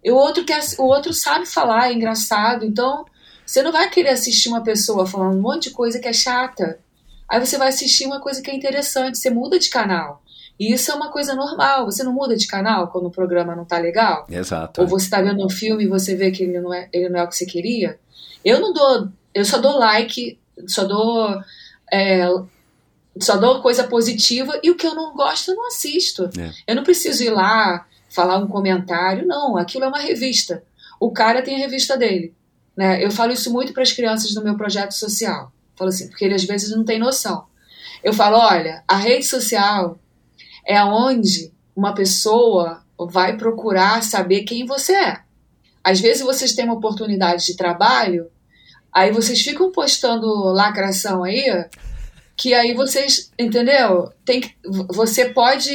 [0.02, 2.64] E o outro, quer, o outro sabe falar, é engraçado.
[2.64, 3.04] Então,
[3.44, 6.80] você não vai querer assistir uma pessoa falando um monte de coisa que é chata.
[7.28, 10.19] Aí você vai assistir uma coisa que é interessante, você muda de canal.
[10.60, 11.86] E isso é uma coisa normal.
[11.86, 14.26] Você não muda de canal quando o programa não tá legal?
[14.28, 14.82] Exato.
[14.82, 17.18] Ou você tá vendo um filme e você vê que ele não é, ele não
[17.18, 17.98] é o que você queria?
[18.44, 19.08] Eu não dou.
[19.34, 20.38] Eu só dou like,
[20.68, 21.40] só dou
[21.90, 22.28] é,
[23.18, 26.28] só dou coisa positiva e o que eu não gosto eu não assisto.
[26.38, 26.50] É.
[26.66, 29.56] Eu não preciso ir lá falar um comentário, não.
[29.56, 30.62] Aquilo é uma revista.
[31.00, 32.34] O cara tem a revista dele.
[32.76, 33.02] Né?
[33.02, 35.50] Eu falo isso muito para as crianças no meu projeto social.
[35.74, 37.46] Falo assim, porque eles às vezes não têm noção.
[38.04, 39.98] Eu falo, olha, a rede social
[40.70, 45.20] é onde uma pessoa vai procurar saber quem você é.
[45.82, 48.30] Às vezes vocês têm uma oportunidade de trabalho,
[48.92, 51.66] aí vocês ficam postando lacração aí,
[52.36, 54.12] que aí vocês, entendeu?
[54.24, 54.54] Tem que,
[54.88, 55.74] você pode,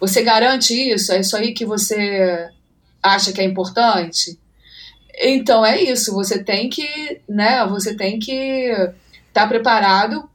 [0.00, 1.12] você garante isso?
[1.12, 2.48] É isso aí que você
[3.02, 4.38] acha que é importante?
[5.18, 10.26] Então é isso, você tem que, né, você tem que estar tá preparado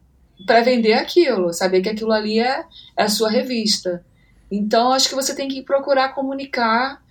[0.45, 2.65] para vender aquilo, saber que aquilo ali é,
[2.97, 4.03] é a sua revista.
[4.51, 7.01] Então acho que você tem que procurar comunicar.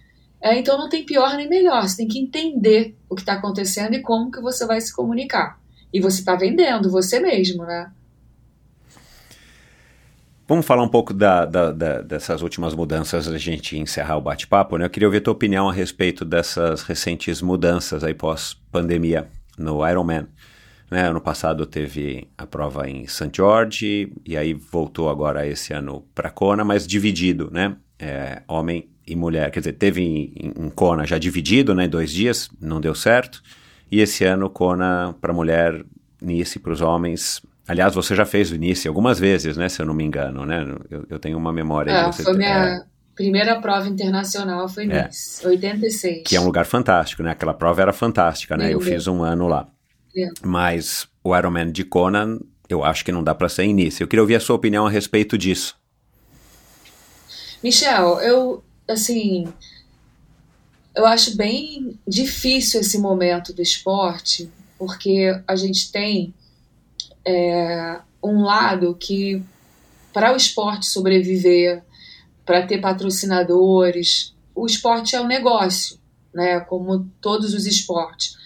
[0.42, 3.94] É, então não tem pior nem melhor, você tem que entender o que está acontecendo
[3.94, 5.60] e como que você vai se comunicar.
[5.92, 7.90] E você está vendendo você mesmo, né?
[10.50, 14.76] Vamos falar um pouco da, da, da, dessas últimas mudanças a gente encerrar o bate-papo,
[14.76, 14.84] né?
[14.86, 20.26] Eu queria ouvir a tua opinião a respeito dessas recentes mudanças aí pós-pandemia no Ironman.
[20.90, 21.08] Né?
[21.08, 23.30] Ano passado teve a prova em St.
[23.32, 27.76] George e aí voltou agora esse ano para Kona, mas dividido, né?
[27.98, 29.50] É, homem e mulher.
[29.50, 31.86] Quer dizer, teve em, em Kona já dividido, né?
[31.86, 33.42] Dois dias, não deu certo.
[33.90, 35.84] E esse ano Kona para mulher,
[36.20, 37.40] Nice para os homens,
[37.70, 39.68] Aliás, você já fez o início algumas vezes, né?
[39.68, 40.66] Se eu não me engano, né?
[40.90, 41.92] Eu, eu tenho uma memória.
[41.92, 42.82] É, foi minha é...
[43.14, 45.04] primeira prova internacional, foi é.
[45.06, 46.24] Nice, 86.
[46.26, 47.30] Que é um lugar fantástico, né?
[47.30, 48.72] Aquela prova era fantástica, né?
[48.72, 48.78] Lindo.
[48.78, 49.68] Eu fiz um ano lá.
[50.42, 52.38] Mas o Ironman de Kona
[52.70, 54.04] eu acho que não dá para ser início.
[54.04, 55.76] Eu queria ouvir a sua opinião a respeito disso.
[57.62, 59.52] Michel, eu, assim,
[60.94, 66.32] eu acho bem difícil esse momento do esporte, porque a gente tem
[67.24, 69.42] é, um lado que,
[70.12, 71.82] para o esporte sobreviver,
[72.46, 75.98] para ter patrocinadores, o esporte é um negócio,
[76.32, 78.38] né, como todos os esportes.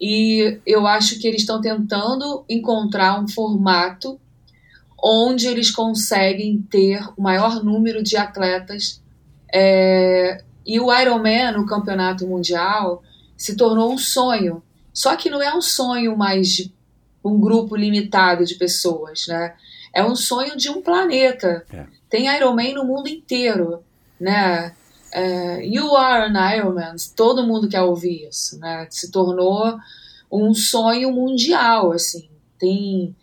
[0.00, 4.20] E eu acho que eles estão tentando encontrar um formato
[5.02, 9.02] onde eles conseguem ter o maior número de atletas.
[9.52, 13.02] É, e o Ironman, o campeonato mundial,
[13.36, 14.62] se tornou um sonho.
[14.92, 16.74] Só que não é um sonho mais de
[17.24, 19.54] um grupo limitado de pessoas, né?
[19.94, 21.64] É um sonho de um planeta.
[21.72, 21.86] É.
[22.08, 23.82] Tem Ironman no mundo inteiro,
[24.20, 24.74] né?
[25.18, 28.86] É, you are an Ironman, todo mundo quer ouvir isso, né?
[28.90, 29.74] Se tornou
[30.30, 32.28] um sonho mundial, assim.
[32.58, 33.16] Tem,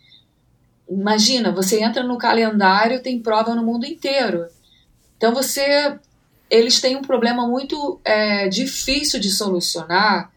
[0.90, 4.48] imagina, você entra no calendário, tem prova no mundo inteiro.
[5.16, 5.96] Então você,
[6.50, 10.32] eles têm um problema muito é, difícil de solucionar,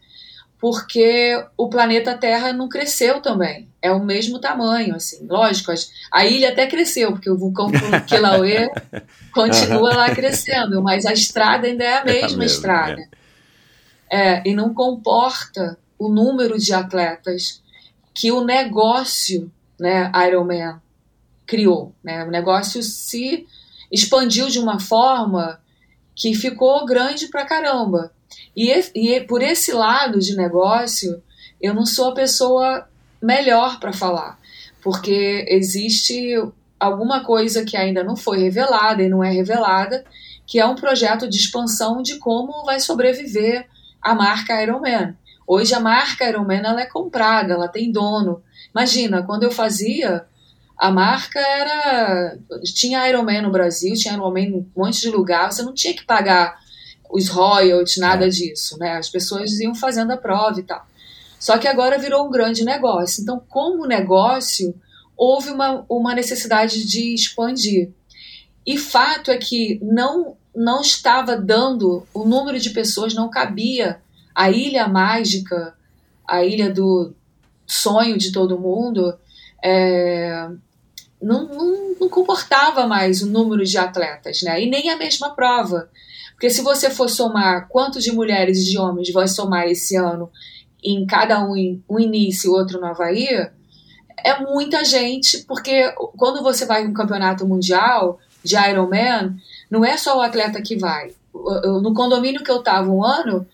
[0.60, 3.68] porque o planeta Terra não cresceu também.
[3.80, 5.24] É o mesmo tamanho, assim.
[5.26, 5.72] Lógico,
[6.12, 7.70] a ilha até cresceu, porque o vulcão
[8.06, 8.68] Kilauea
[9.32, 13.08] continua lá crescendo, mas a estrada ainda é a mesma, é mesma estrada.
[14.10, 14.32] É.
[14.32, 17.62] é, e não comporta o número de atletas
[18.12, 20.80] que o negócio, né, Ironman
[21.46, 22.24] criou, né?
[22.24, 23.46] O negócio se
[23.90, 25.60] expandiu de uma forma
[26.14, 28.12] que ficou grande pra caramba.
[28.56, 31.22] E, e por esse lado de negócio,
[31.60, 32.88] eu não sou a pessoa
[33.20, 34.38] melhor para falar,
[34.82, 36.34] porque existe
[36.78, 40.04] alguma coisa que ainda não foi revelada e não é revelada,
[40.46, 43.66] que é um projeto de expansão de como vai sobreviver
[44.00, 45.14] a marca Ironman.
[45.46, 48.42] Hoje a marca Ironman ela é comprada, ela tem dono.
[48.70, 50.24] Imagina, quando eu fazia,
[50.76, 52.38] a marca era.
[52.74, 56.04] Tinha Ironman no Brasil, tinha Ironman em um monte de lugar, você não tinha que
[56.04, 56.58] pagar
[57.10, 58.28] os royalties, nada é.
[58.28, 58.96] disso, né?
[58.96, 60.86] As pessoas iam fazendo a prova e tal.
[61.38, 63.22] Só que agora virou um grande negócio.
[63.22, 64.74] Então, como negócio,
[65.16, 67.90] houve uma, uma necessidade de expandir.
[68.66, 74.00] E fato é que não, não estava dando, o número de pessoas não cabia.
[74.34, 75.74] A ilha mágica,
[76.26, 77.14] a ilha do
[77.66, 79.16] sonho de todo mundo,
[79.62, 80.48] é,
[81.20, 84.62] não, não, não comportava mais o número de atletas, né?
[84.62, 85.90] E nem a mesma prova.
[86.38, 90.30] Porque se você for somar quantos de mulheres e de homens vai somar esse ano
[90.80, 93.26] em cada um, um início e outro no Havaí,
[94.24, 99.34] é muita gente, porque quando você vai um campeonato mundial de Ironman,
[99.68, 101.12] não é só o atleta que vai.
[101.34, 103.44] No condomínio que eu estava um ano,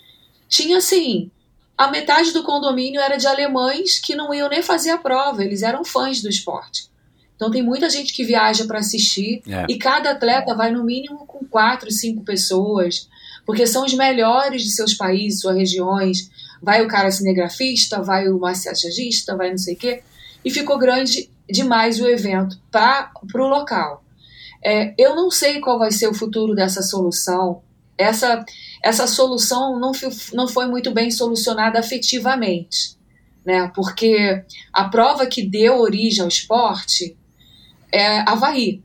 [0.47, 1.31] tinha assim,
[1.79, 5.63] a metade do condomínio era de alemães que não iam nem fazer a prova, eles
[5.63, 6.91] eram fãs do esporte.
[7.37, 9.67] Então tem muita gente que viaja para assistir é.
[9.69, 13.09] e cada atleta vai no mínimo com quatro, cinco pessoas,
[13.45, 16.31] porque são os melhores de seus países, suas regiões.
[16.63, 20.03] Vai o cara cinegrafista, vai o massagista, vai não sei o quê.
[20.45, 24.03] E ficou grande demais o evento para o local.
[24.65, 27.63] É, eu não sei qual vai ser o futuro dessa solução.
[27.99, 28.45] Essa,
[28.83, 29.93] essa solução não,
[30.33, 32.97] não foi muito bem solucionada afetivamente.
[33.45, 33.71] Né?
[33.75, 34.43] Porque
[34.73, 37.15] a prova que deu origem ao esporte
[37.95, 38.83] é Havaí.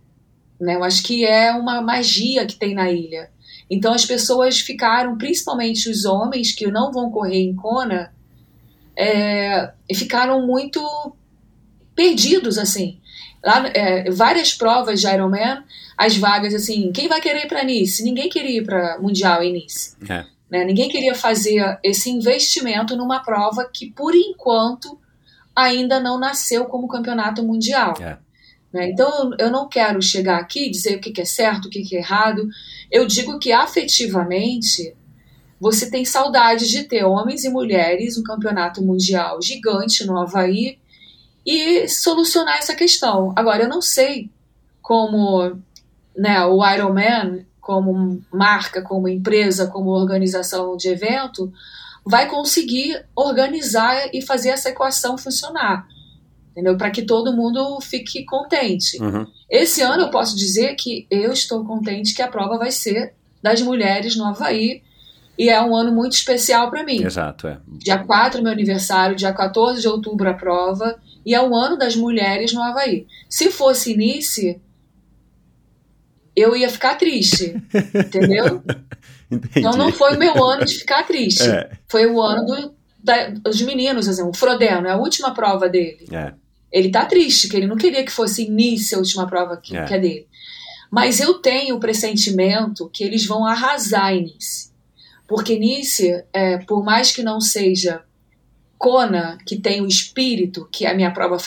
[0.60, 0.76] Né?
[0.76, 3.32] Eu acho que é uma magia que tem na ilha.
[3.70, 8.14] Então as pessoas ficaram, principalmente os homens que não vão correr em Kona,
[8.96, 10.82] é, ficaram muito
[11.96, 13.00] perdidos assim.
[13.44, 15.64] Lá, é, várias provas de Ironman,
[15.98, 18.04] as vagas assim, quem vai querer ir para Nice?
[18.04, 19.96] Ninguém queria ir para Mundial em Nice.
[20.10, 20.26] É.
[20.50, 20.66] Né?
[20.66, 25.00] Ninguém queria fazer esse investimento numa prova que, por enquanto,
[25.56, 27.94] ainda não nasceu como campeonato mundial.
[28.02, 28.18] É.
[28.74, 28.90] Né?
[28.92, 32.00] Então, eu não quero chegar aqui e dizer o que é certo, o que é
[32.00, 32.48] errado.
[32.92, 34.96] Eu digo que afetivamente
[35.60, 40.80] você tem saudade de ter homens e mulheres, um campeonato mundial gigante no Havaí
[41.46, 43.34] e solucionar essa questão.
[43.36, 44.30] Agora, eu não sei
[44.82, 45.58] como
[46.16, 51.52] né, o Ironman, como marca, como empresa, como organização de evento,
[52.06, 55.88] vai conseguir organizar e fazer essa equação funcionar
[56.60, 56.78] entendeu?
[56.78, 59.02] Para que todo mundo fique contente.
[59.02, 59.26] Uhum.
[59.50, 63.62] Esse ano eu posso dizer que eu estou contente que a prova vai ser das
[63.62, 64.84] mulheres no Havaí.
[65.38, 67.02] E é um ano muito especial para mim.
[67.02, 67.60] Exato, é.
[67.66, 71.00] Dia 4 meu aniversário, dia 14 de outubro a prova.
[71.26, 73.08] E é o ano das mulheres no Havaí.
[73.30, 74.60] Se fosse Nice,
[76.36, 77.56] eu ia ficar triste.
[77.96, 78.62] entendeu?
[79.32, 79.60] Entendi.
[79.60, 81.50] Então não foi o meu ano de ficar triste.
[81.50, 81.70] É.
[81.88, 86.06] Foi o ano do, da, dos meninos, assim, o Frodeno, é a última prova dele.
[86.12, 86.34] É.
[86.72, 89.86] Ele tá triste, que ele não queria que fosse Nice a última prova que É.
[89.86, 90.28] que é dele.
[90.92, 94.72] Mas eu tenho o pressentimento que eles vão arrasar em Nice.
[95.28, 98.02] Porque Nice, é, por mais que não seja
[98.78, 101.38] Kona, que tem o espírito, que é a minha prova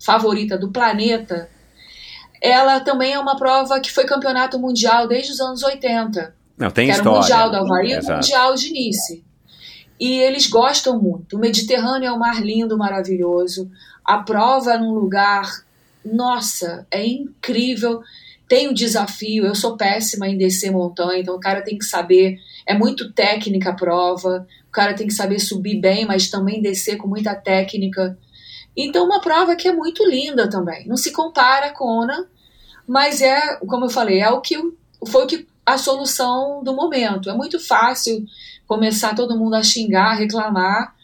[0.00, 1.48] favorita do planeta,
[2.40, 6.86] ela também é uma prova que foi campeonato mundial desde os anos 80 Não, tem
[6.86, 7.18] que era história.
[7.18, 8.14] o Mundial da Havaí e o.
[8.16, 9.24] Mundial de Nice.
[9.98, 11.36] E eles gostam muito.
[11.36, 13.70] O Mediterrâneo é um mar lindo, maravilhoso.
[14.04, 15.64] A prova num lugar,
[16.04, 18.02] nossa, é incrível.
[18.48, 19.46] Tem o desafio.
[19.46, 22.38] Eu sou péssima em descer montanha, então o cara tem que saber.
[22.66, 24.46] É muito técnica a prova.
[24.68, 28.18] O cara tem que saber subir bem, mas também descer com muita técnica.
[28.76, 30.86] Então, uma prova que é muito linda também.
[30.86, 32.28] Não se compara com a Kona,
[32.86, 34.56] mas é, como eu falei, é o que
[35.06, 37.30] foi o que a solução do momento.
[37.30, 38.24] É muito fácil
[38.66, 40.94] começar todo mundo a xingar, reclamar,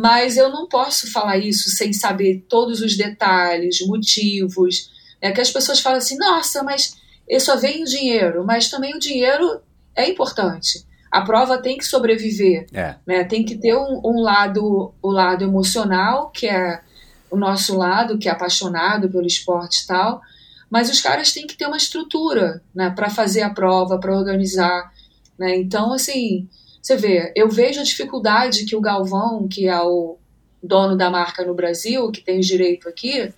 [0.00, 4.92] mas eu não posso falar isso sem saber todos os detalhes, motivos.
[5.20, 6.96] É que as pessoas falam assim: nossa, mas
[7.28, 9.60] eu só vem o dinheiro, mas também o dinheiro
[9.96, 10.86] é importante.
[11.10, 12.94] A prova tem que sobreviver, É.
[13.04, 13.24] né?
[13.24, 16.80] Tem que ter um, um lado, o lado emocional, que é
[17.28, 20.20] o nosso lado, que é apaixonado pelo esporte e tal,
[20.70, 24.92] mas os caras têm que ter uma estrutura, né, para fazer a prova, para organizar,
[25.36, 25.56] né?
[25.56, 26.48] Então, assim,
[26.80, 30.16] você vê, eu vejo a dificuldade que o Galvão, que é o
[30.62, 33.32] dono da marca no Brasil, que tem direito aqui,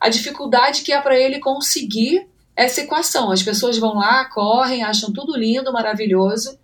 [0.00, 2.26] a dificuldade que é para ele conseguir
[2.56, 3.30] essa equação.
[3.30, 6.58] As pessoas vão lá, correm, acham tudo lindo, maravilhoso,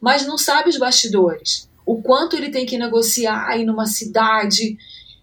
[0.00, 1.68] mas não sabe os bastidores.
[1.84, 4.76] O quanto ele tem que negociar aí numa cidade.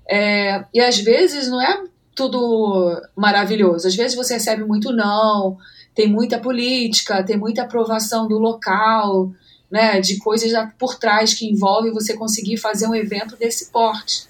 [0.10, 1.84] é, e às vezes não é
[2.16, 3.88] tudo maravilhoso.
[3.88, 5.58] Às vezes você recebe muito não,
[5.94, 9.32] tem muita política, tem muita aprovação do local,
[9.74, 14.28] né, de coisas por trás que envolve você conseguir fazer um evento desse porte.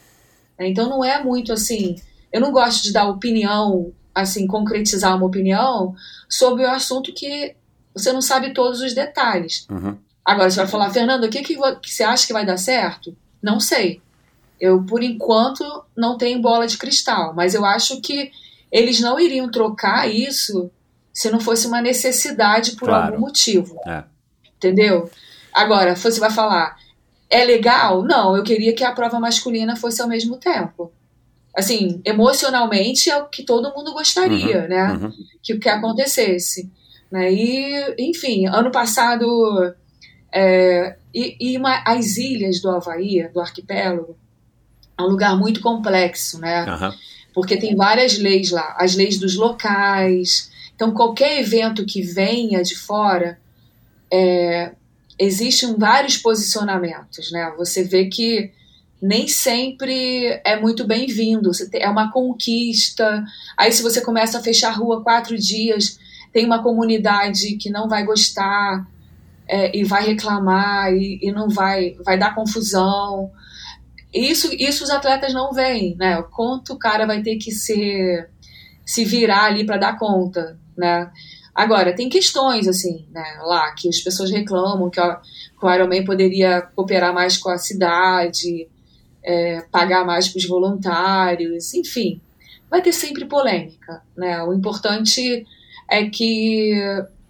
[0.57, 1.97] Então não é muito assim.
[2.31, 5.93] Eu não gosto de dar opinião, assim, concretizar uma opinião
[6.29, 7.57] sobre o assunto que
[7.93, 9.67] você não sabe todos os detalhes.
[9.69, 9.97] Uhum.
[10.23, 13.13] Agora você vai falar, Fernando, o que, que você acha que vai dar certo?
[13.41, 14.01] Não sei.
[14.61, 18.31] Eu, por enquanto, não tenho bola de cristal, mas eu acho que
[18.71, 20.71] eles não iriam trocar isso
[21.11, 23.07] se não fosse uma necessidade por Claro.
[23.07, 23.77] algum motivo.
[23.85, 24.05] É.
[24.55, 25.11] Entendeu?
[25.53, 26.75] Agora, você vai falar,
[27.29, 28.03] é legal?
[28.03, 30.91] Não, eu queria que a prova masculina fosse ao mesmo tempo.
[31.55, 34.93] Assim, emocionalmente é o que todo mundo gostaria, né?
[34.93, 35.11] Uhum.
[35.41, 36.71] que o que acontecesse.
[37.11, 37.31] Né?
[37.31, 39.73] E, enfim, ano passado,
[40.31, 44.17] é, e, e uma- as ilhas do Havaí, do arquipélago,
[44.97, 46.61] é um lugar muito complexo, né?
[46.67, 46.93] Aham.
[47.33, 50.51] Porque tem várias leis lá, as leis dos locais.
[50.75, 53.39] Então, qualquer evento que venha de fora,
[54.11, 54.71] é,
[55.19, 57.53] existem vários posicionamentos, né?
[57.57, 58.51] Você vê que
[59.01, 61.51] nem sempre é muito bem-vindo.
[61.73, 63.23] É uma conquista.
[63.57, 65.99] Aí, se você começa a fechar a rua quatro dias,
[66.31, 68.87] tem uma comunidade que não vai gostar
[69.47, 73.29] é, e vai reclamar e, e não vai, vai dar confusão.
[74.13, 76.21] Isso, isso os atletas não veem, né?
[76.31, 78.29] Quanto o cara vai ter que ser,
[78.85, 81.11] se virar ali para dar conta, né?
[81.53, 86.03] Agora, tem questões, assim, né, lá, que as pessoas reclamam que, ó, que o Ironman
[86.03, 88.67] poderia cooperar mais com a cidade,
[89.23, 92.19] é, pagar mais para os voluntários, enfim.
[92.69, 94.41] Vai ter sempre polêmica, né?
[94.43, 95.45] O importante
[95.89, 96.73] é que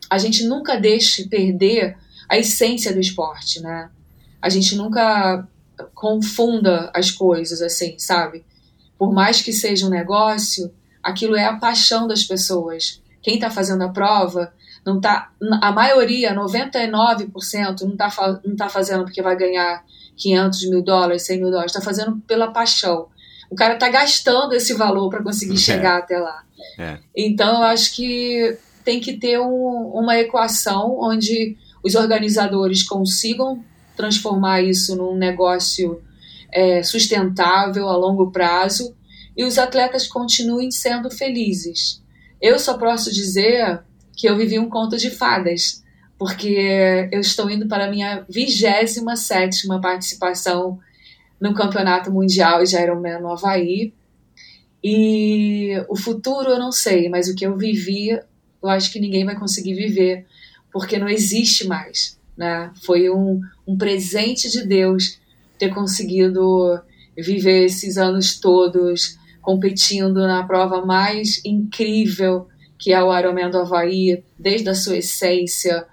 [0.10, 1.98] a gente nunca deixe perder
[2.30, 3.90] a essência do esporte, né?
[4.42, 5.46] A gente nunca
[5.94, 8.46] confunda as coisas, assim, sabe?
[8.98, 13.03] Por mais que seja um negócio, aquilo é a paixão das pessoas.
[13.24, 14.54] Quem está fazendo a prova
[14.86, 15.32] não tá,
[15.62, 19.84] a maioria, 99%, não está não tá fazendo porque vai ganhar
[20.18, 23.08] 500 mil dólares, 100 mil dólares, está fazendo pela paixão.
[23.50, 25.58] O cara está gastando esse valor para conseguir É.
[25.58, 26.44] chegar até lá.
[26.78, 26.98] É.
[27.16, 33.64] Então, eu acho que tem que ter um- uma equação onde os organizadores consigam
[33.96, 36.02] transformar isso num negócio
[36.52, 38.94] é, sustentável a longo prazo
[39.36, 42.03] e os atletas continuem sendo felizes.
[42.44, 43.80] Eu só posso dizer
[44.14, 45.82] que eu vivi um conto de fadas,
[46.20, 49.00] porque eu estou indo para a minha 27
[49.82, 50.78] participação
[51.40, 53.94] no Campeonato Mundial de Ironman no Havaí.
[54.84, 59.24] E o futuro eu não sei, mas o que eu vivi, eu acho que ninguém
[59.24, 60.26] vai conseguir viver,
[60.70, 62.20] porque não existe mais.
[62.36, 62.70] Né?
[62.86, 65.18] Foi um, um presente de Deus
[65.58, 66.78] ter conseguido
[67.16, 72.48] viver esses anos todos competindo na prova mais incrível
[72.84, 75.86] que é o Ironman do Havaí, desde a sua essência,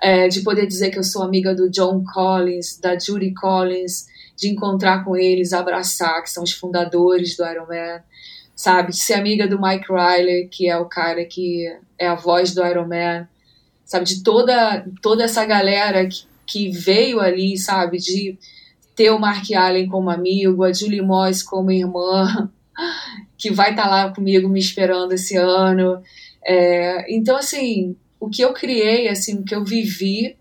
[0.00, 4.06] é, de poder dizer que eu sou amiga do John Collins, da Judy Collins,
[4.36, 8.00] de encontrar com eles, abraçar, que são os fundadores do Ironman,
[8.54, 8.92] sabe?
[8.92, 11.66] De ser amiga do Mike Riley, que é o cara que
[11.98, 13.28] é a voz do Iron Man,
[13.84, 14.04] sabe?
[14.04, 17.98] De toda, toda essa galera que, que veio ali, sabe?
[17.98, 18.38] De
[18.94, 22.48] ter o Mark Allen como amigo, a Julie Moss como irmã,
[23.36, 26.02] que vai estar tá lá comigo me esperando esse ano.
[26.44, 30.36] É, então, assim, o que eu criei, assim, o que eu vivi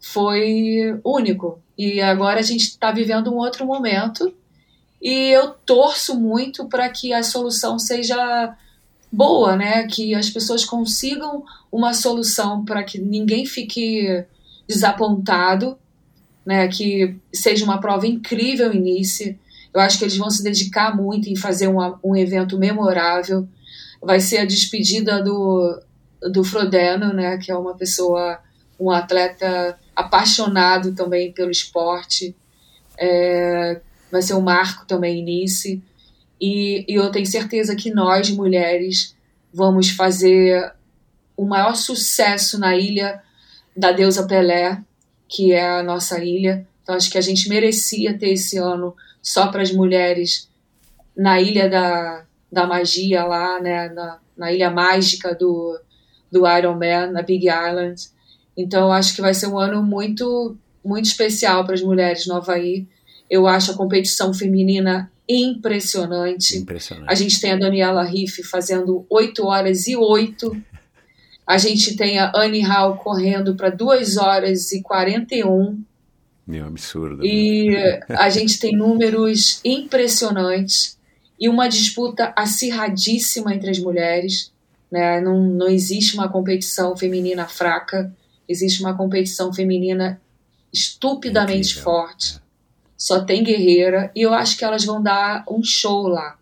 [0.00, 1.60] foi único.
[1.76, 4.34] E agora a gente está vivendo um outro momento
[5.00, 8.56] e eu torço muito para que a solução seja
[9.12, 9.86] boa, né?
[9.86, 14.24] Que as pessoas consigam uma solução para que ninguém fique
[14.66, 15.78] desapontado,
[16.44, 16.66] né?
[16.68, 19.38] Que seja uma prova incrível início.
[19.78, 23.48] Eu acho que eles vão se dedicar muito em fazer um, um evento memorável.
[24.02, 25.80] Vai ser a despedida do,
[26.32, 27.38] do Frodeno, né?
[27.38, 28.40] Que é uma pessoa,
[28.78, 32.34] um atleta apaixonado também pelo esporte.
[32.98, 33.80] É,
[34.10, 35.68] vai ser um marco também nisso.
[36.40, 39.14] E, e eu tenho certeza que nós, mulheres,
[39.54, 40.72] vamos fazer
[41.36, 43.22] o maior sucesso na ilha
[43.76, 44.82] da deusa Pelé,
[45.28, 46.66] que é a nossa ilha.
[46.82, 48.92] Então acho que a gente merecia ter esse ano
[49.28, 50.48] só para as mulheres
[51.14, 55.78] na ilha da, da magia lá, né, na, na ilha mágica do,
[56.32, 58.08] do Iron Man, na Big Island.
[58.56, 62.86] Então acho que vai ser um ano muito muito especial para as mulheres no Havaí.
[63.28, 66.56] Eu acho a competição feminina impressionante.
[66.56, 67.12] Impressionante.
[67.12, 70.56] A gente tem a Daniela Riff fazendo 8 horas e 8.
[71.46, 75.84] A gente tem a Annie Hall correndo para 2 horas e 41.
[76.48, 77.24] Meu absurdo.
[77.24, 77.76] E
[78.08, 80.98] a gente tem números impressionantes
[81.38, 84.50] e uma disputa acirradíssima entre as mulheres.
[84.90, 85.20] Né?
[85.20, 88.10] Não, não existe uma competição feminina fraca,
[88.48, 90.20] existe uma competição feminina
[90.72, 91.84] estupidamente Incrível.
[91.84, 92.40] forte
[92.98, 96.36] só tem guerreira, e eu acho que elas vão dar um show lá.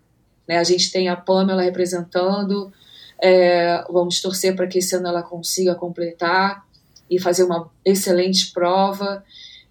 [0.49, 0.57] Né?
[0.57, 2.73] A gente tem a Pamela representando,
[3.20, 6.65] é, vamos torcer para que esse ano ela consiga completar
[7.11, 9.23] e fazer uma excelente prova.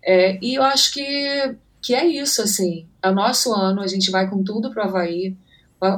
[0.06, 2.86] É, e eu acho que, que é isso, assim.
[3.02, 5.36] É o nosso ano, a gente vai com tudo para o Havaí.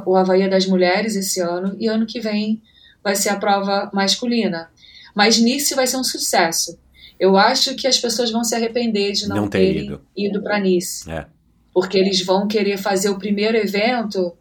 [0.06, 2.62] O Havaí é das mulheres esse ano, e ano que vem
[3.02, 4.70] vai ser a prova masculina.
[5.14, 6.78] Mas nisso vai ser um sucesso.
[7.18, 10.00] Eu acho que as pessoas vão se arrepender de não, Não ter terem ido.
[10.16, 11.10] ido, para Nice.
[11.10, 11.26] É,
[11.72, 14.32] Porque eles vão querer fazer o primeiro evento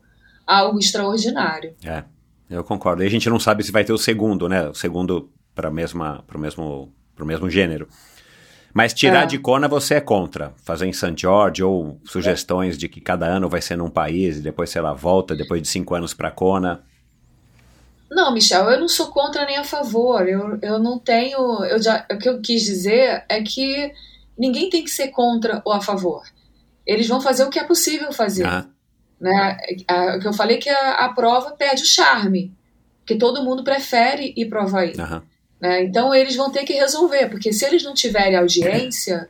[0.45, 1.75] algo extraordinário.
[1.83, 2.03] é.
[2.49, 3.03] Eu concordo.
[3.03, 4.69] E a gente não sabe se vai ter o segundo, né?
[4.69, 7.89] O segundo para mesma, pro mesmo, pro mesmo gênero.
[8.77, 9.25] Mas tirar É.
[9.25, 10.53] de Kona você é contra.
[10.63, 11.15] Fazer em St.
[11.17, 14.93] George ou sugestões de que cada ano vai ser num país e depois, sei lá,
[14.93, 16.83] volta depois de cinco anos para Kona.
[18.09, 20.27] Não, Michel, eu não sou contra nem a favor.
[20.29, 21.63] Eu, eu não tenho.
[21.65, 23.91] Eu já, o que eu quis dizer é que
[24.37, 26.21] ninguém tem que ser contra ou a favor.
[26.85, 28.45] Eles vão fazer o que é possível fazer.
[28.45, 28.65] Ah,
[29.19, 29.57] Né?
[30.15, 32.53] O que eu falei é que a, a prova perde o charme.
[33.07, 34.93] Que todo mundo prefere ir para o Havaí.
[34.99, 35.23] aham.
[35.59, 35.83] Né?
[35.83, 39.27] Então eles vão ter que resolver, porque se eles não tiverem audiência,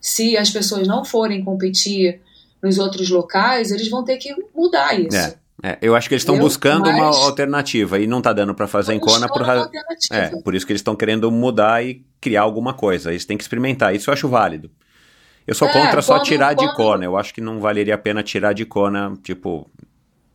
[0.00, 2.20] se as pessoas não forem competir
[2.62, 5.16] nos outros locais, eles vão ter que mudar isso.
[5.16, 8.66] É, é, eu acho que eles estão buscando uma alternativa e não tá dando para
[8.66, 10.14] fazer em Kona por, buscando uma ra- alternativa.
[10.38, 13.10] é, por isso que eles estão querendo mudar e criar alguma coisa.
[13.10, 13.94] Eles têm que experimentar.
[13.94, 14.70] Isso eu acho válido.
[15.46, 17.04] Eu sou É, contra só quando- tirar de quando- Kona.
[17.04, 19.70] Eu acho que não valeria a pena tirar de Kona, tipo,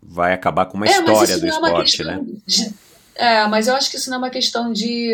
[0.01, 2.25] vai acabar com uma É, história do é esporte, questão né?
[2.47, 2.73] de-
[3.15, 5.13] é, mas eu acho que isso não é uma questão de.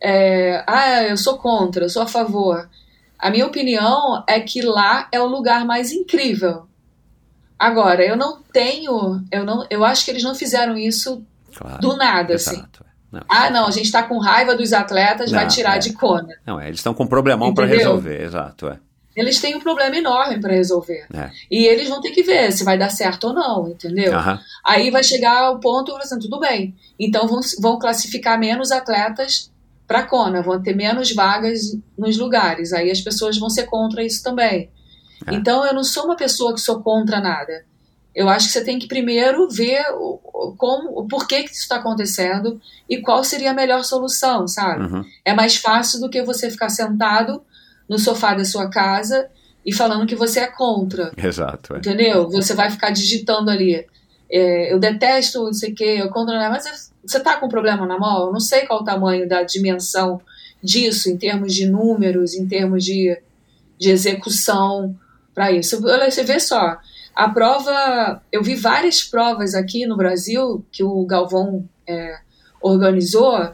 [0.00, 2.68] é, ah, eu sou contra, eu sou a favor.
[3.18, 6.66] A minha opinião é que lá é o lugar mais incrível.
[7.58, 9.22] Agora, eu não tenho.
[9.30, 11.22] Eu, não, eu acho que eles não fizeram isso
[11.54, 11.80] Claro.
[11.80, 12.56] do nada, assim.
[12.56, 12.84] Exato.
[12.84, 12.92] é.
[13.12, 15.78] Não, Ah, não, a gente tá com raiva dos atletas, vai Não, tirar é.
[15.78, 16.34] de Kona.
[16.46, 18.68] não, é, eles estão com um problemão para resolver, exato.
[18.68, 18.78] É.
[19.14, 21.06] Eles têm um problema enorme para resolver.
[21.12, 21.30] É.
[21.50, 24.12] E eles vão ter que ver se vai dar certo ou não, entendeu?
[24.64, 26.74] Aí vai chegar ao ponto, assim, tudo bem.
[26.98, 29.50] Então vão, vão classificar menos atletas
[29.86, 32.72] para Kona, vão ter menos vagas nos lugares.
[32.72, 34.70] Aí as pessoas vão ser contra isso também.
[35.26, 35.34] É.
[35.34, 37.64] Então eu não sou uma pessoa que sou contra nada.
[38.14, 41.62] Eu acho que você tem que primeiro ver o, o- como, o porquê que isso
[41.62, 44.84] está acontecendo e qual seria a melhor solução, sabe?
[44.84, 45.04] Uhum.
[45.24, 47.42] É mais fácil do que você ficar sentado
[47.92, 49.28] no sofá da sua casa
[49.64, 51.12] e falando que você é contra.
[51.14, 51.74] Exato.
[51.74, 51.78] É.
[51.78, 52.26] Entendeu?
[52.30, 53.86] Você vai ficar digitando ali.
[54.30, 56.48] é, eu detesto não sei o que, eu contra.
[56.48, 58.26] Mas você tá com problema na mão?
[58.26, 60.22] Eu não sei qual o tamanho da dimensão
[60.62, 63.14] disso, em termos de números, em termos de,
[63.78, 64.96] de execução
[65.34, 65.78] para isso.
[65.82, 66.78] Você vê só,
[67.14, 68.22] a prova.
[68.32, 72.18] Eu vi várias provas aqui no Brasil que o Galvão é,
[72.58, 73.52] organizou,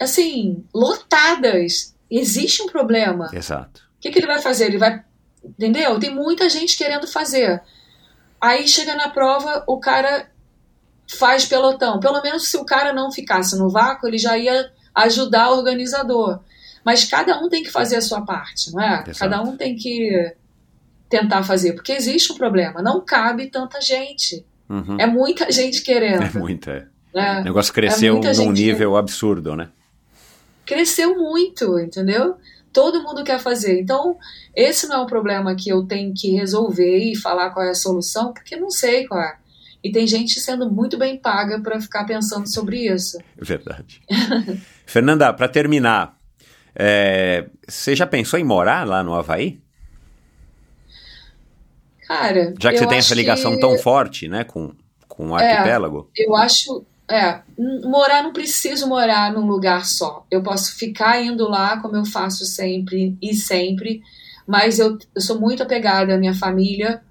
[0.00, 1.94] assim, lotadas.
[2.10, 3.30] Existe um problema.
[3.32, 3.82] Exato.
[3.96, 4.66] O que, que ele vai fazer?
[4.66, 5.02] Ele vai.
[5.44, 5.98] Entendeu?
[5.98, 7.62] Tem muita gente querendo fazer.
[8.40, 10.28] Aí chega na prova, o cara
[11.18, 12.00] faz pelotão.
[12.00, 16.40] Pelo menos se o cara não ficasse no vácuo, ele já ia ajudar o organizador.
[16.84, 19.02] Mas cada um tem que fazer a sua parte, não é?
[19.02, 19.18] Exato.
[19.18, 20.34] Cada um tem que
[21.08, 22.82] tentar fazer, porque existe um problema.
[22.82, 24.44] Não cabe tanta gente.
[24.68, 24.96] Uhum.
[24.98, 26.22] É muita gente querendo.
[26.22, 26.86] É muito, é.
[27.14, 27.40] né?
[27.40, 29.68] O negócio cresceu muita num nível absurdo, né?
[30.66, 32.36] Cresceu muito, entendeu?
[32.72, 33.80] Todo mundo quer fazer.
[33.80, 34.18] Então,
[34.54, 37.74] esse não é um problema que eu tenho que resolver e falar qual é a
[37.74, 39.36] solução, porque não sei qual é.
[39.82, 43.18] E tem gente sendo muito bem paga para ficar pensando sobre isso.
[43.18, 44.02] É Verdade.
[44.84, 46.18] Fernanda, para terminar,
[46.74, 49.60] é, você já pensou em morar lá no Havaí?
[52.06, 54.72] Cara, Já que você tem essa ligação que- tão forte, né, com,
[55.08, 55.52] com o É.
[55.52, 56.10] arquipélago.
[56.16, 56.84] Eu acho.
[57.10, 60.26] É, morar, não preciso morar num lugar só.
[60.30, 64.02] Eu posso ficar indo lá como eu faço sempre e sempre,
[64.46, 67.02] mas eu, eu sou muito apegada à minha família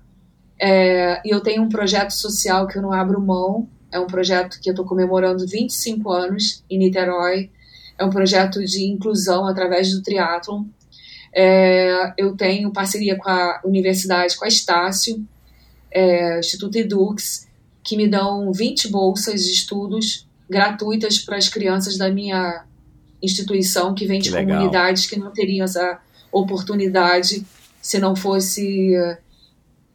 [0.60, 3.68] é, e eu tenho um projeto social que eu não abro mão.
[3.92, 7.50] É um projeto que eu estou comemorando 25 anos em Niterói.
[7.98, 10.66] É um projeto de inclusão através do triatlon.
[11.34, 15.26] É, eu tenho parceria com a universidade, com a Estácio,
[15.92, 17.48] é, Instituto Edux,
[17.84, 22.64] que me dão 20 bolsas de estudos gratuitas para as crianças da minha
[23.22, 24.58] instituição, que vem Que de legal.
[24.58, 26.00] comunidades que não teriam essa
[26.32, 27.46] oportunidade
[27.82, 28.94] se não fosse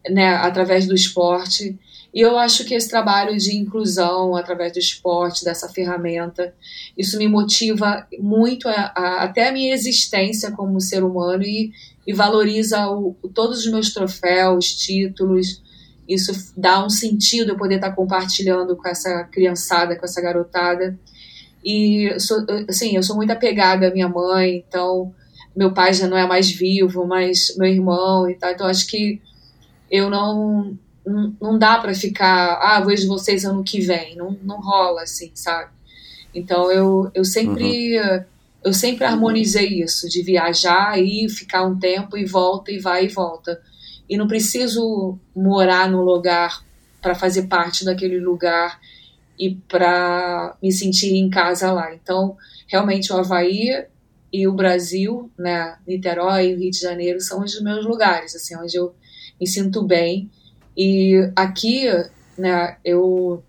[0.09, 1.79] né, através do esporte.
[2.13, 6.53] E eu acho que esse trabalho de inclusão através do esporte, dessa ferramenta,
[6.99, 11.71] isso me motiva muito a, a- até a minha existência como ser humano e,
[12.07, 15.63] e valoriza o- todos os meus troféus, títulos.
[16.13, 20.99] Isso dá um sentido eu poder estar compartilhando com essa criançada, com essa garotada.
[21.65, 25.15] E sou, assim, eu sou muito apegada à minha mãe, então
[25.55, 28.51] meu pai já não é mais vivo, mas meu irmão e tal.
[28.51, 29.21] Então acho que
[29.91, 30.77] eu não
[31.07, 35.31] não, não dá para ficar, ah, vejo vocês ano que vem, não, não rola assim,
[35.35, 35.71] sabe?
[36.35, 37.97] Então eu, eu sempre
[38.63, 43.09] eu sempre harmonizei isso de viajar e ficar um tempo e volta e vai e
[43.09, 43.61] volta.
[44.11, 46.65] E não preciso morar no lugar
[47.01, 48.81] para fazer parte daquele lugar
[49.39, 51.95] e para me sentir em casa lá.
[51.95, 53.87] Então, realmente o Havaí
[54.33, 58.77] e o Brasil, né, Niterói e Rio de Janeiro são os meus lugares, assim, onde
[58.77, 58.93] eu
[59.41, 60.29] me sinto bem.
[60.77, 61.87] E aqui,
[62.37, 63.43] né, eu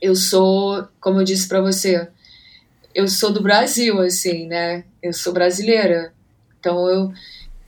[0.00, 2.06] eu sou, como eu disse para você,
[2.94, 4.84] eu sou do Brasil, assim, né?
[5.02, 6.12] Eu sou brasileira.
[6.58, 7.12] Então eu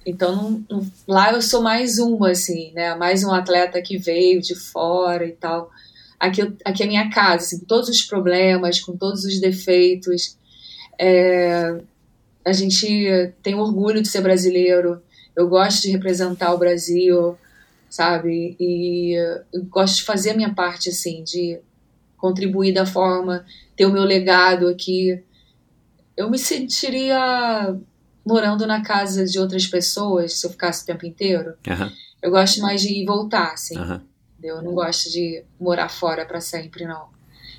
[0.09, 2.95] então não- não- lá eu sou mais uma, assim, né?
[2.95, 5.71] Mais um atleta que veio de fora e tal.
[6.19, 10.37] Aqui, aqui é minha casa, assim, com todos os problemas, com todos os defeitos.
[10.99, 11.79] É,
[12.45, 15.03] a gente tem orgulho de ser brasileiro.
[15.37, 17.37] Eu gosto de representar o Brasil,
[17.91, 18.57] sabe?
[18.59, 19.15] E
[19.69, 21.61] gosto de fazer a minha parte, assim, de
[22.17, 23.45] contribuir da forma,
[23.77, 25.23] ter o meu legado aqui.
[26.17, 27.77] Eu me sentiria
[28.29, 31.55] morando na casa de outras pessoas se eu ficasse o tempo inteiro.
[31.67, 31.91] Aham,
[32.23, 33.75] Eu gosto mais de ir e voltar, assim.
[33.75, 34.57] entendeu?
[34.57, 37.07] Eu não gosto de morar fora para sempre, não.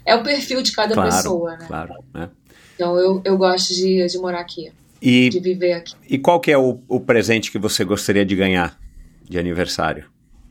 [0.05, 1.65] É o perfil de cada Claro, pessoa, né?
[1.67, 1.93] Claro.
[2.13, 2.29] né?
[2.75, 4.71] Então eu, eu gosto de, de morar aqui,
[5.01, 5.95] E, de viver aqui.
[6.07, 8.79] e qual que é o, o presente que você gostaria de ganhar
[9.23, 10.05] de aniversário?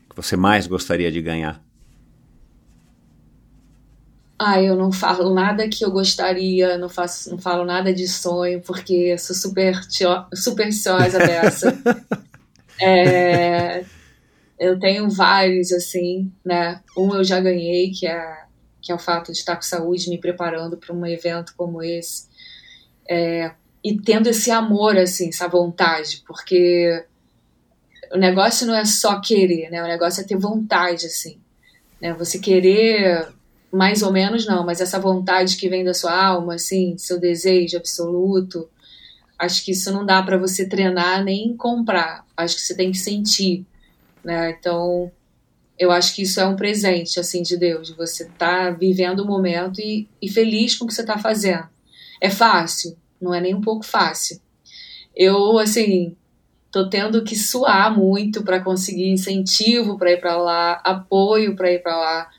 [0.09, 1.63] Que você mais gostaria de ganhar?
[4.41, 8.61] Ah, eu não falo nada que eu gostaria, não faço, não falo nada de sonho,
[8.61, 9.75] porque eu sou super
[10.33, 11.77] supersticiosa dessa.
[12.81, 13.83] É,
[14.57, 16.81] eu tenho vários, assim, né?
[16.97, 18.43] Um eu já ganhei, que é,
[18.81, 22.29] que é o fato de estar com saúde, me preparando para um evento como esse.
[23.09, 23.51] É,
[23.83, 27.05] e tendo esse amor, assim, essa vontade, porque
[28.13, 29.83] o negócio não é só querer, né?
[29.83, 31.41] O negócio é ter vontade, assim.
[32.01, 32.13] Né?
[32.13, 33.27] Você querer
[33.71, 37.77] mais ou menos não, mas essa vontade que vem da sua alma, assim, seu desejo
[37.77, 38.69] absoluto,
[39.37, 42.25] acho que isso não dá para você treinar nem comprar.
[42.35, 43.65] Acho que você tem que sentir,
[44.23, 44.51] né?
[44.51, 45.11] Então,
[45.77, 47.89] eu acho que isso é um presente, assim, de Deus.
[47.91, 51.67] Você tá vivendo o momento e, e feliz com o que você tá fazendo.
[52.19, 52.97] É fácil?
[53.21, 54.41] Não é nem um pouco fácil.
[55.15, 56.15] Eu, assim,
[56.71, 61.81] tô tendo que suar muito para conseguir incentivo para ir para lá, apoio para ir
[61.81, 62.29] para lá.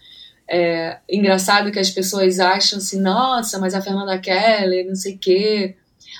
[0.52, 5.18] É, engraçado que as pessoas acham assim, nossa, mas a Fernanda Keller, não sei o
[5.18, 5.76] quê.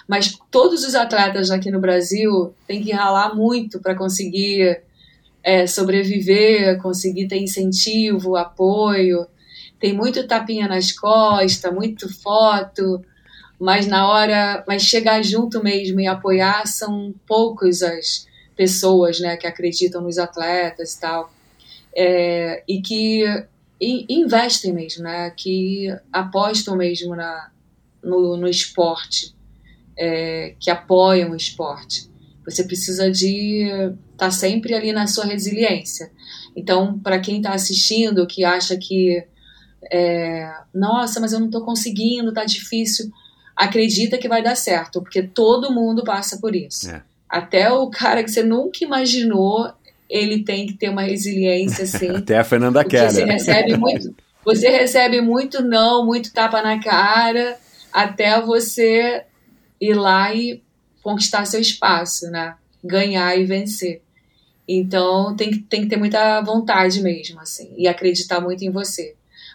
[0.07, 4.83] Mas todos os atletas aqui no Brasil têm que ralar muito para conseguir
[5.43, 9.27] é, sobreviver, conseguir ter incentivo, apoio.
[9.81, 13.05] Tem muito tapinha nas costas, muito foto,
[13.59, 19.47] mas na hora, mas chegar junto mesmo e apoiar são poucos as pessoas, né, que
[19.47, 21.33] acreditam nos atletas e tal.
[21.97, 23.25] é, e que
[23.81, 25.31] e, investem mesmo, né?
[25.31, 27.51] Que apostam mesmo na,
[28.03, 29.35] no, no esporte,
[29.97, 32.11] é, que apoiam o esporte.
[32.45, 33.65] Você precisa de
[34.13, 36.11] estar tá sempre ali na sua resiliência.
[36.55, 39.25] Então, para quem está assistindo, que acha que
[39.91, 43.11] é, nossa, mas eu não estou conseguindo, tá difícil,
[43.57, 46.91] acredita que vai dar certo, porque todo mundo passa por isso.
[46.91, 47.03] É.
[47.29, 49.73] Até o cara que você nunca imaginou,
[50.11, 52.11] ele tem que ter uma resiliência assim.
[52.11, 53.11] Até a Fernanda Keller.
[53.11, 54.15] Você recebe muito,
[54.45, 57.57] você recebe muito não, muito tapa na cara,
[57.93, 59.25] até você
[59.81, 60.63] ir lá e
[61.03, 62.57] conquistar seu espaço, né?
[62.85, 64.03] Ganhar e vencer.
[64.69, 69.15] Então tem que, tem que ter muita vontade mesmo, assim, e acreditar muito em você.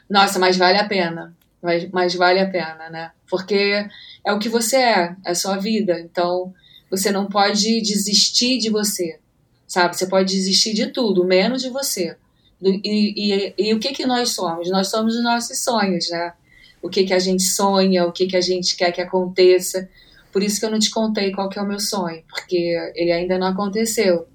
[0.10, 1.36] Nossa, mas vale a pena.
[1.62, 3.12] Mas, mas vale a pena, né?
[3.30, 3.88] Porque
[4.26, 6.00] é o que você é, é a sua vida.
[6.00, 6.54] Então
[6.90, 9.20] você não pode desistir de você,
[9.68, 9.98] sabe?
[9.98, 12.16] Você pode desistir de tudo, menos de você.
[12.62, 14.70] E, e, e, o que que nós somos?
[14.70, 16.34] Nós somos os nossos sonhos, né?
[16.82, 19.90] O que que a gente sonha, o que que a gente quer que aconteça.
[20.32, 23.12] Por isso que eu não te contei qual que é o meu sonho, porque ele
[23.12, 24.28] ainda não aconteceu.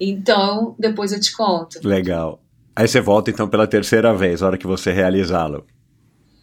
[0.00, 1.78] Então, depois eu te conto.
[1.86, 2.42] Legal.
[2.74, 5.66] Aí você volta então pela terceira vez, a hora que você realizá-lo.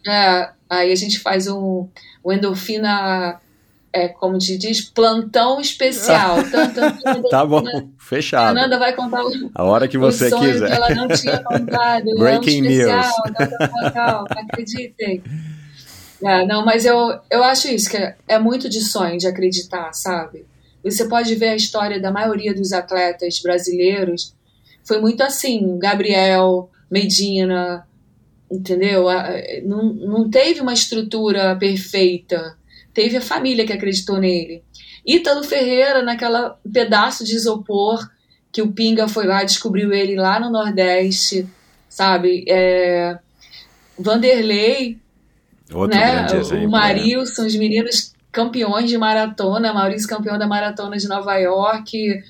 [0.06, 1.88] É, aí a gente faz um,
[2.24, 3.40] um endorfina,
[3.92, 6.36] é, como te diz, plantão especial.
[7.30, 7.62] tá bom,
[7.98, 8.56] fechado.
[8.56, 10.68] A Nanda vai contar o, a hora que você quiser.
[10.68, 12.04] que ela não tinha contado.
[12.18, 14.38] Breaking especial, news.
[14.38, 15.22] Acreditem.
[16.22, 19.92] É, não, mas eu, eu acho isso, que é, é muito de sonho, de acreditar,
[19.92, 20.44] sabe?
[20.84, 24.34] Você pode ver a história da maioria dos atletas brasileiros.
[24.84, 27.86] Foi muito assim, Gabriel, Medina,
[28.50, 29.06] entendeu?
[29.64, 32.56] Não, não teve uma estrutura perfeita.
[32.92, 34.62] Teve a família que acreditou nele.
[35.06, 38.08] Ítalo Ferreira, naquela pedaço de isopor
[38.52, 41.46] que o Pinga foi lá, descobriu ele lá no Nordeste,
[41.88, 42.44] sabe?
[42.48, 43.18] É,
[43.98, 44.98] Vanderlei,
[45.72, 46.26] Outro né?
[46.26, 47.46] exemplo, o Marilson, é.
[47.46, 52.22] os meninos campeões de maratona, Maurício campeão da maratona de Nova York,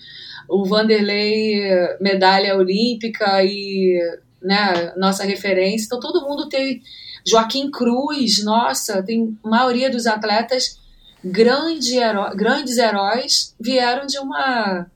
[0.49, 1.61] o Vanderlei
[2.01, 3.99] medalha olímpica e
[4.43, 5.87] né, nossa referência.
[5.87, 6.83] Então todo mundo tem
[7.27, 10.79] Joaquim Cruz, nossa, tem maioria dos atletas
[11.23, 14.87] grande heró grandes heróis vieram de uma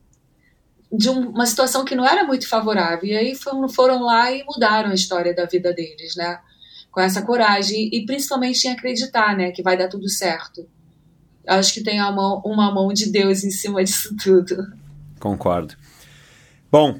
[0.90, 4.90] de uma situação que não era muito favorável e aí foram, foram lá e mudaram
[4.90, 6.38] a história da vida deles, né?
[6.90, 10.66] Com essa coragem e principalmente em acreditar, né, que vai dar tudo certo
[11.46, 14.66] acho que tem uma mão, uma mão de Deus em cima disso tudo.
[15.20, 15.74] Concordo.
[16.70, 16.98] Bom,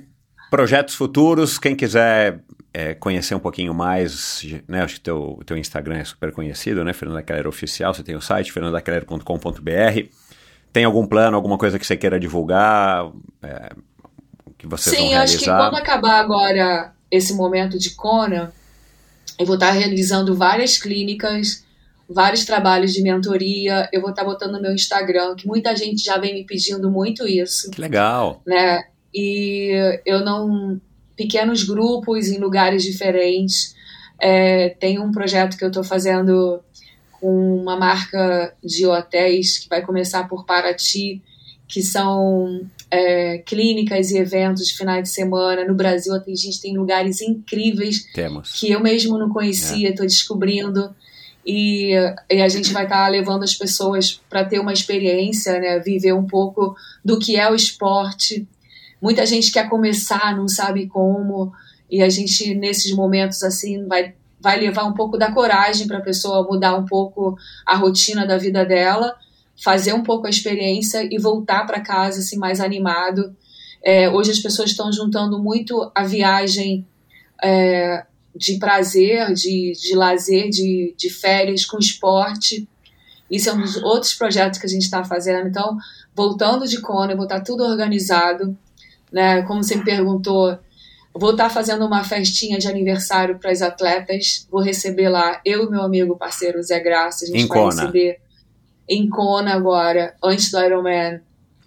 [0.51, 2.40] projetos futuros, quem quiser
[2.74, 6.92] é, conhecer um pouquinho mais, né, acho que teu, teu Instagram é super conhecido, né,
[6.92, 10.09] Fernanda Keller Oficial, você tem o site fernandakeller.com.br,
[10.72, 13.10] tem algum plano, alguma coisa que você queira divulgar,
[13.42, 13.70] é,
[14.59, 15.22] que você Sim, vão realizar?
[15.22, 18.52] acho que quando acabar agora esse momento de Kona,
[19.38, 21.64] eu vou estar realizando várias clínicas
[22.09, 23.88] vários trabalhos de mentoria.
[23.92, 27.26] Eu vou estar botando no meu Instagram, que muita gente já vem me pedindo muito
[27.26, 27.70] isso.
[27.70, 28.42] Que legal.
[28.46, 28.84] Né?
[29.12, 30.80] E eu não.
[31.16, 33.74] Pequenos grupos em lugares diferentes.
[34.20, 36.60] É, tem um projeto que eu estou fazendo
[37.20, 41.22] com uma marca de hotéis que vai começar por Paraty,
[41.66, 42.60] que são
[42.90, 45.64] é, clínicas e eventos de finais de semana.
[45.64, 48.52] No Brasil, a gente tem lugares incríveis Temos.
[48.52, 50.08] que eu mesmo não conhecia, estou é.
[50.08, 50.94] descobrindo
[51.46, 51.92] e,
[52.30, 56.14] e a gente vai estar tá levando as pessoas para ter uma experiência, né, viver
[56.14, 56.74] um pouco
[57.04, 58.46] do que é o esporte.
[59.05, 61.52] Muita gente quer começar, não sabe como,
[61.90, 66.02] e a gente nesses momentos assim vai vai levar um pouco da coragem para a
[66.02, 67.36] pessoa mudar um pouco
[67.66, 69.14] a rotina da vida dela,
[69.62, 73.36] fazer um pouco a experiência e voltar para casa assim mais animado.
[73.82, 76.86] É, hoje as pessoas estão juntando muito a viagem
[77.43, 82.66] é, de prazer, de, de lazer, de, de férias com esporte.
[83.31, 85.47] Isso é um dos outros projetos que a gente está fazendo.
[85.47, 85.76] Então,
[86.14, 88.56] voltando de Kona, vou estar tudo organizado.
[89.14, 89.42] Né?
[89.42, 90.58] Como você me perguntou,
[91.14, 94.44] vou estar tá fazendo uma festinha de aniversário para as atletas.
[94.50, 97.24] Vou receber lá eu e meu amigo parceiro Zé Graça.
[97.24, 97.82] A gente em vai Kona.
[97.82, 98.18] receber
[98.88, 101.20] em Kona agora, antes do Ironman,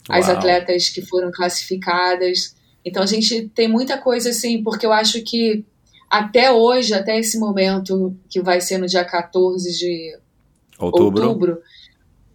[0.10, 2.54] as atletas que foram classificadas.
[2.84, 5.64] Então, a gente tem muita coisa assim, porque eu acho que
[6.10, 10.20] até hoje, até esse momento, que vai ser no dia 14 de
[10.78, 11.62] outubro, outubro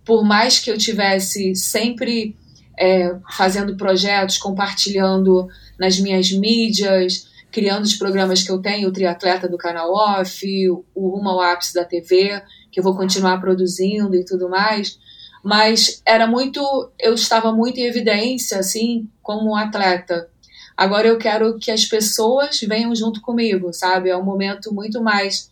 [0.05, 2.35] por mais que eu tivesse sempre
[2.83, 5.47] é, fazendo projetos, compartilhando
[5.79, 11.09] nas minhas mídias, criando os programas que eu tenho, o Triatleta do Canal Off, o
[11.09, 12.43] Rumo ao Ápice da TV,
[12.73, 14.99] que eu vou continuar produzindo e tudo mais,
[15.45, 16.61] mas era muito,
[16.99, 20.29] eu estava muito em evidência, assim, como atleta,
[20.75, 24.09] Agora eu quero que as pessoas venham junto comigo, sabe?
[24.09, 25.51] É um momento muito mais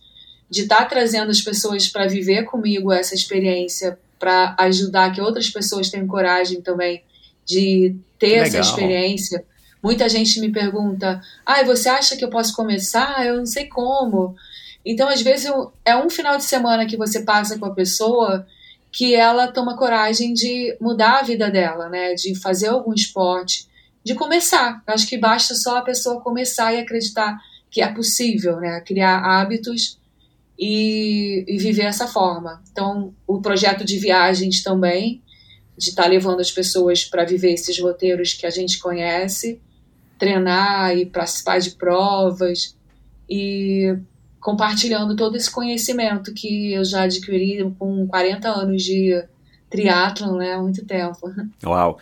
[0.49, 5.47] de estar tá trazendo as pessoas para viver comigo essa experiência, para ajudar que outras
[5.47, 7.03] pessoas tenham coragem também
[7.45, 9.43] de ter essa experiência.
[9.81, 13.25] Muita gente me pergunta: ah, você acha que eu posso começar?
[13.25, 14.35] Eu não sei como.
[14.85, 18.45] Então, às vezes, eu, é um final de semana que você passa com a pessoa
[18.91, 22.13] que ela toma coragem de mudar a vida dela, né?
[22.13, 23.67] De fazer algum esporte,
[24.03, 24.83] de começar.
[24.85, 27.39] Acho que basta só a pessoa começar e acreditar
[27.69, 28.81] que é possível, né?
[28.81, 29.97] Criar hábitos
[30.59, 32.61] e, e viver essa forma.
[32.71, 35.21] Então, o projeto de viagens também,
[35.81, 39.59] de estar tá levando as pessoas para viver esses roteiros que a gente conhece,
[40.17, 42.77] treinar e participar de provas
[43.27, 43.97] e
[44.39, 49.23] compartilhando todo esse conhecimento que eu já adquiri com 40 anos de
[49.69, 51.17] triatlon, né, há muito tempo.
[51.65, 51.99] Uau.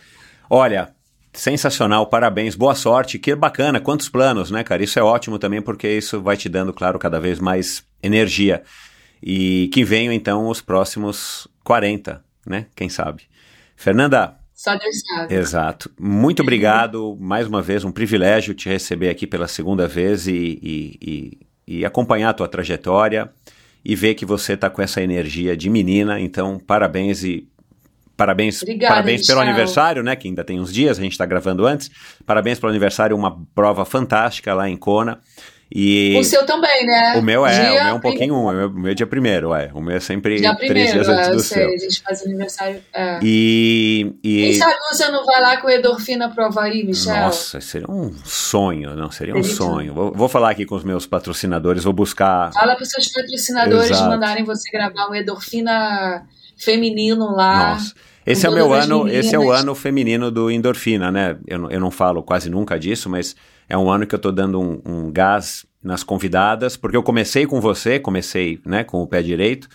[0.48, 0.92] Olha,
[1.32, 4.82] sensacional, parabéns, boa sorte, que bacana, quantos planos, né, cara?
[4.82, 8.62] Isso é ótimo também porque isso vai te dando, claro, cada vez mais energia.
[9.22, 12.66] E que venham então os próximos 40, né?
[12.74, 13.30] Quem sabe.
[13.80, 15.34] Fernanda, só Deus sabe.
[15.34, 15.90] Exato.
[15.98, 17.16] Muito obrigado.
[17.18, 21.84] Mais uma vez, um privilégio te receber aqui pela segunda vez e, e, e e
[21.84, 23.30] acompanhar a tua trajetória
[23.84, 26.18] e ver que você está com essa energia de menina.
[26.18, 27.48] Então, parabéns e
[28.16, 30.16] parabéns, Obrigada, parabéns pelo aniversário, né?
[30.16, 31.88] Que ainda tem uns dias, a gente está gravando antes.
[32.26, 35.20] Parabéns pelo aniversário, uma prova fantástica lá em Kona.
[35.72, 37.14] E o seu também, né?
[37.16, 38.94] O meu é, dia o meu é um pouquinho um, o meu, o meu é
[38.94, 39.70] dia primeiro, é.
[39.72, 41.74] O meu é sempre dia três primeiro, dias antes é, do sei, seu.
[41.74, 42.82] A gente faz aniversário.
[42.92, 43.20] É.
[43.22, 44.42] E, e.
[44.42, 47.14] Quem sabe você não vai lá com o Endorfina pro Havaí, Michel?
[47.14, 49.12] Nossa, seria um sonho, não?
[49.12, 49.94] Seria um sonho.
[49.94, 52.52] Vou, vou, falar aqui com os meus patrocinadores, vou buscar.
[52.52, 54.10] Fala para os seus patrocinadores Exato.
[54.10, 56.26] mandarem você gravar um Endorfina
[56.56, 57.74] feminino lá.
[57.74, 57.94] Nossa.
[58.26, 59.24] Esse é o meu ano, meninas.
[59.24, 61.36] esse é o ano feminino do endorfina, né?
[61.46, 63.34] Eu, eu não falo quase nunca disso, mas
[63.70, 67.46] é um ano que eu tô dando um, um gás nas convidadas, porque eu comecei
[67.46, 69.68] com você, comecei né, com o pé direito,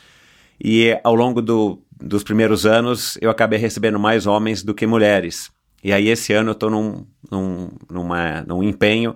[0.62, 5.50] e ao longo do, dos primeiros anos eu acabei recebendo mais homens do que mulheres.
[5.82, 7.70] E aí esse ano eu estou num, num,
[8.46, 9.16] num empenho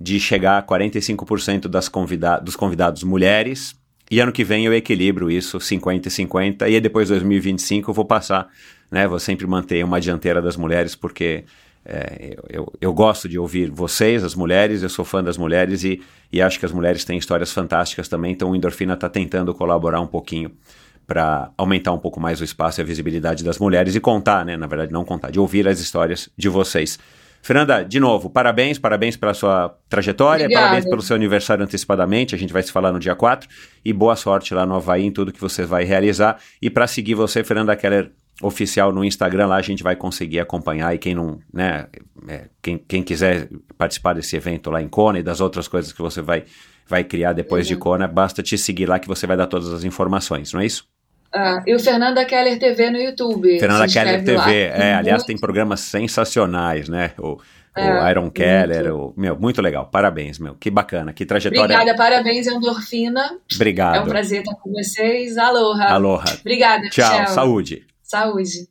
[0.00, 3.76] de chegar a 45% das convida dos convidados mulheres,
[4.10, 8.04] e ano que vem eu equilibro isso, 50 e 50, e depois 2025 eu vou
[8.04, 8.48] passar,
[8.90, 11.44] né, vou sempre manter uma dianteira das mulheres, porque
[11.88, 16.02] é, eu, eu, gosto de ouvir vocês, as mulheres, eu sou fã das mulheres e,
[16.32, 20.00] e acho que as mulheres têm histórias fantásticas também, então o Endorfina está tentando colaborar
[20.00, 20.50] um pouquinho
[21.06, 24.56] para aumentar um pouco mais o espaço e a visibilidade das mulheres e contar, né?
[24.56, 26.98] Na verdade, não contar, de ouvir as histórias de vocês.
[27.40, 30.66] Fernanda, de novo, parabéns, parabéns pela sua trajetória, Obrigada.
[30.66, 33.48] parabéns pelo seu aniversário antecipadamente, a gente vai se falar no dia 4,
[33.84, 36.40] e boa sorte lá no Havaí em tudo que você vai realizar.
[36.60, 38.10] E para seguir você, Fernanda Keller,
[38.42, 41.86] oficial no Instagram, lá a gente vai conseguir acompanhar e quem não, né,
[42.28, 43.48] é, quem, quem quiser
[43.78, 46.44] participar desse evento lá em Kona e das outras coisas que você vai,
[46.86, 47.74] vai criar depois uhum.
[47.74, 50.66] de Kona, basta te seguir lá que você vai dar todas as informações, não é
[50.66, 50.86] isso?
[51.34, 53.58] Ah, e o Fernanda Keller TV no YouTube.
[53.58, 54.50] Fernanda Keller TV, lá.
[54.50, 57.12] é, aliás, tem programas sensacionais, né?
[57.18, 57.38] O,
[57.76, 59.86] é, o Iron Keller, o, meu, muito legal.
[59.86, 60.54] Parabéns, meu.
[60.54, 61.76] Que bacana, que trajetória.
[61.76, 63.38] Obrigada, parabéns, Endorfina.
[63.54, 63.96] Obrigado.
[63.96, 65.36] É um prazer estar com vocês.
[65.36, 65.84] Aloha.
[65.88, 66.24] Aloha.
[66.40, 67.34] Obrigada, Tchau, Michel.
[67.34, 67.86] saúde.
[68.06, 68.68] Saúde.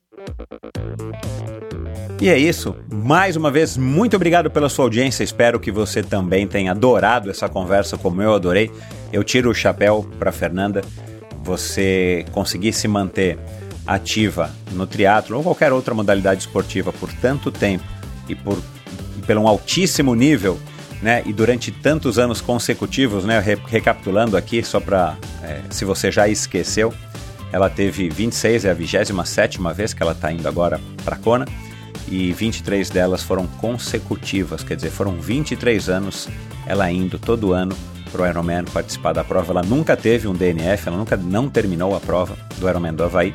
[2.22, 2.74] E é isso.
[2.90, 5.24] Mais uma vez, muito obrigado pela sua audiência.
[5.24, 8.72] Espero que você também tenha adorado essa conversa como eu adorei.
[9.12, 10.82] Eu tiro o chapéu para Fernanda.
[11.44, 13.38] Você conseguir se manter
[13.86, 17.84] ativa no triatlo ou qualquer outra modalidade esportiva por tanto tempo
[18.28, 18.58] e por
[19.28, 20.58] pelo um altíssimo nível,
[21.02, 21.24] né?
[21.26, 23.40] E durante tantos anos consecutivos, né?
[23.40, 26.94] Re recapitulando aqui só para é, se você já esqueceu,
[27.56, 31.46] ela teve 26, é a 27 vez que ela está indo agora para Kona,
[32.06, 36.28] e 23 delas foram consecutivas, quer dizer, foram 23 anos
[36.68, 37.74] ela indo todo ano
[38.12, 39.54] para o Ironman participar da prova.
[39.54, 43.34] Ela nunca teve um DNF, ela nunca não terminou a prova do Ironman do Havaí.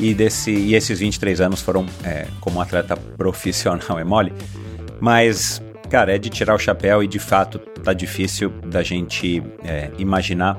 [0.00, 4.32] E, desse, e esses 23 anos foram é, como atleta profissional, é mole?
[4.98, 9.90] Mas, cara, é de tirar o chapéu e de fato tá difícil da gente é,
[9.98, 10.58] imaginar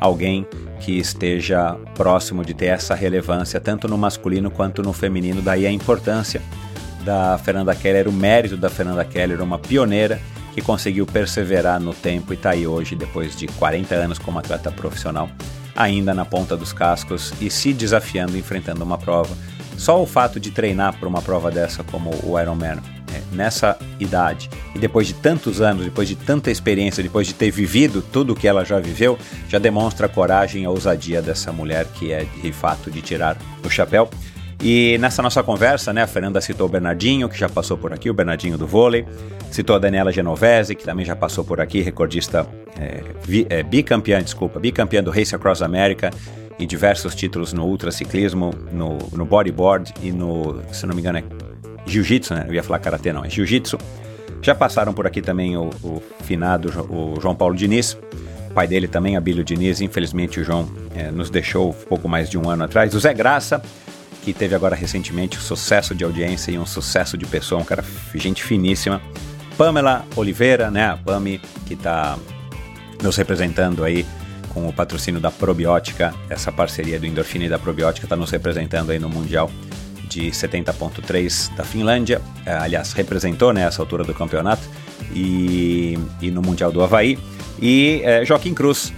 [0.00, 0.46] alguém
[0.80, 5.42] que esteja próximo de ter essa relevância, tanto no masculino quanto no feminino.
[5.42, 6.40] Daí a importância
[7.04, 10.20] da Fernanda Keller, o mérito da Fernanda Keller, uma pioneira
[10.54, 14.70] que conseguiu perseverar no tempo e está aí hoje, depois de 40 anos como atleta
[14.72, 15.28] profissional,
[15.76, 19.36] ainda na ponta dos cascos e se desafiando, enfrentando uma prova.
[19.76, 22.78] Só o fato de treinar para uma prova dessa como o Ironman
[23.32, 28.02] nessa idade e depois de tantos anos, depois de tanta experiência, depois de ter vivido
[28.02, 29.18] tudo o que ela já viveu,
[29.48, 33.36] já demonstra a coragem e a ousadia dessa mulher que é de fato de tirar
[33.64, 34.08] o chapéu.
[34.62, 38.10] E nessa nossa conversa, né, a Fernanda citou o Bernardinho, que já passou por aqui,
[38.10, 39.06] o Bernardinho do vôlei,
[39.50, 42.46] citou a Daniela Genovese, que também já passou por aqui, recordista
[42.78, 46.10] é, vi, é, bicampeã, desculpa, bicampeã do Race Across America
[46.58, 51.49] e diversos títulos no ultraciclismo, no, no bodyboard e no, se não me engano, é
[51.90, 52.46] jiu-jitsu, né?
[52.48, 53.78] Eu ia falar karatê, não, é jiu-jitsu.
[54.42, 57.96] Já passaram por aqui também o, o finado o João Paulo Diniz,
[58.54, 59.80] pai dele também, Abílio Diniz.
[59.80, 62.94] Infelizmente o João é, nos deixou pouco mais de um ano atrás.
[62.94, 63.62] O Zé Graça,
[64.22, 67.84] que teve agora recentemente um sucesso de audiência e um sucesso de pessoa, um cara,
[68.14, 69.00] gente finíssima.
[69.56, 70.86] Pamela Oliveira, né?
[70.86, 72.18] A Pami, que está
[73.02, 74.06] nos representando aí
[74.48, 76.14] com o patrocínio da Probiótica.
[76.28, 79.50] Essa parceria do Endorfina e da Probiótica está nos representando aí no Mundial
[80.10, 84.62] de 70.3 da Finlândia, é, aliás, representou né, altura do campeonato,
[85.14, 87.18] e, e no Mundial do Havaí.
[87.60, 88.92] E é, Joaquim Cruz,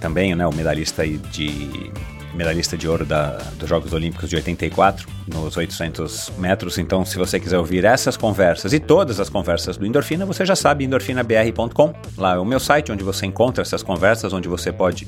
[0.00, 1.92] também né, o medalhista de
[2.34, 6.78] medalhista de ouro da, dos Jogos Olímpicos de 84, nos 800 metros.
[6.78, 10.56] Então, se você quiser ouvir essas conversas e todas as conversas do Endorfina, você já
[10.56, 11.94] sabe, endorfinabr.com.
[12.18, 15.06] Lá é o meu site, onde você encontra essas conversas, onde você pode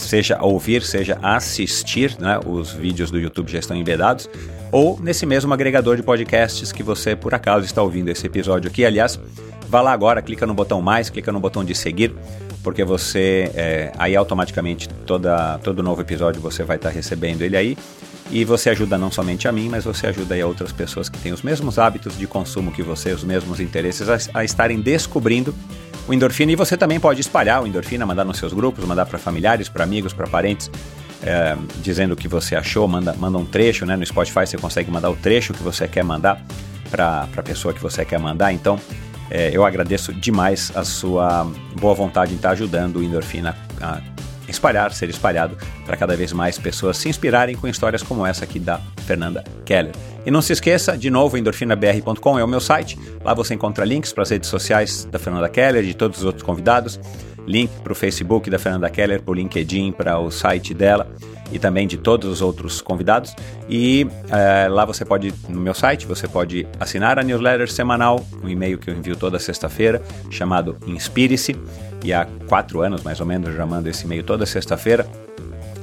[0.00, 2.40] seja ouvir, seja assistir, né?
[2.46, 4.28] Os vídeos do YouTube já estão embedados,
[4.70, 8.84] ou nesse mesmo agregador de podcasts que você por acaso está ouvindo esse episódio aqui.
[8.84, 9.18] Aliás,
[9.68, 12.14] vá lá agora, clica no botão mais, clica no botão de seguir,
[12.62, 17.76] porque você é, aí automaticamente toda, todo novo episódio você vai estar recebendo ele aí.
[18.30, 21.18] E você ajuda não somente a mim, mas você ajuda aí a outras pessoas que
[21.18, 25.54] têm os mesmos hábitos de consumo que você, os mesmos interesses, a, a estarem descobrindo
[26.08, 29.18] o endorfina e você também pode espalhar o endorfina, mandar nos seus grupos, mandar para
[29.18, 30.70] familiares, para amigos, para parentes,
[31.22, 33.94] é, dizendo o que você achou, manda, manda um trecho, né?
[33.94, 36.42] No Spotify você consegue mandar o trecho que você quer mandar
[36.90, 38.52] para a pessoa que você quer mandar.
[38.52, 38.80] Então,
[39.30, 41.46] é, eu agradeço demais a sua
[41.78, 44.00] boa vontade em estar ajudando o endorfina a
[44.48, 48.58] espalhar, ser espalhado para cada vez mais pessoas se inspirarem com histórias como essa aqui
[48.58, 49.92] da Fernanda Keller.
[50.24, 52.98] E não se esqueça, de novo, endorfinabr.com é o meu site.
[53.24, 56.42] Lá você encontra links para as redes sociais da Fernanda Keller de todos os outros
[56.42, 56.98] convidados,
[57.46, 61.10] link para o Facebook da Fernanda Keller, para o LinkedIn, para o site dela
[61.50, 63.34] e também de todos os outros convidados.
[63.68, 68.48] E é, lá você pode, no meu site, você pode assinar a newsletter semanal, um
[68.48, 71.56] e-mail que eu envio toda sexta-feira, chamado Inspire-se
[72.04, 75.06] e há quatro anos mais ou menos já mando esse e-mail toda sexta-feira.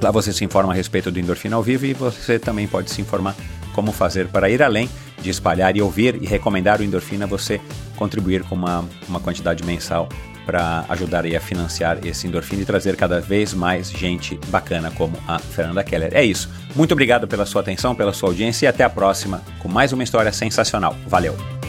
[0.02, 3.02] Lá você se informa a respeito do Endorfina ao vivo e você também pode se
[3.02, 3.36] informar
[3.74, 4.90] como fazer para ir além
[5.22, 7.60] de espalhar e ouvir e recomendar o Endorfina, você
[7.96, 10.08] contribuir com uma, uma quantidade mensal
[10.46, 15.40] para ajudar a financiar esse Endorfina e trazer cada vez mais gente bacana como a
[15.40, 16.12] Fernanda Keller.
[16.14, 16.50] É isso.
[16.76, 20.04] Muito obrigado pela sua atenção, pela sua audiência e até a próxima com mais uma
[20.04, 20.96] história sensacional.
[21.08, 21.65] Valeu!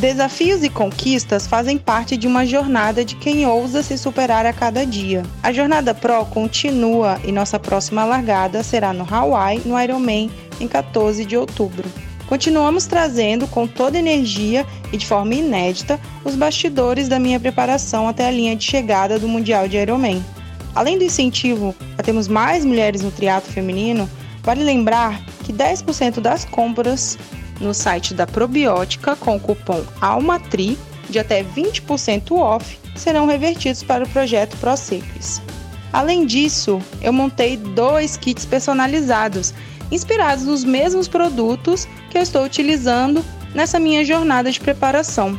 [0.00, 4.86] Desafios e conquistas fazem parte de uma jornada de quem ousa se superar a cada
[4.86, 5.22] dia.
[5.42, 11.22] A Jornada Pro continua e nossa próxima largada será no Hawaii, no Ironman, em 14
[11.26, 11.86] de outubro.
[12.26, 18.26] Continuamos trazendo com toda energia e de forma inédita os bastidores da minha preparação até
[18.26, 20.24] a linha de chegada do Mundial de Ironman.
[20.74, 24.08] Além do incentivo a termos mais mulheres no triatlo feminino,
[24.42, 27.18] vale lembrar que 10% das compras
[27.60, 30.78] no site da Probiótica com o cupom ALMATRI
[31.08, 35.42] de até 20% off serão revertidos para o projeto ProSecres.
[35.92, 39.52] Além disso, eu montei dois kits personalizados,
[39.90, 43.24] inspirados nos mesmos produtos que eu estou utilizando
[43.54, 45.38] nessa minha jornada de preparação.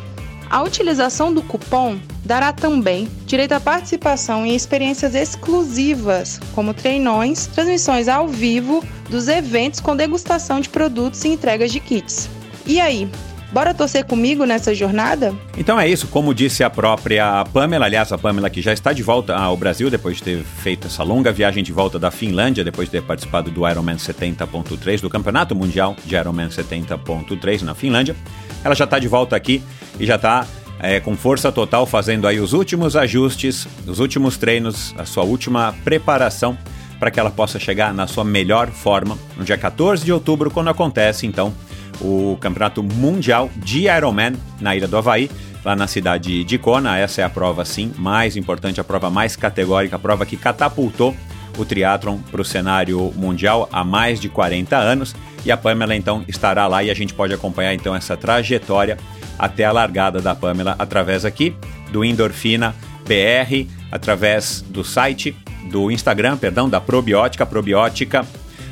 [0.51, 8.09] A utilização do cupom dará também direito à participação em experiências exclusivas, como treinões, transmissões
[8.09, 12.29] ao vivo dos eventos com degustação de produtos e entregas de kits.
[12.67, 13.09] E aí,
[13.51, 15.35] Bora torcer comigo nessa jornada?
[15.57, 19.03] Então é isso, como disse a própria Pamela, aliás, a Pamela que já está de
[19.03, 22.87] volta ao Brasil depois de ter feito essa longa viagem de volta da Finlândia, depois
[22.87, 28.15] de ter participado do Ironman 70.3, do Campeonato Mundial de Ironman 70.3 na Finlândia.
[28.63, 29.63] Ela já está de volta aqui
[29.99, 30.45] e já está
[30.79, 35.75] é, com força total fazendo aí os últimos ajustes, os últimos treinos, a sua última
[35.83, 36.57] preparação
[36.99, 40.69] para que ela possa chegar na sua melhor forma no dia 14 de outubro, quando
[40.69, 41.53] acontece então
[41.99, 45.29] o Campeonato Mundial de Ironman na Ilha do Havaí,
[45.63, 46.97] lá na cidade de Kona.
[46.97, 51.15] Essa é a prova, sim, mais importante, a prova mais categórica, a prova que catapultou
[51.57, 55.15] o triatlon para o cenário mundial há mais de 40 anos.
[55.45, 58.97] E a Pamela então estará lá e a gente pode acompanhar então essa trajetória
[59.37, 61.55] até a largada da Pamela através aqui
[61.91, 65.35] do Endorfina BR, através do site,
[65.69, 68.25] do Instagram, perdão, da Probiótica, Probiótica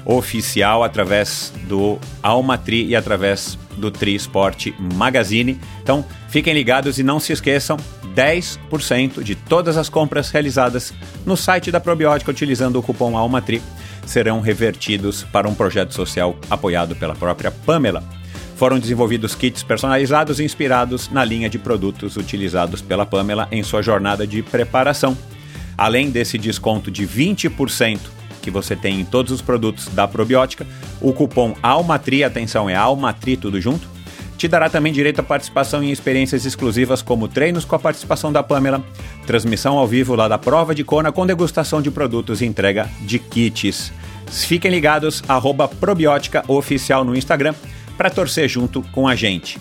[0.06, 5.60] oficial através do Almatri e através do Tri Sport Magazine.
[5.84, 7.78] Então, fiquem ligados e não se esqueçam,
[8.16, 10.94] 10% de todas as compras realizadas
[11.26, 13.62] no site da Probiótica utilizando o cupom Almatri
[14.10, 18.04] serão revertidos para um projeto social apoiado pela própria Pamela.
[18.56, 24.26] Foram desenvolvidos kits personalizados inspirados na linha de produtos utilizados pela Pamela em sua jornada
[24.26, 25.16] de preparação.
[25.78, 28.00] Além desse desconto de 20%
[28.42, 30.66] que você tem em todos os produtos da probiótica,
[31.00, 33.88] o cupom ALMATRI, atenção, é ALMATRI tudo junto,
[34.38, 38.42] te dará também direito à participação em experiências exclusivas como treinos com a participação da
[38.42, 38.82] Pamela,
[39.28, 43.20] transmissão ao vivo lá da prova de Kona com degustação de produtos e entrega de
[43.20, 43.92] kits.
[44.32, 47.54] Fiquem ligados, arroba probiótica oficial no Instagram
[47.98, 49.60] para torcer junto com a gente.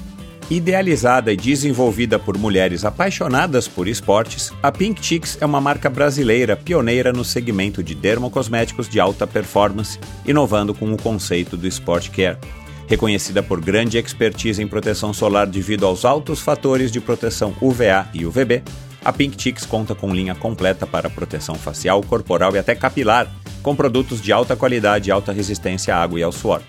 [0.51, 6.57] Idealizada e desenvolvida por mulheres apaixonadas por esportes, a Pink Chicks é uma marca brasileira
[6.57, 12.39] pioneira no segmento de dermocosméticos de alta performance, inovando com o conceito do Sport Care.
[12.87, 18.25] Reconhecida por grande expertise em proteção solar devido aos altos fatores de proteção UVA e
[18.25, 18.63] UVB,
[19.09, 23.27] a Pink Chicks conta com linha completa para proteção facial, corporal e até capilar,
[23.63, 26.61] com produtos de alta qualidade e alta resistência à água e ao suor.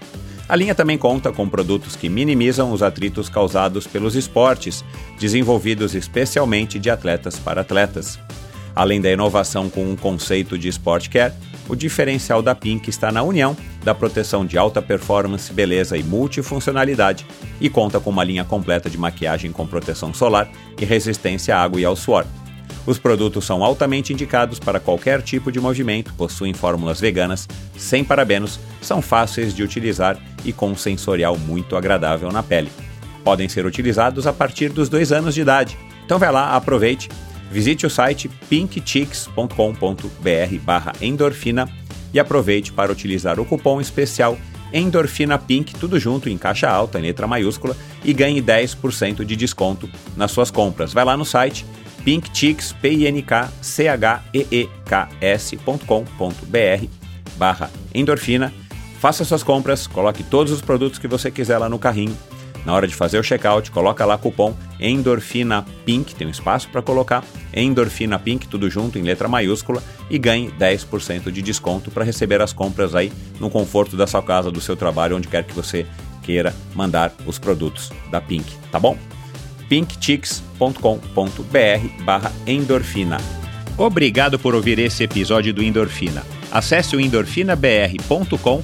[0.48, 4.86] A linha também conta com produtos que minimizam os atritos causados pelos esportes,
[5.20, 8.18] desenvolvidos especialmente de atletas para atletas.
[8.74, 11.34] Além da inovação com um conceito de Sport Care,
[11.70, 17.26] o diferencial da Pink está na união da proteção de alta performance, beleza e multifuncionalidade
[17.62, 20.50] e conta com uma linha completa de maquiagem com proteção solar
[20.82, 22.26] e resistência à água e ao suor.
[22.86, 27.48] Os produtos são altamente indicados para qualquer tipo de movimento, possuem fórmulas veganas,
[27.78, 32.72] sem parabenos, são fáceis de utilizar e com um sensorial muito agradável na pele.
[33.24, 35.78] Podem ser utilizados a partir dos dois anos de idade.
[36.04, 37.10] Então vai lá, aproveite
[37.52, 41.70] Visite o site pinkchicks.com.br endorfina
[42.14, 44.38] e aproveite para utilizar o cupom especial
[44.72, 49.90] Endorfina Pink, tudo junto em caixa alta, em letra maiúscula, e ganhe 10% de desconto
[50.16, 50.94] nas suas compras.
[50.94, 51.66] Vai lá no site
[52.04, 56.86] pinkchicks, p i n k c h e e k s.com.br
[57.36, 58.54] barra endorfina.
[59.00, 62.16] Faça suas compras, coloque todos os produtos que você quiser lá no carrinho
[62.70, 66.84] na hora de fazer o checkout, coloca lá cupom Endorfina Pink, tem um espaço para
[66.84, 72.44] colocar Endorfina Pink, tudo junto em letra maiúscula, e ganhe 10% de desconto para receber
[72.44, 75.84] as compras aí no conforto da sua casa, do seu trabalho, onde quer que você
[76.22, 78.96] queira mandar os produtos da Pink, tá bom?
[79.68, 83.18] pinkchicks.com.br barra endorfina.
[83.80, 86.24] Obrigado por ouvir esse episódio do Endorfina.
[86.52, 88.64] Acesse o endorfinabr.com